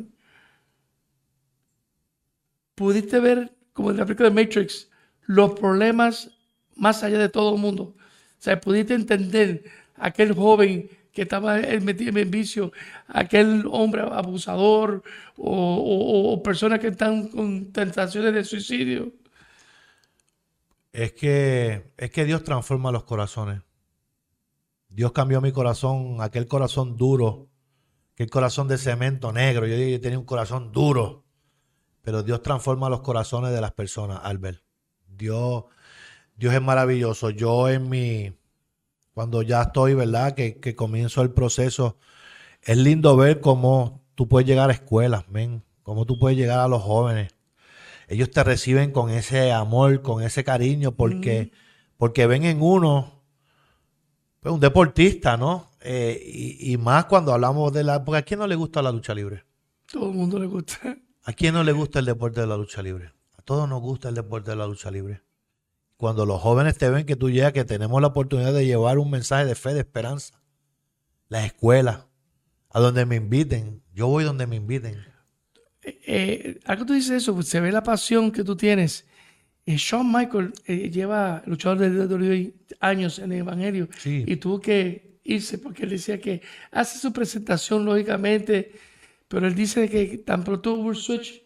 Pudiste 2.75 3.19
ver, 3.19 3.51
como 3.73 3.91
en 3.91 3.97
la 3.97 4.05
película 4.05 4.29
de 4.29 4.35
Matrix, 4.43 4.89
los 5.21 5.53
problemas 5.59 6.31
más 6.75 7.03
allá 7.03 7.19
de 7.19 7.29
todo 7.29 7.55
el 7.55 7.61
mundo. 7.61 7.95
Sea, 8.43 8.59
pudiste 8.59 8.93
entender 8.93 9.63
aquel 9.95 10.33
joven 10.33 10.89
que 11.13 11.21
estaba 11.21 11.59
metido 11.81 12.19
en 12.19 12.29
vicio, 12.29 12.73
aquel 13.07 13.63
hombre 13.71 14.01
abusador 14.01 15.01
o, 15.37 16.41
personas 16.43 16.79
que 16.79 16.89
están 16.89 17.29
con 17.29 17.71
tentaciones 17.71 18.33
de 18.33 18.43
suicidio. 18.43 19.13
Es 20.91 21.13
que, 21.13 21.93
es 21.95 22.11
que 22.11 22.25
Dios 22.25 22.43
transforma 22.43 22.91
los 22.91 23.05
corazones. 23.05 23.61
Dios 24.89 25.13
cambió 25.13 25.39
mi 25.39 25.53
corazón, 25.53 26.17
aquel 26.19 26.45
corazón 26.45 26.97
duro, 26.97 27.47
aquel 28.11 28.29
corazón 28.29 28.67
de 28.67 28.77
cemento 28.77 29.31
negro. 29.31 29.67
Yo, 29.67 29.77
yo 29.77 30.01
tenía 30.01 30.19
un 30.19 30.25
corazón 30.25 30.73
duro, 30.73 31.23
pero 32.01 32.23
Dios 32.23 32.41
transforma 32.41 32.89
los 32.89 32.99
corazones 32.99 33.53
de 33.53 33.61
las 33.61 33.71
personas, 33.71 34.19
Albert. 34.21 34.61
Dios, 35.07 35.63
Dios 36.35 36.53
es 36.53 36.61
maravilloso. 36.61 37.29
Yo 37.29 37.69
en 37.69 37.89
mi, 37.89 38.33
cuando 39.13 39.41
ya 39.41 39.61
estoy, 39.63 39.93
¿verdad? 39.93 40.33
Que, 40.35 40.59
que 40.59 40.75
comienzo 40.75 41.21
el 41.21 41.31
proceso, 41.31 41.97
es 42.61 42.77
lindo 42.77 43.15
ver 43.15 43.39
cómo 43.39 44.03
tú 44.15 44.27
puedes 44.27 44.47
llegar 44.47 44.69
a 44.69 44.73
escuelas, 44.73 45.29
men, 45.29 45.63
cómo 45.83 46.05
tú 46.05 46.17
puedes 46.17 46.37
llegar 46.37 46.59
a 46.59 46.67
los 46.67 46.81
jóvenes. 46.81 47.35
Ellos 48.07 48.31
te 48.31 48.43
reciben 48.43 48.91
con 48.91 49.09
ese 49.09 49.51
amor, 49.51 50.01
con 50.01 50.23
ese 50.23 50.43
cariño, 50.43 50.93
porque, 50.93 51.51
porque 51.97 52.27
ven 52.27 52.43
en 52.43 52.61
uno 52.61 53.23
pues, 54.39 54.53
un 54.53 54.59
deportista, 54.59 55.37
¿no? 55.37 55.71
Eh, 55.81 56.21
y, 56.25 56.73
y, 56.73 56.77
más 56.77 57.05
cuando 57.05 57.33
hablamos 57.33 57.73
de 57.73 57.83
la... 57.83 58.03
Porque 58.03 58.19
a 58.19 58.21
quién 58.23 58.39
no 58.39 58.47
le 58.47 58.55
gusta 58.55 58.81
la 58.81 58.91
lucha 58.91 59.13
libre. 59.13 59.43
Todo 59.91 60.09
el 60.09 60.15
mundo 60.15 60.39
le 60.39 60.47
gusta. 60.47 60.97
¿A 61.23 61.33
quién 61.33 61.53
no 61.53 61.63
le 61.63 61.71
gusta 61.71 61.99
el 61.99 62.05
deporte 62.05 62.41
de 62.41 62.47
la 62.47 62.57
lucha 62.57 62.81
libre? 62.81 63.11
A 63.37 63.41
todos 63.41 63.67
nos 63.67 63.81
gusta 63.81 64.09
el 64.09 64.15
deporte 64.15 64.51
de 64.51 64.57
la 64.57 64.67
lucha 64.67 64.91
libre 64.91 65.21
cuando 66.03 66.25
los 66.25 66.41
jóvenes 66.41 66.77
te 66.77 66.89
ven 66.89 67.05
que 67.05 67.15
tú 67.15 67.29
llegas, 67.29 67.53
que 67.53 67.63
tenemos 67.63 68.01
la 68.01 68.07
oportunidad 68.07 68.53
de 68.53 68.65
llevar 68.65 68.99
un 68.99 69.09
mensaje 69.09 69.45
de 69.45 69.55
fe, 69.55 69.73
de 69.73 69.79
esperanza. 69.79 70.37
Las 71.29 71.45
escuelas, 71.45 72.07
a 72.71 72.81
donde 72.81 73.05
me 73.05 73.15
inviten. 73.15 73.81
Yo 73.93 74.09
voy 74.09 74.25
donde 74.25 74.45
me 74.45 74.57
inviten. 74.57 74.95
Eh, 75.81 76.01
eh 76.05 76.59
algo 76.65 76.85
tú 76.85 76.91
dices 76.91 77.11
eso, 77.11 77.41
se 77.41 77.61
ve 77.61 77.71
la 77.71 77.83
pasión 77.83 78.33
que 78.33 78.43
tú 78.43 78.57
tienes. 78.57 79.07
Eh, 79.65 79.77
Shawn 79.77 80.11
Michael 80.11 80.51
eh, 80.65 80.89
lleva 80.89 81.41
luchador 81.45 81.77
de 81.77 82.53
años 82.81 83.19
en 83.19 83.31
el 83.31 83.39
Evangelio 83.39 83.87
y 84.03 84.35
tuvo 84.35 84.59
que 84.59 85.21
irse 85.23 85.57
porque 85.57 85.83
él 85.83 85.91
decía 85.91 86.19
que 86.19 86.41
hace 86.71 86.99
su 86.99 87.13
presentación 87.13 87.85
lógicamente, 87.85 88.73
pero 89.29 89.47
él 89.47 89.55
dice 89.55 89.87
que 89.87 90.17
tan 90.17 90.43
pronto 90.43 90.73
hubo 90.73 90.89
el 90.89 90.97
switch, 90.97 91.43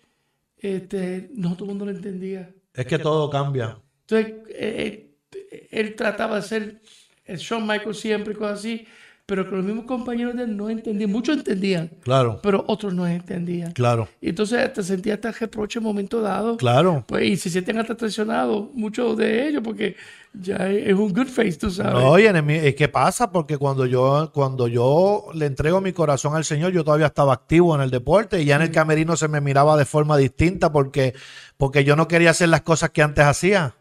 este, 0.58 1.30
no 1.36 1.54
todo 1.54 1.66
el 1.66 1.70
mundo 1.70 1.86
lo 1.86 1.92
entendía. 1.92 2.52
Es 2.74 2.88
que 2.88 2.98
todo 2.98 3.30
cambia. 3.30 3.84
Entonces, 4.10 4.36
eh, 4.50 5.10
eh, 5.52 5.68
él 5.72 5.96
trataba 5.96 6.38
de 6.38 6.42
ser 6.42 6.82
el 7.26 7.38
Shawn 7.38 7.68
Michael 7.68 7.94
siempre, 7.94 8.34
cosas 8.34 8.60
así, 8.60 8.88
pero 9.26 9.50
que 9.50 9.58
los 9.58 9.66
mismos 9.66 9.84
compañeros 9.84 10.38
de 10.38 10.44
él 10.44 10.56
no 10.56 10.70
entendían. 10.70 11.12
Muchos 11.12 11.36
entendían, 11.36 11.92
claro. 12.02 12.40
pero 12.42 12.64
otros 12.70 12.94
no 12.94 13.06
entendían. 13.06 13.74
Claro. 13.74 14.08
Y 14.22 14.30
entonces 14.30 14.72
te 14.72 14.82
sentía 14.82 15.16
hasta 15.16 15.34
reproche 15.34 15.80
en 15.80 15.84
momento 15.84 16.22
dado. 16.22 16.56
Claro. 16.56 17.04
Pues, 17.06 17.26
y 17.26 17.36
se 17.36 17.50
sienten 17.50 17.78
hasta 17.78 17.96
traicionados, 17.96 18.70
muchos 18.74 19.18
de 19.18 19.50
ellos, 19.50 19.62
porque 19.62 19.98
ya 20.32 20.70
es 20.70 20.94
un 20.94 21.12
good 21.12 21.28
face, 21.28 21.58
tú 21.58 21.70
sabes. 21.70 21.92
No, 21.92 22.12
oye, 22.12 22.74
¿qué 22.76 22.88
pasa? 22.88 23.30
Porque 23.30 23.58
cuando 23.58 23.86
yo, 23.86 24.32
cuando 24.34 24.70
yo 24.70 25.26
le 25.34 25.48
entrego 25.48 25.82
mi 25.82 25.92
corazón 25.92 26.34
al 26.34 26.46
Señor, 26.46 26.72
yo 26.72 26.86
todavía 26.86 27.08
estaba 27.08 27.34
activo 27.34 27.76
en 27.76 27.82
el 27.82 27.92
deporte 27.92 28.42
y 28.42 28.46
ya 28.46 28.56
en 28.56 28.62
el 28.62 28.72
camerino 28.72 29.18
se 29.18 29.28
me 29.28 29.42
miraba 29.42 29.76
de 29.76 29.84
forma 29.84 30.16
distinta 30.16 30.72
porque, 30.72 31.14
porque 31.58 31.84
yo 31.84 31.98
no 31.98 32.08
quería 32.08 32.30
hacer 32.30 32.48
las 32.48 32.62
cosas 32.62 32.92
que 32.92 33.02
antes 33.02 33.26
hacía. 33.26 33.76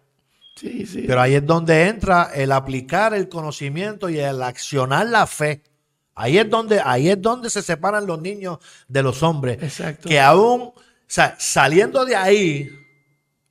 Pero 0.60 1.20
ahí 1.20 1.34
es 1.34 1.46
donde 1.46 1.86
entra 1.86 2.30
el 2.34 2.52
aplicar 2.52 3.12
el 3.14 3.28
conocimiento 3.28 4.08
y 4.08 4.18
el 4.18 4.42
accionar 4.42 5.06
la 5.06 5.26
fe. 5.26 5.62
Ahí 6.14 6.38
es 6.38 6.48
donde, 6.48 6.80
ahí 6.82 7.10
es 7.10 7.20
donde 7.20 7.50
se 7.50 7.62
separan 7.62 8.06
los 8.06 8.20
niños 8.20 8.58
de 8.88 9.02
los 9.02 9.22
hombres. 9.22 9.62
Exacto. 9.62 10.08
Que 10.08 10.18
aún, 10.18 10.62
o 10.62 10.74
sea, 11.06 11.36
saliendo 11.38 12.06
de 12.06 12.16
ahí, 12.16 12.70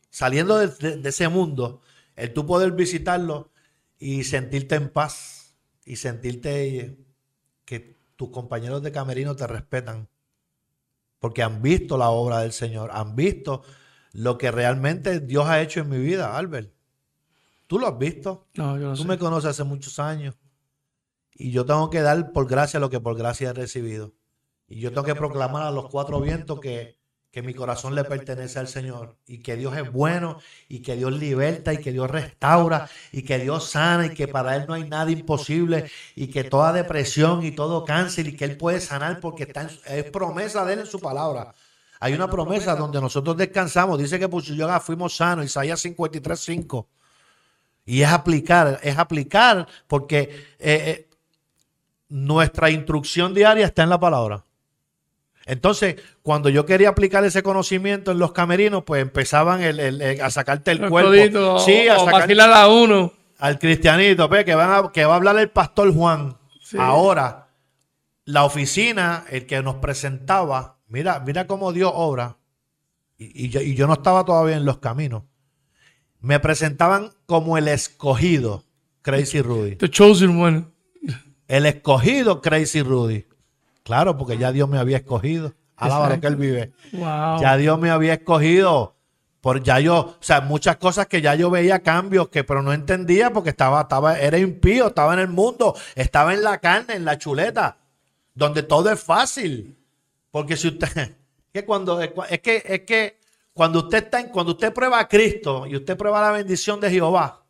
saliendo 0.10 0.58
de, 0.58 1.08
ese 1.08 1.28
mundo, 1.28 1.82
el 2.16 2.34
tú 2.34 2.47
poder 2.47 2.72
visitarlo 2.72 3.51
y 3.99 4.24
sentirte 4.24 4.76
en 4.76 4.89
paz 4.89 5.56
y 5.86 5.97
sentirte 5.97 6.97
que 7.66 7.99
tus 8.16 8.32
compañeros 8.32 8.82
de 8.82 8.91
camerino 8.91 9.36
te 9.36 9.45
respetan. 9.45 10.10
Porque 11.20 11.43
han 11.43 11.62
visto 11.62 11.97
la 11.97 12.10
obra 12.10 12.39
del 12.39 12.51
Señor, 12.51 12.89
han 12.93 13.16
visto 13.16 13.64
lo 14.12 14.39
que 14.39 14.49
realmente 14.49 15.20
Dios 15.20 15.47
ha 15.47 15.62
hecho 15.62 15.82
en 15.82 15.89
mi 15.89 15.99
vida, 15.99 16.36
Albert. 16.36 16.74
Tú 17.68 17.80
lo 17.80 17.88
has 17.88 17.97
visto. 17.97 18.47
No, 18.55 18.78
yo 18.78 18.89
no 18.89 18.95
Tú 18.95 19.05
me 19.05 19.18
conoces 19.18 19.51
hace 19.51 19.63
muchos 19.63 19.99
años. 19.99 20.36
Y 21.34 21.51
yo 21.51 21.66
tengo 21.66 21.89
que 21.89 22.01
dar 22.01 22.32
por 22.32 22.47
gracia 22.47 22.80
lo 22.80 22.89
que 22.89 22.99
por 22.99 23.18
gracia 23.18 23.49
he 23.49 23.53
recibido. 23.53 24.13
Y 24.68 24.80
yo 24.80 24.89
tengo 24.91 25.03
que 25.03 25.16
proclamar 25.16 25.63
a 25.63 25.72
los 25.72 25.89
cuatro 25.89 26.20
vientos 26.22 26.59
que, 26.59 26.97
que 27.30 27.41
mi 27.41 27.53
corazón 27.53 27.93
le 27.93 28.03
pertenece 28.03 28.59
al 28.59 28.68
Señor. 28.68 29.18
Y 29.28 29.39
que 29.39 29.55
Dios 29.57 29.76
es 29.76 29.91
bueno. 29.91 30.39
Y 30.70 30.80
que 30.80 30.95
Dios 30.95 31.11
liberta. 31.11 31.74
Y 31.74 31.80
que 31.80 31.91
Dios 31.91 32.09
restaura. 32.09 32.89
Y 33.11 33.24
que 33.24 33.39
Dios 33.39 33.70
sana. 33.70 34.05
Y 34.05 34.13
que 34.13 34.28
para 34.28 34.55
Él 34.55 34.66
no 34.68 34.76
hay 34.76 34.88
nada 34.88 35.11
imposible. 35.11 35.89
Y 36.16 36.28
que 36.28 36.45
toda 36.45 36.72
depresión 36.72 37.43
y 37.43 37.51
todo 37.51 37.84
cáncer. 37.84 38.28
Y 38.28 38.36
que 38.36 38.45
Él 38.45 38.57
puede 38.57 38.80
sanar 38.80 39.20
porque 39.20 39.43
está 39.43 39.63
en, 39.63 39.70
es 39.86 40.05
promesa 40.05 40.63
de 40.63 40.74
Él 40.74 40.80
en 40.80 40.88
su 40.88 40.99
palabra. 40.99 41.53
Hay 41.99 42.13
una 42.13 42.30
promesa 42.30 42.76
donde 42.76 43.01
nosotros 43.01 43.36
descansamos. 43.36 43.99
Dice 43.99 44.20
que 44.20 44.30
por 44.30 44.43
su 44.43 44.55
yoga 44.55 44.80
fuimos 44.80 45.16
sanos. 45.18 45.45
Isaías 45.45 45.80
53, 45.82 46.39
5. 46.39 46.89
Y 47.86 48.01
es 48.01 48.09
aplicar, 48.09 48.79
es 48.81 48.97
aplicar 48.97 49.67
porque 49.88 50.21
eh, 50.21 50.59
eh, 50.59 51.09
nuestra 52.09 52.71
instrucción 52.71 53.33
diaria 53.33 53.65
está 53.65 53.83
en 53.83 53.89
la 53.89 53.99
palabra. 53.99 54.43
Entonces, 55.45 55.97
cuando 56.23 56.49
yo 56.49 56.65
quería 56.65 56.89
aplicar 56.89 57.23
ese 57.23 57.43
conocimiento 57.43 58.11
en 58.11 58.17
los 58.17 58.31
camerinos, 58.31 58.83
pues 58.83 59.03
empezaban 59.03 59.61
a 59.61 60.29
sacarte 60.31 60.71
el, 60.71 60.89
cuerpo. 60.89 61.59
sí, 61.59 61.88
a 61.88 61.99
sacar, 61.99 62.51
a 62.51 62.67
uno. 62.67 63.13
Al 63.38 63.59
cristianito, 63.59 64.27
pues, 64.27 64.43
que, 64.43 64.55
van 64.55 64.89
que 64.89 65.05
va 65.05 65.13
a 65.13 65.17
hablar 65.17 65.38
el 65.38 65.51
pastor 65.51 65.93
Juan. 65.93 66.36
Ahora, 66.79 67.49
la 68.23 68.43
oficina, 68.43 69.25
el 69.29 69.45
que 69.45 69.61
nos 69.61 69.75
presentaba, 69.75 70.77
mira, 70.88 71.19
mira 71.19 71.45
cómo 71.45 71.71
Dios 71.71 71.91
obra. 71.93 72.38
y, 73.19 73.49
yo, 73.49 73.61
y 73.61 73.75
yo 73.75 73.86
no 73.86 73.93
estaba 73.93 74.25
todavía 74.25 74.57
en 74.57 74.65
los 74.65 74.79
caminos 74.79 75.23
me 76.20 76.39
presentaban 76.39 77.11
como 77.26 77.57
el 77.57 77.68
escogido, 77.68 78.63
Crazy 79.01 79.41
Rudy. 79.41 79.76
The 79.76 79.89
chosen 79.89 80.41
one. 80.41 80.66
El 81.47 81.66
escogido, 81.66 82.41
Crazy 82.41 82.82
Rudy. 82.82 83.26
Claro, 83.84 84.18
porque 84.18 84.38
ya 84.38 84.51
Dios 84.51 84.68
me 84.68 84.80
había 84.80 84.97
escogido. 84.97 85.53
Alaba 85.76 86.09
lo 86.09 86.20
que 86.20 86.28
él 86.28 86.36
vive. 86.36 86.74
Ya 86.91 87.57
Dios 87.57 87.80
me 87.80 87.91
había 87.91 88.16
escogido. 88.16 88.95
Por 89.41 89.61
ya 89.61 89.80
yo, 89.80 89.99
o 89.99 90.18
sea, 90.22 90.41
muchas 90.41 90.78
cosas 90.78 91.05
que 91.05 91.22
ya 91.22 91.36
yo 91.36 91.51
veía 91.51 91.84
cambios, 91.84 92.30
que 92.30 92.43
pero 92.43 92.63
no 92.63 92.74
entendía 92.74 93.32
porque 93.32 93.51
estaba, 93.51 93.82
estaba, 93.82 94.18
era 94.20 94.39
impío, 94.39 94.88
estaba 94.88 95.13
en 95.13 95.20
el 95.20 95.28
mundo, 95.28 95.76
estaba 95.93 96.34
en 96.34 96.41
la 96.41 96.57
carne, 96.57 96.95
en 96.95 97.05
la 97.05 97.20
chuleta, 97.20 97.78
donde 98.34 98.63
todo 98.63 98.91
es 98.91 98.99
fácil. 98.99 99.78
Porque 100.32 100.57
si 100.57 100.70
usted, 100.70 101.16
que 101.53 101.63
cuando, 101.63 102.01
es 102.01 102.09
que, 102.41 102.63
es 102.66 102.82
que 102.82 103.20
cuando 103.56 103.80
usted 103.80 104.03
está 104.03 104.20
en, 104.20 104.28
cuando 104.28 104.51
usted 104.51 104.74
prueba 104.74 104.99
a 104.99 105.08
Cristo 105.08 105.66
y 105.66 105.78
usted 105.78 105.95
prueba 105.95 106.20
la 106.20 106.32
bendición 106.32 106.82
de 106.82 106.91
Jehová, 106.91 107.45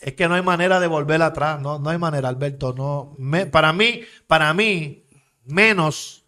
es 0.00 0.14
que 0.14 0.26
no 0.26 0.34
hay 0.34 0.40
manera 0.40 0.80
de 0.80 0.86
volver 0.86 1.20
atrás, 1.20 1.60
no, 1.60 1.78
no 1.78 1.90
hay 1.90 1.98
manera, 1.98 2.30
Alberto. 2.30 2.72
No, 2.72 3.14
para 3.50 3.74
mí, 3.74 4.00
para 4.26 4.54
mí, 4.54 5.04
menos 5.44 6.24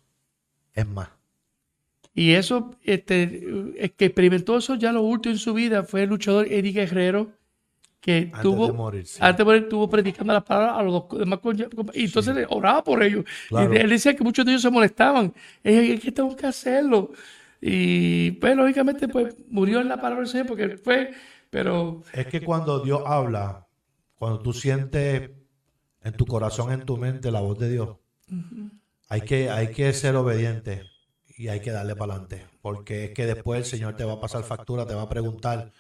es 0.75 0.87
más. 0.87 1.09
Y 2.13 2.33
eso, 2.33 2.75
este, 2.83 3.47
es 3.79 3.93
que 3.93 4.05
experimentó 4.05 4.59
eso 4.59 4.75
ya 4.75 4.93
lo 4.93 5.01
último 5.01 5.33
en 5.33 5.39
su 5.39 5.55
vida 5.55 5.83
fue 5.83 6.03
el 6.03 6.11
luchador 6.11 6.53
Eddie 6.53 6.73
Guerrero, 6.73 7.31
que 7.99 8.31
tuvo, 8.43 8.67
de 8.67 8.73
morir, 8.75 9.07
antes 9.21 9.39
de 9.39 9.45
morir, 9.45 9.63
estuvo 9.63 9.89
predicando 9.89 10.35
las 10.35 10.45
palabras 10.45 10.77
a 10.77 10.83
los 10.83 11.09
demás 11.19 11.41
y 11.95 12.05
entonces 12.05 12.47
oraba 12.51 12.85
por 12.85 13.03
ellos. 13.03 13.25
Y 13.51 13.57
él 13.57 13.89
decía 13.89 14.15
que 14.15 14.23
muchos 14.23 14.45
de 14.45 14.51
ellos 14.53 14.63
se 14.63 14.71
molestaban. 14.71 15.33
Es 15.65 15.99
que 16.01 16.13
tengo 16.13 16.37
que 16.37 16.47
hacerlo. 16.47 17.13
Y 17.61 18.33
pues 18.33 18.57
lógicamente 18.57 19.09
pues 19.09 19.35
murió 19.49 19.81
en 19.81 19.89
la 19.89 19.97
palabra 19.97 20.19
del 20.19 20.29
Señor 20.29 20.47
porque 20.47 20.77
fue, 20.77 21.13
pero... 21.51 22.03
Es 22.13 22.27
que 22.27 22.41
cuando 22.41 22.81
Dios 22.81 23.03
habla, 23.05 23.67
cuando 24.17 24.41
tú 24.41 24.53
sientes 24.53 25.31
en 26.03 26.13
tu 26.13 26.27
corazón, 26.27 26.73
en 26.73 26.85
tu 26.85 26.97
mente 26.97 27.31
la 27.31 27.41
voz 27.41 27.59
de 27.59 27.71
Dios, 27.71 27.97
hay, 29.09 29.23
que, 29.23 29.51
hay 29.51 29.73
que 29.73 29.93
ser 29.93 30.15
obediente 30.17 30.85
y 31.37 31.49
hay 31.49 31.61
que 31.61 31.71
darle 31.71 31.97
para 31.97 32.15
adelante. 32.15 32.47
Porque 32.63 33.07
es 33.07 33.11
que 33.11 33.27
después 33.27 33.59
el 33.59 33.65
Señor 33.65 33.97
te 33.97 34.05
va 34.05 34.15
a 34.15 34.21
pasar 34.21 34.45
factura, 34.45 34.87
te 34.87 34.95
va 34.95 35.03
a 35.03 35.09
preguntar, 35.09 35.73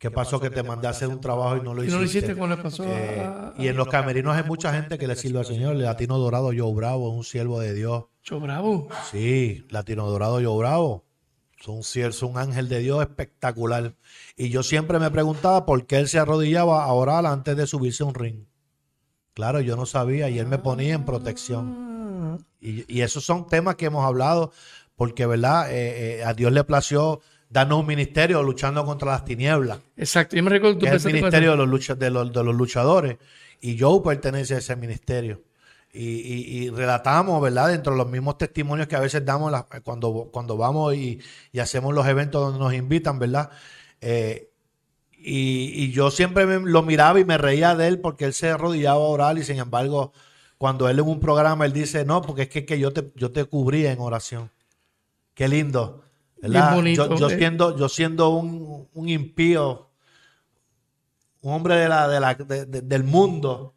¿Qué 0.00 0.10
pasó 0.10 0.40
que 0.40 0.48
te 0.48 0.62
mandé 0.62 0.86
a 0.86 0.90
hacer 0.90 1.08
un 1.08 1.20
trabajo 1.20 1.58
y 1.58 1.60
no 1.60 1.74
lo 1.74 1.84
hiciste? 1.84 1.90
Y 1.90 1.92
no 1.92 1.98
lo 1.98 2.04
hiciste 2.06 2.34
cuando 2.34 2.62
pasó 2.62 2.84
eh, 2.86 3.52
Y 3.58 3.68
en 3.68 3.76
los 3.76 3.86
camerinos 3.86 4.34
hay 4.34 4.44
mucha 4.44 4.72
gente 4.72 4.96
que 4.96 5.06
le 5.06 5.14
sirve 5.14 5.40
al 5.40 5.44
Señor. 5.44 5.76
Latino 5.76 6.16
Dorado, 6.16 6.54
Yo 6.54 6.72
Bravo, 6.72 7.10
un 7.10 7.22
siervo 7.22 7.60
de 7.60 7.74
Dios. 7.74 8.06
¿Yo 8.22 8.40
Bravo? 8.40 8.88
Sí, 9.10 9.66
Latino 9.68 10.06
Dorado, 10.06 10.40
Yo 10.40 10.56
Bravo. 10.56 11.04
Son 11.60 11.80
es 11.80 12.22
un 12.22 12.38
ángel 12.38 12.68
de 12.70 12.78
Dios 12.78 13.02
espectacular. 13.02 13.94
Y 14.34 14.48
yo 14.48 14.62
siempre 14.62 14.98
me 14.98 15.10
preguntaba 15.10 15.66
por 15.66 15.86
qué 15.86 15.98
él 15.98 16.08
se 16.08 16.18
arrodillaba 16.18 16.84
a 16.84 16.92
orar 16.92 17.26
antes 17.26 17.54
de 17.54 17.66
subirse 17.66 18.02
a 18.02 18.06
un 18.06 18.14
ring. 18.14 18.46
Claro, 19.34 19.60
yo 19.60 19.76
no 19.76 19.84
sabía 19.84 20.30
y 20.30 20.38
él 20.38 20.46
me 20.46 20.58
ponía 20.58 20.94
en 20.94 21.04
protección. 21.04 22.46
Y, 22.60 22.90
y 22.92 23.02
esos 23.02 23.24
son 23.24 23.46
temas 23.46 23.76
que 23.76 23.86
hemos 23.86 24.04
hablado 24.06 24.52
porque, 24.96 25.26
¿verdad? 25.26 25.70
Eh, 25.70 26.20
eh, 26.20 26.24
a 26.24 26.32
Dios 26.32 26.50
le 26.52 26.64
plació 26.64 27.20
darnos 27.50 27.80
un 27.80 27.86
ministerio 27.86 28.42
luchando 28.42 28.84
contra 28.86 29.12
las 29.12 29.24
tinieblas. 29.24 29.80
Exacto, 29.96 30.36
yo 30.36 30.42
me 30.42 30.50
recuerdo 30.50 30.78
que 30.78 30.88
es 30.88 31.04
el 31.04 31.12
ministerio 31.12 31.52
de 31.52 31.56
los, 31.58 31.98
de, 31.98 32.10
los, 32.10 32.32
de 32.32 32.44
los 32.44 32.54
luchadores. 32.54 33.18
Y 33.60 33.76
yo 33.76 34.02
pertenece 34.02 34.54
a 34.54 34.58
ese 34.58 34.76
ministerio. 34.76 35.42
Y, 35.92 36.70
relatamos, 36.70 37.42
¿verdad? 37.42 37.68
Dentro 37.68 37.92
de 37.92 37.98
los 37.98 38.08
mismos 38.08 38.38
testimonios 38.38 38.86
que 38.86 38.94
a 38.94 39.00
veces 39.00 39.24
damos 39.24 39.52
cuando, 39.82 40.28
cuando 40.32 40.56
vamos 40.56 40.94
y, 40.94 41.20
hacemos 41.60 41.94
los 41.94 42.06
eventos 42.06 42.40
donde 42.40 42.58
nos 42.58 42.72
invitan, 42.74 43.18
¿verdad? 43.18 43.50
Eh, 44.00 44.50
y, 45.12 45.90
yo 45.92 46.10
siempre 46.10 46.60
lo 46.60 46.82
miraba 46.82 47.18
y 47.20 47.24
me 47.24 47.38
reía 47.38 47.74
de 47.74 47.88
él 47.88 48.00
porque 48.00 48.24
él 48.24 48.32
se 48.32 48.50
arrodillaba 48.50 49.00
a 49.00 49.08
orar 49.08 49.38
y 49.38 49.44
sin 49.44 49.58
embargo, 49.58 50.12
cuando 50.58 50.88
él 50.88 50.98
en 50.98 51.06
un 51.06 51.20
programa, 51.20 51.66
él 51.66 51.72
dice, 51.72 52.04
no, 52.04 52.22
porque 52.22 52.42
es 52.42 52.48
que, 52.48 52.64
que 52.64 52.78
yo, 52.78 52.92
te, 52.92 53.10
yo 53.16 53.32
te 53.32 53.44
cubría 53.44 53.92
en 53.92 54.00
oración. 54.00 54.50
Qué 55.34 55.48
lindo. 55.48 56.04
yo, 56.42 57.30
siendo, 57.30 57.76
yo 57.76 57.88
siendo 57.88 58.30
un, 58.30 59.08
impío, 59.08 59.90
un 61.40 61.54
hombre 61.54 61.76
de 61.76 61.88
la, 61.88 62.08
de 62.08 62.20
la, 62.20 62.34
del 62.34 63.04
mundo 63.04 63.74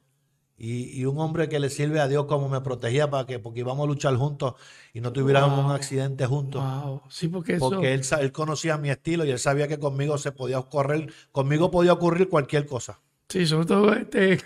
y, 0.66 1.04
un 1.04 1.20
hombre 1.20 1.50
que 1.50 1.60
le 1.60 1.70
sirve 1.70 2.00
a 2.00 2.08
Dios 2.08 2.26
como 2.26 2.48
me 2.48 2.62
protegía 2.62 3.10
para 3.10 3.26
que, 3.26 3.38
porque 3.38 3.60
íbamos 3.60 3.84
a 3.84 3.88
luchar 3.88 4.16
juntos 4.16 4.54
y 4.94 5.02
no 5.02 5.12
tuviéramos 5.12 5.64
un 5.66 5.72
accidente 5.72 6.26
juntos. 6.26 6.64
Sí, 7.10 7.28
porque, 7.28 7.58
porque 7.58 7.94
él, 7.94 8.02
él 8.22 8.32
conocía 8.32 8.78
mi 8.78 8.90
estilo 8.90 9.26
y 9.26 9.32
él 9.32 9.40
sabía 9.40 9.68
que 9.68 9.78
conmigo 9.78 10.18
se 10.18 10.32
podía 10.32 10.60
ocurrir, 10.60 11.14
conmigo 11.34 11.70
podía 11.70 11.92
ocurrir 11.92 12.30
cualquier 12.30 12.66
cosa. 12.66 13.02
Sí, 13.28 13.46
sobre 13.46 13.66
todo 13.66 13.94
este, 13.94 14.40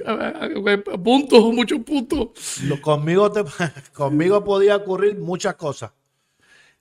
puntos, 1.03 1.53
muchos 1.53 1.79
puntos. 1.81 2.29
conmigo, 2.81 3.31
conmigo 3.93 4.43
podía 4.43 4.77
ocurrir 4.77 5.19
muchas 5.19 5.53
cosas. 5.53 5.91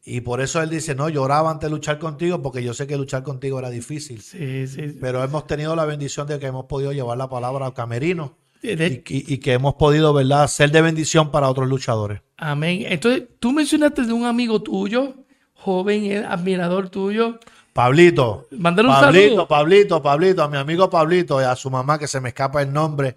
Y 0.02 0.22
por 0.22 0.40
eso 0.40 0.62
él 0.62 0.70
dice, 0.70 0.94
no, 0.94 1.10
lloraba 1.10 1.50
antes 1.50 1.68
de 1.68 1.74
luchar 1.74 1.98
contigo 1.98 2.40
porque 2.40 2.62
yo 2.62 2.72
sé 2.72 2.86
que 2.86 2.96
luchar 2.96 3.22
contigo 3.22 3.58
era 3.58 3.68
difícil. 3.68 4.22
Sí, 4.22 4.66
sí. 4.66 4.96
Pero 4.98 5.22
hemos 5.22 5.46
tenido 5.46 5.76
la 5.76 5.84
bendición 5.84 6.26
de 6.26 6.38
que 6.38 6.46
hemos 6.46 6.64
podido 6.66 6.92
llevar 6.92 7.18
la 7.18 7.28
palabra 7.28 7.66
al 7.66 7.74
camerino 7.74 8.45
y, 8.62 9.38
que 9.38 9.52
hemos 9.52 9.74
podido, 9.74 10.12
¿verdad?, 10.12 10.48
ser 10.48 10.70
de 10.70 10.82
bendición 10.82 11.30
para 11.30 11.48
otros 11.48 11.68
luchadores. 11.68 12.20
Amén. 12.36 12.84
Entonces, 12.86 13.24
tú 13.38 13.52
mencionaste 13.52 14.04
de 14.04 14.12
un 14.12 14.24
amigo 14.24 14.62
tuyo, 14.62 15.14
joven, 15.54 16.04
eh, 16.04 16.24
admirador 16.26 16.88
tuyo. 16.88 17.38
Pablito. 17.72 18.46
Mándale 18.52 18.88
un 18.88 18.94
Pablito, 18.94 19.24
saludo. 19.28 19.48
Pablito, 19.48 20.02
Pablito, 20.02 20.42
a 20.42 20.48
mi 20.48 20.56
amigo 20.56 20.88
Pablito 20.88 21.40
y 21.40 21.44
a 21.44 21.54
su 21.56 21.70
mamá 21.70 21.98
que 21.98 22.06
se 22.06 22.20
me 22.20 22.30
escapa 22.30 22.62
el 22.62 22.72
nombre 22.72 23.16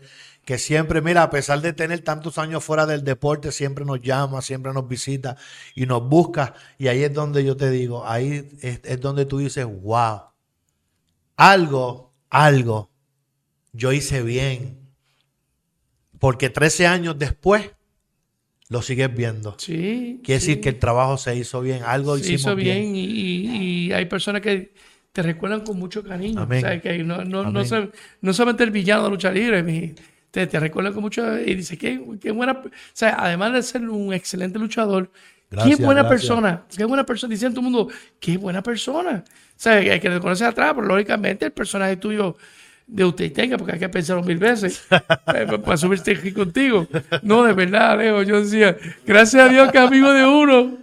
que 0.49 0.57
siempre, 0.57 0.99
mira, 0.99 1.21
a 1.21 1.29
pesar 1.29 1.61
de 1.61 1.73
tener 1.73 1.99
tantos 2.03 2.39
años 2.39 2.63
fuera 2.63 2.87
del 2.87 3.03
deporte, 3.03 3.51
siempre 3.51 3.85
nos 3.85 4.01
llama, 4.01 4.41
siempre 4.41 4.73
nos 4.73 4.87
visita 4.87 5.37
y 5.75 5.85
nos 5.85 6.01
busca. 6.09 6.55
Y 6.79 6.87
ahí 6.87 7.03
es 7.03 7.13
donde 7.13 7.45
yo 7.45 7.55
te 7.55 7.69
digo, 7.69 8.03
ahí 8.07 8.49
es, 8.63 8.99
donde 8.99 9.27
tú 9.27 9.37
dices, 9.37 9.67
wow, 9.67 10.21
algo, 11.35 12.15
algo, 12.31 12.89
yo 13.73 13.91
hice 13.91 14.23
bien. 14.23 14.78
Porque 16.19 16.49
13 16.49 16.87
años 16.87 17.17
después 17.17 17.71
lo 18.69 18.81
sigues 18.81 19.13
viendo. 19.13 19.55
Sí. 19.57 20.21
Quiere 20.23 20.39
decir 20.39 20.61
que 20.61 20.69
el 20.69 20.79
trabajo 20.79 21.17
se 21.17 21.35
hizo 21.35 21.61
bien, 21.61 21.81
algo 21.83 22.17
se 22.17 22.33
hizo 22.33 22.55
bien. 22.55 22.93
Y, 22.95 23.91
hay 23.91 24.05
personas 24.05 24.41
que 24.41 24.73
te 25.11 25.23
recuerdan 25.23 25.61
con 25.61 25.79
mucho 25.79 26.03
cariño. 26.03 26.47
O 26.49 26.59
sea, 26.59 26.79
que 26.79 27.03
no, 27.03 27.25
no, 27.25 27.51
no, 27.51 28.33
solamente 28.33 28.63
el 28.63 28.71
villano 28.71 29.05
de 29.05 29.09
lucha 29.09 29.31
libre, 29.31 29.63
mi, 29.63 29.95
te, 30.29 30.45
te 30.45 30.59
recuerda 30.59 30.91
con 30.91 31.01
mucho 31.01 31.39
y 31.39 31.55
dice 31.55 31.77
que 31.77 31.99
qué 32.21 32.31
buena, 32.31 32.51
o 32.63 32.69
sea, 32.93 33.15
además 33.17 33.53
de 33.53 33.63
ser 33.63 33.89
un 33.89 34.13
excelente 34.13 34.59
luchador, 34.59 35.11
qué 35.49 35.75
buena 35.75 36.07
persona, 36.07 36.65
qué 36.75 36.85
buena 36.85 37.05
persona, 37.05 37.31
dice 37.31 37.47
en 37.47 37.53
todo 37.53 37.65
el 37.65 37.71
mundo, 37.71 37.93
qué 38.19 38.37
buena 38.37 38.61
persona. 38.61 39.23
O 39.25 39.53
sea, 39.55 39.73
hay 39.73 39.99
que 39.99 40.09
reconocer 40.09 40.47
atrás, 40.47 40.73
pero 40.75 40.85
lógicamente 40.85 41.45
el 41.45 41.51
personaje 41.51 41.97
tuyo 41.97 42.37
de 42.89 43.05
usted 43.05 43.31
tenga, 43.31 43.57
porque 43.57 43.73
hay 43.73 43.79
que 43.79 43.89
pensarlo 43.89 44.23
mil 44.23 44.37
veces 44.37 44.83
eh, 45.33 45.59
para 45.63 45.77
subirte 45.77 46.11
aquí 46.11 46.31
contigo. 46.31 46.87
No, 47.21 47.43
de 47.43 47.53
verdad, 47.53 47.91
Alejo, 47.91 48.23
yo 48.23 48.41
decía, 48.41 48.75
gracias 49.05 49.45
a 49.45 49.49
Dios 49.49 49.71
que 49.71 49.77
amigo 49.77 50.11
de 50.11 50.25
uno. 50.25 50.77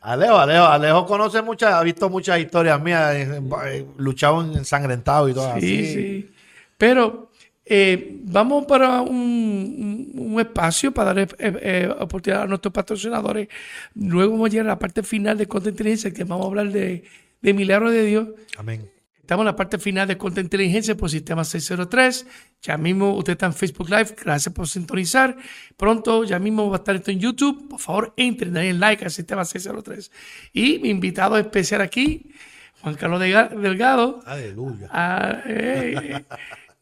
Alejo, 0.00 0.38
Alejo, 0.38 0.64
Alejo 0.64 1.06
conoce 1.06 1.42
muchas, 1.42 1.74
ha 1.74 1.82
visto 1.82 2.08
muchas 2.08 2.40
historias 2.40 2.80
mías, 2.80 3.14
eh, 3.14 3.40
eh, 3.66 3.86
luchado 3.98 4.40
ensangrentado 4.40 5.28
y 5.28 5.34
todo 5.34 5.52
sí, 5.52 5.58
así. 5.58 5.92
Sí, 5.92 6.30
Pero 6.78 7.30
eh, 7.72 8.18
vamos 8.24 8.66
para 8.66 9.00
un, 9.00 10.36
espacio 10.40 10.90
para 10.92 11.14
dar 11.14 11.18
eh, 11.20 11.28
eh, 11.38 11.94
oportunidad 12.00 12.42
a 12.42 12.46
nuestros 12.48 12.74
patrocinadores. 12.74 13.46
Luego 13.94 14.32
vamos 14.32 14.48
a 14.48 14.50
llegar 14.50 14.66
a 14.66 14.70
la 14.70 14.78
parte 14.80 15.04
final 15.04 15.38
de 15.38 15.46
Contra 15.46 15.70
Inteligencia, 15.70 16.12
que 16.12 16.24
vamos 16.24 16.46
a 16.46 16.48
hablar 16.48 16.72
de, 16.72 17.04
de 17.40 17.54
milagros 17.54 17.92
de 17.92 18.04
Dios. 18.04 18.28
Amén. 18.58 18.90
Estamos 19.30 19.44
en 19.44 19.46
la 19.46 19.54
parte 19.54 19.78
final 19.78 20.08
de 20.08 20.18
Contra 20.18 20.42
Inteligencia 20.42 20.96
por 20.96 21.08
Sistema 21.08 21.44
603. 21.44 22.26
Ya 22.62 22.76
mismo 22.76 23.14
usted 23.14 23.34
está 23.34 23.46
en 23.46 23.54
Facebook 23.54 23.88
Live. 23.88 24.16
Gracias 24.24 24.52
por 24.52 24.66
sintonizar. 24.66 25.36
Pronto, 25.76 26.24
ya 26.24 26.40
mismo 26.40 26.68
va 26.68 26.78
a 26.78 26.80
estar 26.80 26.96
esto 26.96 27.12
en 27.12 27.20
YouTube. 27.20 27.68
Por 27.68 27.78
favor, 27.78 28.12
entren, 28.16 28.52
den 28.52 28.80
like 28.80 29.04
al 29.04 29.12
Sistema 29.12 29.44
603. 29.44 30.10
Y 30.52 30.80
mi 30.80 30.88
invitado 30.88 31.38
especial 31.38 31.80
aquí, 31.80 32.32
Juan 32.80 32.96
Carlos 32.96 33.20
Delgado. 33.20 34.20
Aleluya. 34.26 34.88
Ah, 34.90 35.40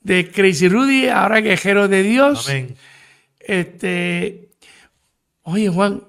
de 0.00 0.30
Crazy 0.30 0.70
Rudy, 0.70 1.08
ahora 1.08 1.42
Guerrero 1.42 1.86
de 1.86 2.02
Dios. 2.02 2.48
Amén. 2.48 2.74
Este, 3.40 4.52
oye, 5.42 5.68
Juan, 5.68 6.02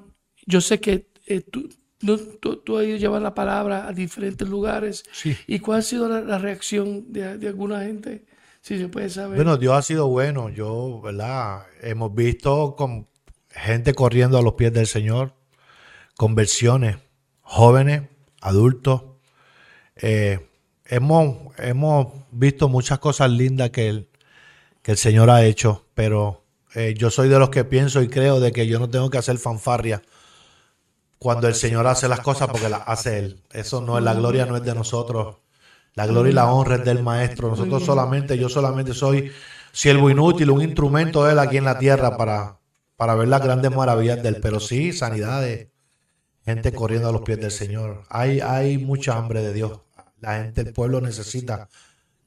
yo 0.45 0.61
sé 0.61 0.79
que 0.79 1.09
eh, 1.25 1.41
tú, 1.41 1.69
tú, 1.99 2.77
has 2.77 2.85
ido 2.85 2.95
a 2.95 2.99
llevar 2.99 3.21
la 3.21 3.33
palabra 3.33 3.87
a 3.87 3.93
diferentes 3.93 4.47
lugares. 4.47 5.03
Sí. 5.11 5.35
¿Y 5.47 5.59
cuál 5.59 5.79
ha 5.79 5.81
sido 5.81 6.07
la, 6.07 6.37
reacción 6.37 7.11
de, 7.11 7.47
alguna 7.47 7.81
gente? 7.81 8.25
Si 8.61 8.77
se 8.77 8.87
puede 8.89 9.09
saber. 9.09 9.35
Bueno, 9.35 9.57
Dios 9.57 9.73
ha 9.73 9.81
sido 9.81 10.07
bueno. 10.07 10.49
Yo, 10.49 11.01
¿verdad? 11.01 11.63
Hemos 11.81 12.13
visto 12.13 12.75
con 12.75 13.07
gente 13.49 13.93
corriendo 13.93 14.37
a 14.37 14.41
los 14.41 14.53
pies 14.53 14.73
del 14.73 14.87
Señor, 14.87 15.33
conversiones, 16.15 16.97
jóvenes, 17.41 18.03
adultos. 18.41 19.03
Eh, 19.95 20.39
hemos, 20.85 21.57
hemos 21.57 22.07
visto 22.31 22.69
muchas 22.69 22.99
cosas 22.99 23.31
lindas 23.31 23.69
que 23.71 23.89
el, 23.89 24.09
que 24.81 24.91
el 24.91 24.97
Señor 24.97 25.29
ha 25.29 25.45
hecho, 25.45 25.85
pero 25.93 26.43
eh, 26.75 26.93
yo 26.97 27.09
soy 27.09 27.29
de 27.29 27.39
los 27.39 27.49
que 27.49 27.63
pienso 27.63 28.01
y 28.01 28.09
creo 28.09 28.39
de 28.39 28.51
que 28.51 28.67
yo 28.67 28.79
no 28.79 28.89
tengo 28.89 29.09
que 29.09 29.17
hacer 29.17 29.37
fanfarria 29.37 30.01
cuando 31.19 31.47
el 31.47 31.53
Señor 31.53 31.85
hace 31.85 32.07
las 32.07 32.21
cosas 32.21 32.47
porque 32.47 32.69
las 32.69 32.81
hace 32.85 33.19
Él. 33.19 33.43
Eso 33.51 33.81
no 33.81 33.97
es, 33.97 34.03
la 34.03 34.13
gloria 34.13 34.45
no 34.45 34.55
es 34.55 34.63
de 34.63 34.73
nosotros. 34.73 35.37
La 35.93 36.07
gloria 36.07 36.31
y 36.31 36.33
la 36.33 36.51
honra 36.51 36.75
es 36.75 36.85
del 36.85 37.03
Maestro. 37.03 37.49
Nosotros 37.49 37.83
solamente, 37.83 38.37
yo 38.37 38.47
solamente 38.47 38.93
soy 38.93 39.31
siervo 39.73 40.09
inútil, 40.09 40.49
un 40.49 40.61
instrumento 40.61 41.25
de 41.25 41.33
Él 41.33 41.39
aquí 41.39 41.57
en 41.57 41.65
la 41.65 41.77
tierra 41.77 42.15
para, 42.15 42.59
para 42.95 43.15
ver 43.15 43.27
las 43.27 43.43
grandes 43.43 43.75
maravillas 43.75 44.23
de 44.23 44.29
Él. 44.29 44.37
Pero 44.41 44.61
sí, 44.61 44.93
sanidades, 44.93 45.67
gente 46.45 46.71
corriendo 46.71 47.09
a 47.09 47.11
los 47.11 47.21
pies 47.21 47.39
del 47.39 47.51
Señor. 47.51 48.03
Hay, 48.09 48.39
hay 48.39 48.77
mucha 48.77 49.17
hambre 49.17 49.41
de 49.41 49.53
Dios. 49.53 49.81
La 50.21 50.41
gente, 50.41 50.61
el 50.61 50.73
pueblo 50.73 51.01
necesita 51.01 51.67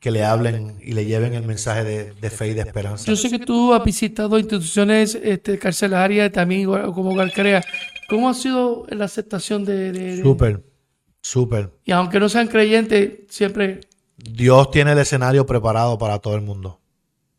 que 0.02 0.10
le 0.10 0.24
hablen 0.24 0.78
y 0.82 0.94
le 0.94 1.04
lleven 1.04 1.32
el 1.34 1.44
mensaje 1.44 1.84
de, 1.84 2.30
fe 2.30 2.48
y 2.48 2.54
de 2.54 2.62
esperanza. 2.62 3.04
Yo 3.06 3.14
sé 3.14 3.30
que 3.30 3.38
tú 3.38 3.72
has 3.72 3.84
visitado 3.84 4.36
instituciones 4.36 5.14
este, 5.14 5.60
carcelarias 5.60 6.32
también 6.32 6.66
como 6.66 7.14
Galcrea. 7.14 7.62
¿Cómo 8.08 8.28
ha 8.28 8.34
sido 8.34 8.84
la 8.88 9.04
aceptación 9.04 9.64
de...? 9.64 10.20
Súper, 10.20 10.64
súper. 11.20 11.70
Y 11.84 11.92
aunque 11.92 12.18
no 12.18 12.28
sean 12.28 12.48
creyentes, 12.48 13.12
siempre... 13.28 13.78
Dios 14.16 14.72
tiene 14.72 14.90
el 14.90 14.98
escenario 14.98 15.46
preparado 15.46 15.96
para 15.98 16.18
todo 16.18 16.34
el 16.34 16.42
mundo. 16.42 16.80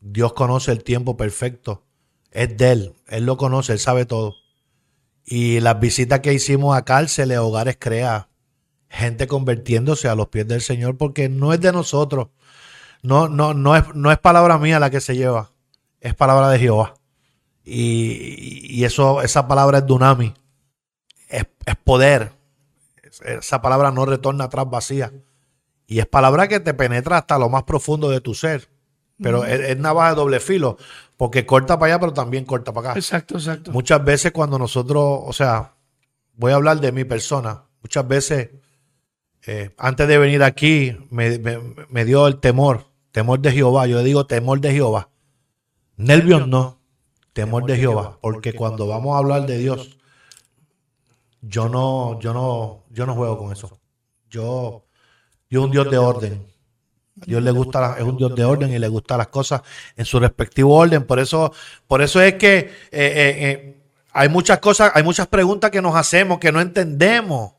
Dios 0.00 0.32
conoce 0.32 0.72
el 0.72 0.82
tiempo 0.82 1.18
perfecto. 1.18 1.84
Es 2.30 2.56
de 2.56 2.72
Él. 2.72 2.92
Él 3.08 3.26
lo 3.26 3.36
conoce, 3.36 3.74
Él 3.74 3.78
sabe 3.78 4.06
todo. 4.06 4.36
Y 5.26 5.60
las 5.60 5.78
visitas 5.80 6.20
que 6.20 6.32
hicimos 6.32 6.74
a 6.74 6.86
cárceles, 6.86 7.36
hogares 7.36 7.76
crea, 7.78 8.30
gente 8.88 9.26
convirtiéndose 9.26 10.08
a 10.08 10.14
los 10.14 10.28
pies 10.28 10.48
del 10.48 10.62
Señor, 10.62 10.96
porque 10.96 11.28
no 11.28 11.52
es 11.52 11.60
de 11.60 11.70
nosotros. 11.72 12.28
No, 13.04 13.28
no, 13.28 13.54
no, 13.54 13.76
es, 13.76 13.94
no 13.94 14.10
es 14.10 14.18
palabra 14.18 14.58
mía 14.58 14.80
la 14.80 14.90
que 14.90 15.00
se 15.00 15.14
lleva, 15.14 15.50
es 16.00 16.14
palabra 16.14 16.48
de 16.48 16.58
Jehová. 16.58 16.94
Y, 17.64 18.82
eso, 18.84 19.22
esa 19.22 19.46
palabra 19.46 19.78
es 19.78 19.86
dunami, 19.86 20.34
es, 21.28 21.46
poder. 21.84 22.32
Esa 23.24 23.62
palabra 23.62 23.92
no 23.92 24.04
retorna 24.04 24.44
atrás 24.44 24.68
vacía. 24.68 25.12
Y 25.86 26.00
es 26.00 26.06
palabra 26.06 26.48
que 26.48 26.60
te 26.60 26.74
penetra 26.74 27.18
hasta 27.18 27.38
lo 27.38 27.48
más 27.48 27.62
profundo 27.62 28.10
de 28.10 28.20
tu 28.20 28.34
ser. 28.34 28.68
Pero 29.22 29.44
es, 29.44 29.60
es, 29.60 29.78
navaja 29.78 30.10
de 30.10 30.16
doble 30.16 30.40
filo, 30.40 30.76
porque 31.16 31.46
corta 31.46 31.78
para 31.78 31.94
allá, 31.94 32.00
pero 32.00 32.12
también 32.12 32.44
corta 32.44 32.72
para 32.72 32.90
acá. 32.90 32.98
Exacto, 32.98 33.36
exacto. 33.36 33.70
Muchas 33.70 34.04
veces 34.04 34.32
cuando 34.32 34.58
nosotros, 34.58 35.20
o 35.24 35.32
sea, 35.32 35.74
voy 36.34 36.50
a 36.50 36.56
hablar 36.56 36.80
de 36.80 36.90
mi 36.90 37.04
persona, 37.04 37.62
muchas 37.80 38.08
veces 38.08 38.50
eh, 39.46 39.70
antes 39.76 40.08
de 40.08 40.18
venir 40.18 40.42
aquí 40.42 40.96
me, 41.10 42.04
dio 42.04 42.26
el 42.26 42.40
temor, 42.40 42.86
temor 43.14 43.38
de 43.38 43.52
Jehová. 43.52 43.86
Yo 43.86 44.02
digo 44.02 44.26
temor 44.26 44.60
de 44.60 44.72
Jehová. 44.72 45.08
Nervios 45.96 46.48
no, 46.48 46.80
temor 47.32 47.64
de 47.64 47.76
Jehová, 47.76 48.18
porque 48.20 48.52
cuando 48.52 48.88
vamos 48.88 49.14
a 49.14 49.18
hablar 49.18 49.46
de 49.46 49.56
Dios, 49.56 49.96
yo 51.40 51.68
no, 51.68 52.18
yo 52.18 52.34
no, 52.34 52.82
yo 52.90 53.06
no 53.06 53.14
juego 53.14 53.38
con 53.38 53.52
eso. 53.52 53.78
Yo, 54.28 54.84
yo 55.48 55.62
un 55.62 55.70
Dios 55.70 55.88
de 55.88 55.96
orden. 55.96 56.44
Dios 57.14 57.40
le 57.40 57.52
gusta, 57.52 57.94
es 57.96 58.02
un 58.02 58.16
Dios 58.16 58.34
de 58.34 58.44
orden 58.44 58.72
y 58.72 58.80
le 58.80 58.88
gustan 58.88 59.18
las 59.18 59.28
cosas 59.28 59.62
en 59.94 60.04
su 60.04 60.18
respectivo 60.18 60.74
orden. 60.74 61.04
Por 61.04 61.20
eso, 61.20 61.52
por 61.86 62.02
eso 62.02 62.20
es 62.20 62.34
que 62.34 62.56
eh, 62.58 62.68
eh, 62.90 63.36
eh, 63.38 63.82
hay 64.12 64.28
muchas 64.28 64.58
cosas, 64.58 64.90
hay 64.92 65.04
muchas 65.04 65.28
preguntas 65.28 65.70
que 65.70 65.80
nos 65.80 65.94
hacemos 65.94 66.40
que 66.40 66.50
no 66.50 66.60
entendemos. 66.60 67.52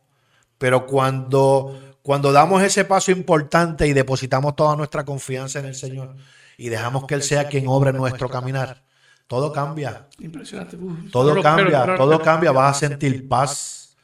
Pero 0.57 0.85
cuando, 0.85 1.94
cuando 2.05 2.31
damos 2.31 2.61
ese 2.61 2.85
paso 2.85 3.09
importante 3.09 3.87
y 3.87 3.93
depositamos 3.93 4.55
toda 4.55 4.75
nuestra 4.75 5.03
confianza 5.03 5.57
en 5.57 5.65
el 5.65 5.73
Señor 5.73 6.15
y 6.55 6.69
dejamos 6.69 7.07
que 7.07 7.15
Él 7.15 7.23
sea 7.23 7.47
quien 7.47 7.67
obre 7.67 7.93
nuestro 7.93 8.29
caminar, 8.29 8.83
todo 9.25 9.51
cambia. 9.51 10.07
Impresionante. 10.19 10.77
Todo 11.11 11.41
cambia, 11.41 11.95
todo 11.97 12.21
cambia. 12.21 12.51
Vas 12.51 12.77
a 12.77 12.79
sentir 12.87 13.27
paz. 13.27 13.97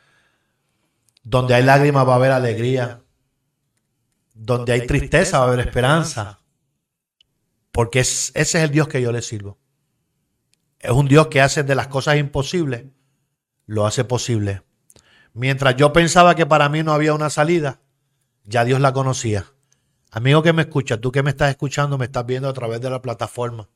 Donde 1.22 1.54
hay 1.54 1.62
lágrimas 1.62 2.08
va 2.08 2.14
a 2.14 2.16
haber 2.16 2.32
alegría. 2.32 3.04
Donde 4.34 4.74
hay 4.74 4.88
tristeza 4.88 5.38
va 5.38 5.46
a 5.46 5.48
haber 5.50 5.60
esperanza. 5.60 6.40
Porque 7.72 8.00
ese 8.00 8.32
es 8.34 8.56
el 8.56 8.72
Dios 8.72 8.88
que 8.88 9.00
yo 9.00 9.12
le 9.12 9.22
sirvo. 9.22 9.60
Es 10.80 10.90
un 10.90 11.08
Dios 11.08 11.28
que 11.28 11.40
hace 11.40 11.62
de 11.62 11.76
las 11.76 11.86
cosas 11.86 12.18
imposibles, 12.18 12.86
lo 13.68 13.86
hace 13.86 14.06
posible. 14.06 14.64
Mientras 15.34 15.76
yo 15.76 15.94
pensaba 15.94 16.34
que 16.34 16.48
para 16.48 16.68
mí 16.68 16.82
no 16.82 16.94
había 16.94 17.14
una 17.14 17.30
salida, 17.30 17.80
ya 18.44 18.66
Dios 18.66 18.80
la 18.80 18.94
conocía. 18.94 19.46
Amigo 20.12 20.44
que 20.44 20.54
me 20.54 20.64
escucha, 20.64 21.00
tú 21.00 21.12
que 21.12 21.24
me 21.24 21.30
estás 21.30 21.50
escuchando, 21.50 21.98
me 21.98 22.06
estás 22.06 22.26
viendo 22.26 22.50
a 22.50 22.54
través 22.54 22.82
de 22.82 22.90
la 22.90 23.02
plataforma. 23.02 23.70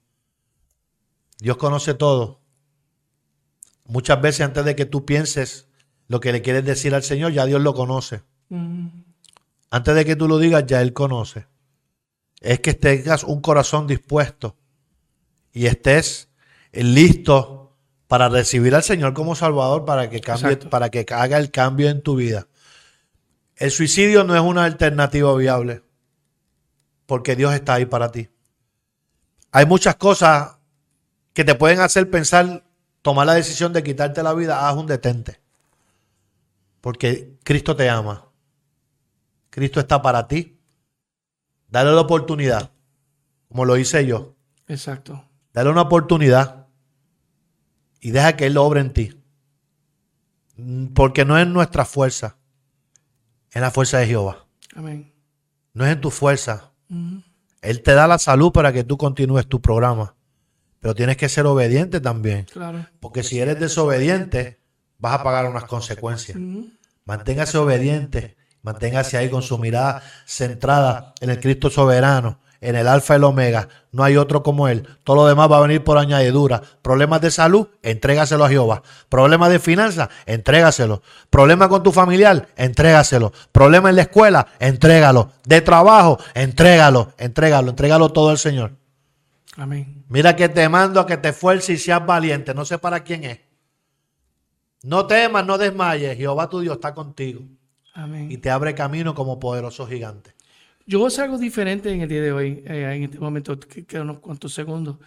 Dios 1.39 1.57
conoce 1.57 1.93
todo. 1.93 2.41
Muchas 3.86 4.22
veces 4.22 4.41
antes 4.41 4.66
de 4.66 4.76
que 4.76 4.86
tú 4.86 5.05
pienses 5.05 5.68
lo 6.07 6.20
que 6.20 6.32
le 6.32 6.41
quieres 6.41 6.66
decir 6.66 6.93
al 6.93 7.03
Señor, 7.03 7.32
ya 7.32 7.45
Dios 7.45 7.61
lo 7.61 7.74
conoce. 7.74 8.24
Antes 9.70 9.95
de 9.95 10.05
que 10.05 10.16
tú 10.16 10.28
lo 10.28 10.38
digas, 10.38 10.66
ya 10.66 10.82
Él 10.82 10.93
conoce. 10.93 11.47
Es 12.41 12.59
que 12.59 12.74
tengas 12.74 13.24
un 13.24 13.41
corazón 13.41 13.88
dispuesto 13.88 14.57
y 15.51 15.68
estés 15.68 16.30
listo 16.74 17.76
para 18.07 18.30
recibir 18.30 18.76
al 18.76 18.84
Señor 18.84 19.13
como 19.13 19.36
Salvador 19.36 19.86
para 19.86 20.09
que 20.09 20.22
cambie, 20.22 20.57
para 20.57 20.89
que 20.89 21.05
haga 21.09 21.38
el 21.38 21.49
cambio 21.49 21.89
en 21.89 22.01
tu 22.01 22.16
vida. 22.16 22.47
El 23.56 23.72
suicidio 23.72 24.24
no 24.24 24.36
es 24.36 24.41
una 24.41 24.66
alternativa 24.66 25.34
viable 25.36 25.84
porque 27.06 27.36
Dios 27.36 27.53
está 27.53 27.76
ahí 27.76 27.86
para 27.86 28.12
ti. 28.12 28.30
Hay 29.51 29.66
muchas 29.66 29.95
cosas 29.95 30.58
que 31.34 31.43
te 31.43 31.56
pueden 31.56 31.80
hacer 31.80 32.10
pensar, 32.10 32.66
tomar 33.01 33.28
la 33.28 33.36
decisión 33.36 33.72
de 33.74 33.84
quitarte 33.84 34.24
la 34.24 34.34
vida, 34.34 34.68
haz 34.68 34.76
un 34.76 34.88
detente. 34.88 35.39
Porque 36.82 37.38
Cristo 37.43 37.76
te 37.76 37.89
ama. 37.89 38.30
Cristo 39.49 39.80
está 39.80 40.01
para 40.01 40.28
ti. 40.28 40.60
Dale 41.70 41.91
la 41.91 42.01
oportunidad, 42.01 42.72
como 43.47 43.66
lo 43.66 43.78
hice 43.78 44.06
yo. 44.06 44.36
Exacto. 44.68 45.26
Dale 45.53 45.70
una 45.70 45.82
oportunidad 45.82 46.68
y 47.99 48.12
deja 48.12 48.36
que 48.36 48.47
Él 48.47 48.58
obre 48.58 48.82
en 48.82 48.93
ti. 48.93 49.22
Porque 50.93 51.26
no 51.26 51.38
es 51.38 51.47
nuestra 51.47 51.86
fuerza, 51.86 52.38
es 53.56 53.62
la 53.62 53.72
fuerza 53.72 53.99
de 53.99 54.08
Jehová. 54.08 54.45
Amén. 54.76 55.12
No 55.74 55.86
es 55.86 55.93
en 55.93 56.01
tu 56.01 56.12
fuerza. 56.12 56.72
Él 57.62 57.82
te 57.82 57.93
da 57.93 58.06
la 58.06 58.20
salud 58.20 58.51
para 58.51 58.74
que 58.74 58.84
tú 58.84 58.97
continúes 58.97 59.47
tu 59.47 59.62
programa. 59.62 60.16
Pero 60.82 60.93
tienes 60.93 61.18
que 61.18 61.30
ser 61.30 61.45
obediente 61.47 61.99
también. 61.99 62.45
Claro. 62.51 62.86
Porque 62.99 63.24
si 63.24 63.39
eres 63.39 63.60
desobediente, 63.60 64.60
vas 64.99 65.14
a 65.14 65.24
pagar 65.24 65.49
unas 65.49 65.64
consecuencias. 65.64 66.38
Manténgase 67.06 67.58
obediente. 67.58 68.36
Manténgase 68.62 69.18
ahí 69.18 69.30
con 69.30 69.41
su 69.41 69.58
mirada 69.58 70.03
centrada 70.26 71.14
en 71.22 71.30
el 71.30 71.39
Cristo 71.39 71.70
soberano, 71.70 72.39
en 72.66 72.76
el 72.76 72.88
alfa 72.88 73.13
y 73.13 73.18
el 73.18 73.24
omega. 73.24 73.70
No 73.91 74.03
hay 74.03 74.18
otro 74.18 74.43
como 74.43 74.68
él. 74.68 74.88
Todo 75.03 75.18
lo 75.18 75.28
demás 75.28 75.49
va 75.51 75.57
a 75.57 75.61
venir 75.61 75.84
por 75.84 75.97
añadidura. 75.97 76.61
Problemas 76.82 77.22
de 77.22 77.32
salud, 77.32 77.68
entrégaselo 77.82 78.43
a 78.43 78.49
Jehová. 78.49 78.84
Problemas 79.07 79.49
de 79.49 79.59
finanzas, 79.59 80.09
entrégaselo. 80.26 81.01
Problemas 81.30 81.70
con 81.70 81.84
tu 81.84 81.91
familiar, 81.91 82.49
entrégaselo. 82.57 83.32
Problemas 83.51 83.91
en 83.91 83.95
la 83.95 84.01
escuela, 84.01 84.47
entrégalo. 84.59 85.32
De 85.45 85.61
trabajo, 85.61 86.18
entrégalo. 86.34 87.13
Entrégalo, 87.18 87.70
entrégalo 87.70 88.09
todo 88.11 88.30
al 88.30 88.38
Señor. 88.38 88.72
Amén. 89.57 90.03
Mira 90.09 90.36
que 90.36 90.49
te 90.49 90.68
mando 90.68 90.99
a 90.99 91.07
que 91.07 91.18
te 91.18 91.30
esfuerces 91.30 91.70
y 91.70 91.84
seas 91.84 92.05
valiente. 92.05 92.53
No 92.53 92.66
sé 92.66 92.78
para 92.78 93.03
quién 93.03 93.24
es. 93.24 93.39
No 94.84 95.07
temas, 95.07 95.45
no 95.45 95.57
desmayes. 95.57 96.18
Jehová 96.18 96.49
tu 96.49 96.59
Dios 96.59 96.76
está 96.76 96.93
contigo. 96.93 97.41
Amén. 97.93 98.30
Y 98.30 98.38
te 98.38 98.49
abre 98.49 98.76
camino 98.76 99.16
como 99.16 99.39
poderoso 99.39 99.88
gigante. 99.88 100.34
Yo 100.86 100.99
voy 100.99 101.05
a 101.05 101.07
hacer 101.07 101.23
algo 101.25 101.38
diferente 101.38 101.91
en 101.91 102.01
el 102.01 102.09
día 102.09 102.21
de 102.21 102.31
hoy, 102.31 102.63
eh, 102.65 102.93
en 102.95 103.03
este 103.03 103.19
momento, 103.19 103.59
que 103.59 103.86
quedan 103.86 104.09
unos 104.09 104.19
cuantos 104.19 104.53
segundos, 104.53 104.97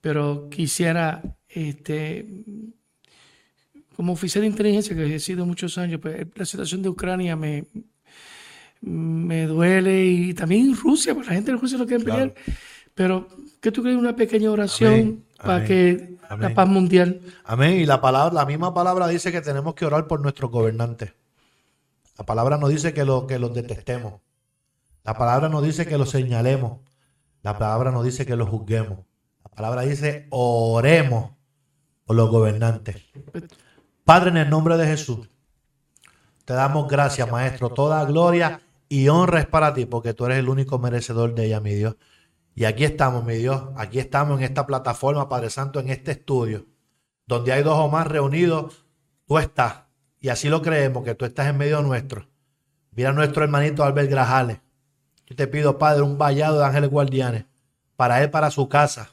pero 0.00 0.48
quisiera, 0.50 1.22
este, 1.48 2.44
como 3.96 4.12
oficial 4.12 4.42
de 4.42 4.48
inteligencia 4.48 4.94
que 4.94 5.14
he 5.14 5.20
sido 5.20 5.46
muchos 5.46 5.78
años, 5.78 6.00
pues 6.00 6.26
la 6.34 6.44
situación 6.44 6.82
de 6.82 6.90
Ucrania 6.90 7.34
me, 7.34 7.64
me 8.82 9.46
duele 9.46 10.04
y 10.04 10.34
también 10.34 10.76
Rusia, 10.76 11.14
porque 11.14 11.30
la 11.30 11.36
gente 11.36 11.52
de 11.52 11.58
Rusia 11.58 11.78
lo 11.78 11.86
quiere 11.86 12.04
pelear. 12.04 12.34
Pero, 12.94 13.26
¿qué 13.60 13.72
tú 13.72 13.82
crees? 13.82 13.96
Una 13.96 14.14
pequeña 14.14 14.50
oración 14.50 15.24
para 15.38 15.64
que 15.64 16.16
la 16.38 16.52
paz 16.52 16.68
mundial. 16.68 17.20
Amén. 17.44 17.80
Y 17.80 17.86
la 17.86 18.02
palabra, 18.02 18.34
la 18.34 18.44
misma 18.44 18.74
palabra 18.74 19.08
dice 19.08 19.32
que 19.32 19.40
tenemos 19.40 19.74
que 19.74 19.86
orar 19.86 20.06
por 20.06 20.20
nuestros 20.20 20.50
gobernantes. 20.50 21.14
La 22.18 22.26
palabra 22.26 22.58
no 22.58 22.68
dice 22.68 22.92
que, 22.92 23.04
lo, 23.04 23.26
que 23.26 23.38
los 23.38 23.54
detestemos. 23.54 24.20
La 25.04 25.14
palabra 25.14 25.48
no 25.48 25.60
dice 25.60 25.86
que 25.86 25.98
los 25.98 26.10
señalemos. 26.10 26.80
La 27.42 27.58
palabra 27.58 27.90
no 27.90 28.02
dice 28.02 28.24
que 28.24 28.36
los 28.36 28.48
juzguemos. 28.48 29.00
La 29.44 29.50
palabra 29.50 29.82
dice 29.82 30.26
oremos 30.30 31.32
por 32.04 32.16
los 32.16 32.30
gobernantes. 32.30 32.96
Padre, 34.04 34.30
en 34.30 34.36
el 34.36 34.50
nombre 34.50 34.76
de 34.76 34.86
Jesús, 34.86 35.28
te 36.44 36.54
damos 36.54 36.88
gracias, 36.88 37.30
Maestro. 37.30 37.70
Toda 37.70 38.04
gloria 38.04 38.60
y 38.88 39.08
honra 39.08 39.40
es 39.40 39.46
para 39.46 39.74
ti, 39.74 39.86
porque 39.86 40.14
tú 40.14 40.26
eres 40.26 40.38
el 40.38 40.48
único 40.48 40.78
merecedor 40.78 41.34
de 41.34 41.46
ella, 41.46 41.60
mi 41.60 41.74
Dios. 41.74 41.96
Y 42.54 42.64
aquí 42.64 42.84
estamos, 42.84 43.24
mi 43.24 43.36
Dios, 43.36 43.64
aquí 43.76 43.98
estamos 43.98 44.38
en 44.38 44.44
esta 44.44 44.66
plataforma, 44.66 45.28
Padre 45.28 45.50
Santo, 45.50 45.80
en 45.80 45.88
este 45.88 46.12
estudio, 46.12 46.66
donde 47.26 47.52
hay 47.52 47.62
dos 47.62 47.78
o 47.78 47.88
más 47.88 48.06
reunidos, 48.06 48.84
tú 49.26 49.38
estás. 49.38 49.84
Y 50.20 50.28
así 50.28 50.48
lo 50.48 50.62
creemos, 50.62 51.04
que 51.04 51.14
tú 51.14 51.24
estás 51.24 51.48
en 51.48 51.56
medio 51.56 51.80
nuestro. 51.82 52.28
Mira 52.90 53.10
a 53.10 53.12
nuestro 53.12 53.42
hermanito 53.42 53.82
Albert 53.82 54.10
Grajales. 54.10 54.60
Te 55.36 55.46
pido, 55.46 55.78
Padre, 55.78 56.02
un 56.02 56.18
vallado 56.18 56.58
de 56.58 56.64
ángeles 56.64 56.90
guardianes 56.90 57.44
para 57.96 58.22
él, 58.22 58.30
para 58.30 58.50
su 58.50 58.68
casa, 58.68 59.10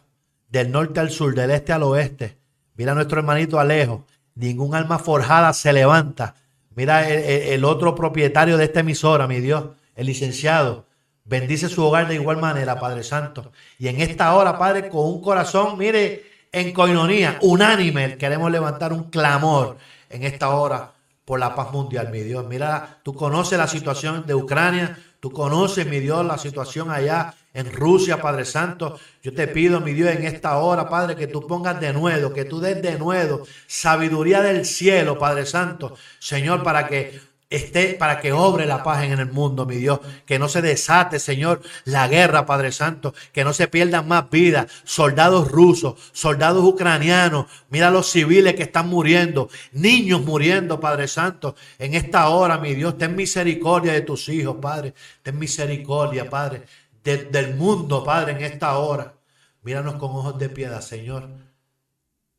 del 0.50 0.72
norte 0.72 1.00
al 1.00 1.12
sur, 1.12 1.36
del 1.36 1.52
este 1.52 1.74
al 1.74 1.84
oeste. 1.84 2.38
Mira 2.76 2.94
nuestro 2.94 3.20
hermanito 3.20 3.60
Alejo. 3.60 4.06
Ningún 4.36 4.74
alma 4.74 5.00
forjada 5.00 5.54
se 5.54 5.74
levanta. 5.74 6.36
Mira 6.76 7.10
el, 7.10 7.54
el 7.54 7.66
otro 7.66 7.94
propietario 7.94 8.58
de 8.58 8.66
esta 8.66 8.80
emisora, 8.80 9.28
mi 9.28 9.40
Dios, 9.40 9.66
el 9.96 10.08
licenciado. 10.08 10.86
Bendice 11.26 11.70
su 11.70 11.84
hogar 11.84 12.08
de 12.08 12.16
igual 12.16 12.38
manera, 12.38 12.80
Padre 12.80 13.04
Santo. 13.04 13.52
Y 13.78 13.88
en 13.88 14.02
esta 14.02 14.34
hora, 14.34 14.58
Padre, 14.58 14.90
con 14.90 15.06
un 15.06 15.22
corazón, 15.22 15.78
mire, 15.78 16.24
en 16.52 16.74
coinonía, 16.74 17.38
unánime, 17.42 18.18
queremos 18.18 18.50
levantar 18.50 18.94
un 18.94 19.04
clamor 19.12 19.78
en 20.10 20.24
esta 20.24 20.50
hora 20.50 20.94
por 21.26 21.40
la 21.40 21.54
paz 21.54 21.72
mundial, 21.72 22.10
mi 22.10 22.22
Dios. 22.22 22.48
Mira, 22.48 22.98
tú 23.04 23.14
conoces 23.14 23.60
la 23.60 23.68
situación 23.68 24.26
de 24.26 24.34
Ucrania, 24.34 24.98
tú 25.20 25.32
conoces, 25.32 25.86
mi 25.88 26.00
Dios, 26.00 26.26
la 26.26 26.38
situación 26.38 26.92
allá 26.92 27.34
en 27.54 27.72
Rusia, 27.72 28.22
Padre 28.22 28.46
Santo. 28.46 29.00
Yo 29.22 29.34
te 29.34 29.48
pido, 29.48 29.82
mi 29.82 29.94
Dios, 29.94 30.10
en 30.10 30.26
esta 30.26 30.58
hora, 30.58 30.88
Padre, 30.88 31.16
que 31.16 31.28
tú 31.28 31.46
pongas 31.48 31.80
de 31.80 31.94
nuevo, 31.94 32.32
que 32.34 32.46
tú 32.46 32.60
des 32.60 32.82
de 32.82 32.98
nuevo 32.98 33.44
sabiduría 33.68 34.42
del 34.42 34.66
cielo, 34.66 35.18
Padre 35.18 35.46
Santo, 35.46 35.96
Señor, 36.20 36.64
para 36.64 36.88
que 36.88 37.20
esté 37.50 37.96
para 37.96 38.20
que 38.20 38.32
obre 38.32 38.66
la 38.66 38.84
paz 38.84 39.04
en 39.04 39.14
el 39.14 39.32
mundo, 39.32 39.66
mi 39.66 39.76
Dios. 39.76 40.00
Que 40.26 40.38
no 40.38 40.48
se 40.50 40.62
desate, 40.62 41.20
Señor, 41.20 41.62
la 41.86 42.08
guerra, 42.08 42.46
Padre 42.46 42.72
Santo. 42.72 43.14
Que 43.32 43.44
no 43.44 43.54
se 43.54 43.68
pierdan 43.68 44.08
más 44.08 44.30
vidas. 44.30 44.72
Soldados 44.84 45.52
rusos, 45.52 45.96
soldados 46.12 46.64
ucranianos. 46.64 47.48
Mira 47.70 47.90
los 47.90 48.10
civiles 48.10 48.56
que 48.56 48.64
están 48.64 48.88
muriendo. 48.88 49.50
Niños 49.72 50.22
muriendo, 50.22 50.80
Padre 50.80 51.08
Santo. 51.08 51.56
En 51.80 51.96
esta 51.96 52.30
hora, 52.30 52.58
mi 52.60 52.76
Dios, 52.76 52.98
ten 52.98 53.16
misericordia 53.16 53.94
de 53.94 54.02
tus 54.02 54.30
hijos, 54.30 54.58
Padre. 54.62 54.94
Ten 55.24 55.38
misericordia, 55.40 56.30
Padre, 56.30 56.64
del 57.04 57.56
mundo, 57.56 58.04
Padre, 58.04 58.34
en 58.34 58.42
esta 58.42 58.78
hora. 58.78 59.16
Míranos 59.64 59.96
con 59.96 60.12
ojos 60.12 60.38
de 60.38 60.50
piedad, 60.50 60.82
Señor. 60.82 61.30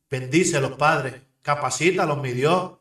Bendícelos, 0.09 0.73
Padre. 0.73 1.23
Capacítalos, 1.43 2.21
mi 2.21 2.33
Dios 2.33 2.80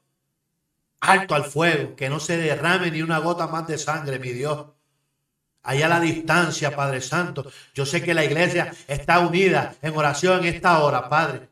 alto 1.11 1.35
al 1.35 1.45
fuego, 1.45 1.95
que 1.95 2.09
no 2.09 2.19
se 2.19 2.37
derrame 2.37 2.91
ni 2.91 3.01
una 3.01 3.19
gota 3.19 3.47
más 3.47 3.67
de 3.67 3.77
sangre, 3.77 4.19
mi 4.19 4.29
Dios. 4.29 4.67
Allá 5.63 5.87
a 5.87 5.89
la 5.89 5.99
distancia, 5.99 6.75
Padre 6.75 7.01
Santo. 7.01 7.51
Yo 7.73 7.85
sé 7.85 8.01
que 8.01 8.13
la 8.13 8.23
iglesia 8.23 8.73
está 8.87 9.19
unida 9.19 9.75
en 9.81 9.95
oración 9.95 10.39
en 10.39 10.53
esta 10.55 10.81
hora, 10.83 11.09
Padre. 11.09 11.49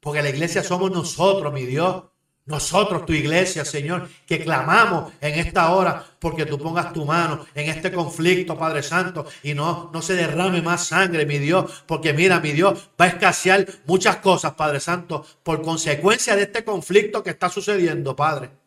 Porque 0.00 0.22
la 0.22 0.30
iglesia 0.30 0.62
somos 0.62 0.90
nosotros, 0.90 1.52
mi 1.52 1.64
Dios. 1.64 2.04
Nosotros, 2.46 3.06
tu 3.06 3.14
iglesia, 3.14 3.64
Señor, 3.64 4.08
que 4.26 4.42
clamamos 4.42 5.12
en 5.22 5.38
esta 5.38 5.72
hora 5.72 6.04
porque 6.18 6.44
tú 6.44 6.58
pongas 6.58 6.92
tu 6.92 7.06
mano 7.06 7.46
en 7.54 7.70
este 7.70 7.90
conflicto, 7.90 8.58
Padre 8.58 8.82
Santo, 8.82 9.24
y 9.42 9.54
no, 9.54 9.90
no 9.94 10.02
se 10.02 10.14
derrame 10.14 10.60
más 10.60 10.86
sangre, 10.86 11.24
mi 11.24 11.38
Dios, 11.38 11.84
porque 11.86 12.12
mira, 12.12 12.40
mi 12.40 12.52
Dios, 12.52 12.90
va 13.00 13.06
a 13.06 13.08
escasear 13.08 13.66
muchas 13.86 14.16
cosas, 14.16 14.52
Padre 14.52 14.80
Santo, 14.80 15.24
por 15.42 15.62
consecuencia 15.62 16.36
de 16.36 16.42
este 16.42 16.64
conflicto 16.64 17.22
que 17.22 17.30
está 17.30 17.48
sucediendo, 17.48 18.14
Padre. 18.14 18.63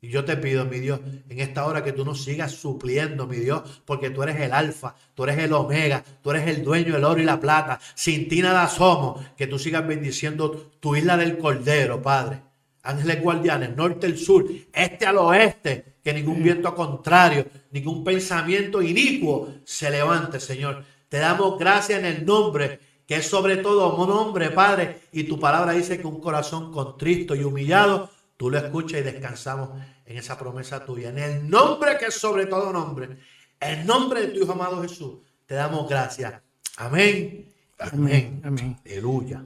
Y 0.00 0.10
yo 0.10 0.24
te 0.24 0.36
pido, 0.36 0.64
mi 0.64 0.78
Dios, 0.78 1.00
en 1.28 1.40
esta 1.40 1.66
hora 1.66 1.82
que 1.82 1.92
tú 1.92 2.04
nos 2.04 2.22
sigas 2.22 2.52
supliendo, 2.52 3.26
mi 3.26 3.36
Dios, 3.38 3.82
porque 3.84 4.10
tú 4.10 4.22
eres 4.22 4.40
el 4.40 4.52
alfa, 4.52 4.94
tú 5.14 5.24
eres 5.24 5.38
el 5.38 5.52
omega, 5.52 6.04
tú 6.22 6.30
eres 6.30 6.46
el 6.46 6.62
dueño 6.62 6.94
del 6.94 7.04
oro 7.04 7.20
y 7.20 7.24
la 7.24 7.40
plata. 7.40 7.80
Sin 7.96 8.28
ti 8.28 8.40
nada 8.40 8.68
somos. 8.68 9.24
Que 9.36 9.48
tú 9.48 9.58
sigas 9.58 9.86
bendiciendo 9.86 10.70
tu 10.78 10.94
isla 10.94 11.16
del 11.16 11.36
Cordero, 11.36 12.00
Padre. 12.00 12.42
Ángeles 12.84 13.20
guardianes, 13.20 13.76
norte, 13.76 14.06
el 14.06 14.18
sur, 14.18 14.46
este 14.72 15.04
al 15.04 15.18
oeste. 15.18 15.96
Que 16.04 16.14
ningún 16.14 16.44
viento 16.44 16.72
contrario, 16.76 17.46
ningún 17.72 18.04
pensamiento 18.04 18.80
inicuo 18.80 19.48
se 19.64 19.90
levante, 19.90 20.38
Señor. 20.38 20.84
Te 21.08 21.18
damos 21.18 21.58
gracias 21.58 21.98
en 21.98 22.06
el 22.06 22.24
nombre 22.24 22.78
que 23.08 23.16
es 23.16 23.26
sobre 23.26 23.56
todo 23.56 23.96
un 23.96 24.08
nombre, 24.08 24.50
Padre. 24.50 25.00
Y 25.12 25.24
tu 25.24 25.40
palabra 25.40 25.72
dice 25.72 25.98
que 25.98 26.06
un 26.06 26.20
corazón 26.20 26.70
contristo 26.70 27.34
y 27.34 27.42
humillado 27.42 28.10
tú 28.38 28.48
lo 28.48 28.56
escuchas 28.56 29.00
y 29.00 29.02
descansamos 29.02 29.70
en 30.06 30.16
esa 30.16 30.38
promesa 30.38 30.82
tuya. 30.86 31.10
En 31.10 31.18
el 31.18 31.50
nombre 31.50 31.98
que 31.98 32.06
es 32.06 32.14
sobre 32.14 32.46
todo 32.46 32.72
nombre, 32.72 33.18
en 33.60 33.84
nombre 33.84 34.22
de 34.22 34.28
tu 34.28 34.44
Hijo 34.44 34.52
amado 34.52 34.80
Jesús, 34.80 35.18
te 35.44 35.54
damos 35.54 35.86
gracias. 35.86 36.40
Amén. 36.78 37.52
Amén. 37.78 38.40
Amén. 38.44 38.76
Aleluya. 38.86 39.44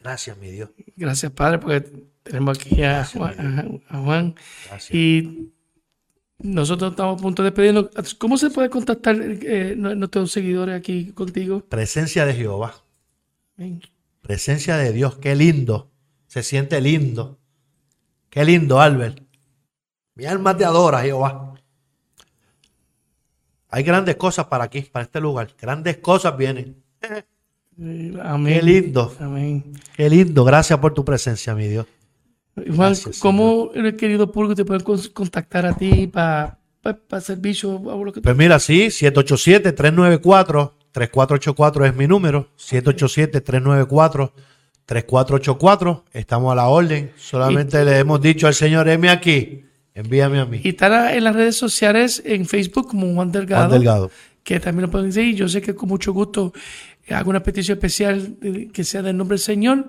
Gracias, 0.00 0.38
mi 0.38 0.50
Dios. 0.50 0.70
Gracias, 0.96 1.30
Padre, 1.32 1.58
porque 1.58 1.80
tenemos 2.22 2.58
aquí 2.58 2.82
a 2.82 3.04
Juan. 3.04 4.34
Y 4.90 5.50
nosotros 6.38 6.92
estamos 6.92 7.18
a 7.18 7.22
punto 7.22 7.42
de 7.42 7.50
despedirnos. 7.50 7.90
¿Cómo 8.16 8.38
se 8.38 8.50
puede 8.50 8.70
contactar 8.70 9.16
eh, 9.20 9.74
nuestros 9.76 10.30
seguidores 10.30 10.78
aquí 10.78 11.12
contigo? 11.12 11.60
Presencia 11.68 12.24
de 12.24 12.34
Jehová. 12.34 12.76
Amén. 13.58 13.82
Presencia 14.22 14.76
de 14.76 14.92
Dios. 14.92 15.18
Qué 15.18 15.34
lindo. 15.34 15.90
Se 16.28 16.44
siente 16.44 16.80
lindo 16.80 17.39
Qué 18.30 18.44
lindo, 18.44 18.80
Albert. 18.80 19.20
Mi 20.14 20.24
alma 20.24 20.56
te 20.56 20.64
adora, 20.64 21.02
Jehová. 21.02 21.54
Hay 23.68 23.82
grandes 23.82 24.16
cosas 24.16 24.46
para 24.46 24.64
aquí, 24.64 24.82
para 24.82 25.04
este 25.04 25.20
lugar. 25.20 25.48
Grandes 25.60 25.98
cosas 25.98 26.36
vienen. 26.36 26.82
Amén. 28.22 28.54
Qué 28.54 28.62
lindo. 28.62 29.14
Amén. 29.20 29.72
Qué 29.96 30.08
lindo. 30.08 30.44
Gracias 30.44 30.78
por 30.78 30.94
tu 30.94 31.04
presencia, 31.04 31.54
mi 31.54 31.68
Dios. 31.68 31.86
Juan, 32.74 32.94
¿cómo 33.20 33.70
el 33.74 33.96
querido 33.96 34.30
público 34.30 34.54
te 34.54 34.64
puede 34.64 34.82
contactar 35.12 35.66
a 35.66 35.76
ti 35.76 36.06
para 36.06 36.60
para 36.82 37.20
servicio? 37.20 37.80
Pues 38.22 38.36
mira, 38.36 38.58
sí, 38.58 38.86
787-394-3484 38.86 41.86
es 41.86 41.94
mi 41.94 42.06
número. 42.06 42.48
787-394 42.56 44.32
3484, 44.90 46.04
estamos 46.14 46.50
a 46.50 46.56
la 46.56 46.66
orden. 46.66 47.12
Solamente 47.16 47.84
le 47.84 47.98
hemos 47.98 48.20
dicho 48.20 48.48
al 48.48 48.54
Señor, 48.54 48.88
heme 48.88 49.08
aquí, 49.08 49.62
envíame 49.94 50.40
a 50.40 50.46
mí. 50.46 50.60
Y 50.64 50.70
está 50.70 51.14
en 51.14 51.22
las 51.22 51.36
redes 51.36 51.54
sociales, 51.56 52.20
en 52.26 52.44
Facebook 52.44 52.88
como 52.88 53.14
Juan 53.14 53.30
Delgado. 53.30 53.68
Juan 53.68 53.78
Delgado. 53.78 54.10
Que 54.42 54.58
también 54.58 54.86
lo 54.86 54.90
pueden 54.90 55.12
seguir. 55.12 55.36
Yo 55.36 55.48
sé 55.48 55.62
que 55.62 55.76
con 55.76 55.88
mucho 55.88 56.12
gusto 56.12 56.52
hago 57.08 57.30
una 57.30 57.40
petición 57.40 57.78
especial 57.78 58.34
que 58.72 58.82
sea 58.82 59.02
del 59.02 59.16
nombre 59.16 59.36
del 59.36 59.44
Señor 59.44 59.86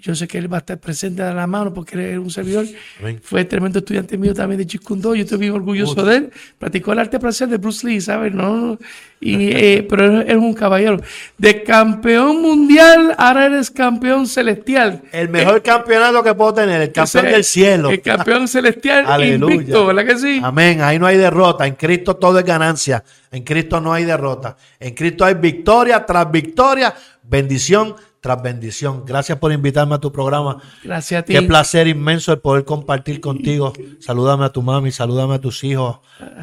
yo 0.00 0.14
sé 0.14 0.28
que 0.28 0.38
él 0.38 0.52
va 0.52 0.58
a 0.58 0.60
estar 0.60 0.78
presente 0.78 1.22
a 1.22 1.32
la 1.32 1.46
mano 1.46 1.72
porque 1.72 1.94
él 1.94 2.00
es 2.00 2.18
un 2.18 2.30
servidor. 2.30 2.66
Fue 3.22 3.44
tremendo 3.44 3.78
estudiante 3.78 4.18
mío 4.18 4.34
también 4.34 4.58
de 4.58 4.66
Chikundo. 4.66 5.14
Yo 5.14 5.22
estoy 5.22 5.38
bien 5.38 5.52
orgulloso 5.52 6.04
de 6.04 6.16
él. 6.16 6.30
Practicó 6.58 6.92
el 6.92 6.98
arte 6.98 7.18
placer 7.18 7.48
de 7.48 7.56
Bruce 7.56 7.86
Lee, 7.86 8.00
¿sabes? 8.00 8.32
No, 8.32 8.78
y, 9.20 9.50
eh, 9.52 9.86
pero 9.88 10.20
él 10.20 10.24
es 10.28 10.36
un 10.36 10.52
caballero. 10.54 11.00
De 11.38 11.62
campeón 11.62 12.42
mundial, 12.42 13.14
ahora 13.16 13.46
eres 13.46 13.70
campeón 13.70 14.26
celestial. 14.26 15.02
El 15.12 15.28
mejor 15.30 15.62
campeonato 15.62 16.22
que 16.22 16.34
puedo 16.34 16.54
tener, 16.54 16.80
el 16.80 16.92
campeón 16.92 17.24
del 17.24 17.44
cielo. 17.44 17.90
El 17.90 18.02
campeón 18.02 18.46
celestial 18.48 19.06
Aleluya. 19.06 19.54
invicto, 19.54 19.86
¿verdad 19.86 20.06
que 20.06 20.18
sí? 20.18 20.40
Amén. 20.42 20.82
Ahí 20.82 20.98
no 20.98 21.06
hay 21.06 21.16
derrota. 21.16 21.66
En 21.66 21.74
Cristo 21.74 22.16
todo 22.16 22.38
es 22.38 22.44
ganancia. 22.44 23.02
En 23.30 23.42
Cristo 23.42 23.80
no 23.80 23.92
hay 23.92 24.04
derrota. 24.04 24.56
En 24.78 24.94
Cristo 24.94 25.24
hay 25.24 25.34
victoria 25.34 26.04
tras 26.04 26.30
victoria, 26.30 26.94
bendición 27.22 27.96
tras 28.20 28.42
bendición. 28.42 29.04
Gracias 29.06 29.38
por 29.38 29.52
invitarme 29.52 29.94
a 29.94 29.98
tu 29.98 30.12
programa. 30.12 30.60
Gracias 30.82 31.20
a 31.20 31.24
ti. 31.24 31.32
Qué 31.32 31.42
placer 31.42 31.86
inmenso 31.86 32.32
el 32.32 32.38
poder 32.38 32.64
compartir 32.64 33.20
contigo. 33.20 33.72
Salúdame 34.00 34.44
a 34.44 34.50
tu 34.50 34.62
mami, 34.62 34.90
salúdame 34.92 35.34
a 35.34 35.40
tus 35.40 35.62
hijos, 35.64 35.98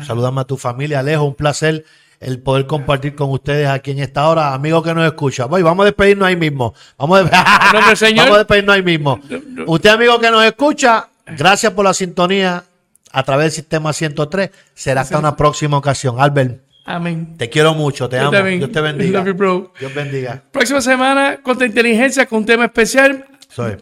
salúdame 0.06 0.42
a 0.42 0.44
tu 0.46 0.58
familia. 0.58 1.00
Alejo, 1.00 1.24
un 1.24 1.36
placer 1.36 1.86
el 2.24 2.40
poder 2.40 2.68
compartir 2.68 3.16
con 3.16 3.30
ustedes 3.32 3.68
aquí 3.68 3.92
en 3.92 4.00
esta 4.00 4.28
hora. 4.28 4.54
Amigos 4.54 4.84
que 4.84 4.94
nos 4.94 5.06
escuchan. 5.06 5.50
Voy, 5.50 5.62
vamos 5.62 5.84
a 5.84 5.86
despedirnos 5.88 6.28
ahí 6.28 6.36
mismo. 6.36 6.74
Vamos 6.98 7.20
a, 7.20 7.24
vamos 7.74 8.02
a 8.02 8.38
despedirnos 8.38 8.76
ahí 8.76 8.84
mismo. 8.84 9.20
Usted, 9.68 9.90
amigo 9.90 10.20
que 10.20 10.32
nos 10.32 10.44
escucha, 10.46 11.10
gracias 11.26 11.74
por 11.74 11.86
la 11.86 11.94
sintonía 11.94 12.64
a 13.12 13.24
través 13.24 13.46
del 13.46 13.52
sistema 13.52 13.94
103. 13.94 14.52
Será 14.74 15.02
hasta 15.02 15.20
una 15.20 15.36
próxima 15.36 15.78
ocasión. 15.78 16.20
Albert. 16.20 16.63
Amén. 16.86 17.38
Te 17.38 17.50
quiero 17.50 17.74
mucho, 17.74 18.10
te 18.10 18.20
amo. 18.20 18.32
Dios 18.32 18.72
te 18.72 18.82
bendiga. 18.82 19.24
Dios 19.24 19.94
bendiga. 19.94 20.44
Próxima 20.52 20.82
semana, 20.82 21.38
contra 21.42 21.66
inteligencia, 21.66 22.26
con 22.26 22.40
un 22.40 22.46
tema 22.46 22.66
especial. 22.66 23.26
Soy. 23.48 23.78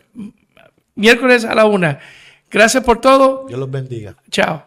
Miércoles 0.95 1.45
a 1.45 1.55
la 1.55 1.65
una. 1.65 1.99
Gracias 2.49 2.83
por 2.83 3.01
todo. 3.01 3.45
Dios 3.47 3.59
los 3.59 3.71
bendiga. 3.71 4.15
Chao. 4.29 4.65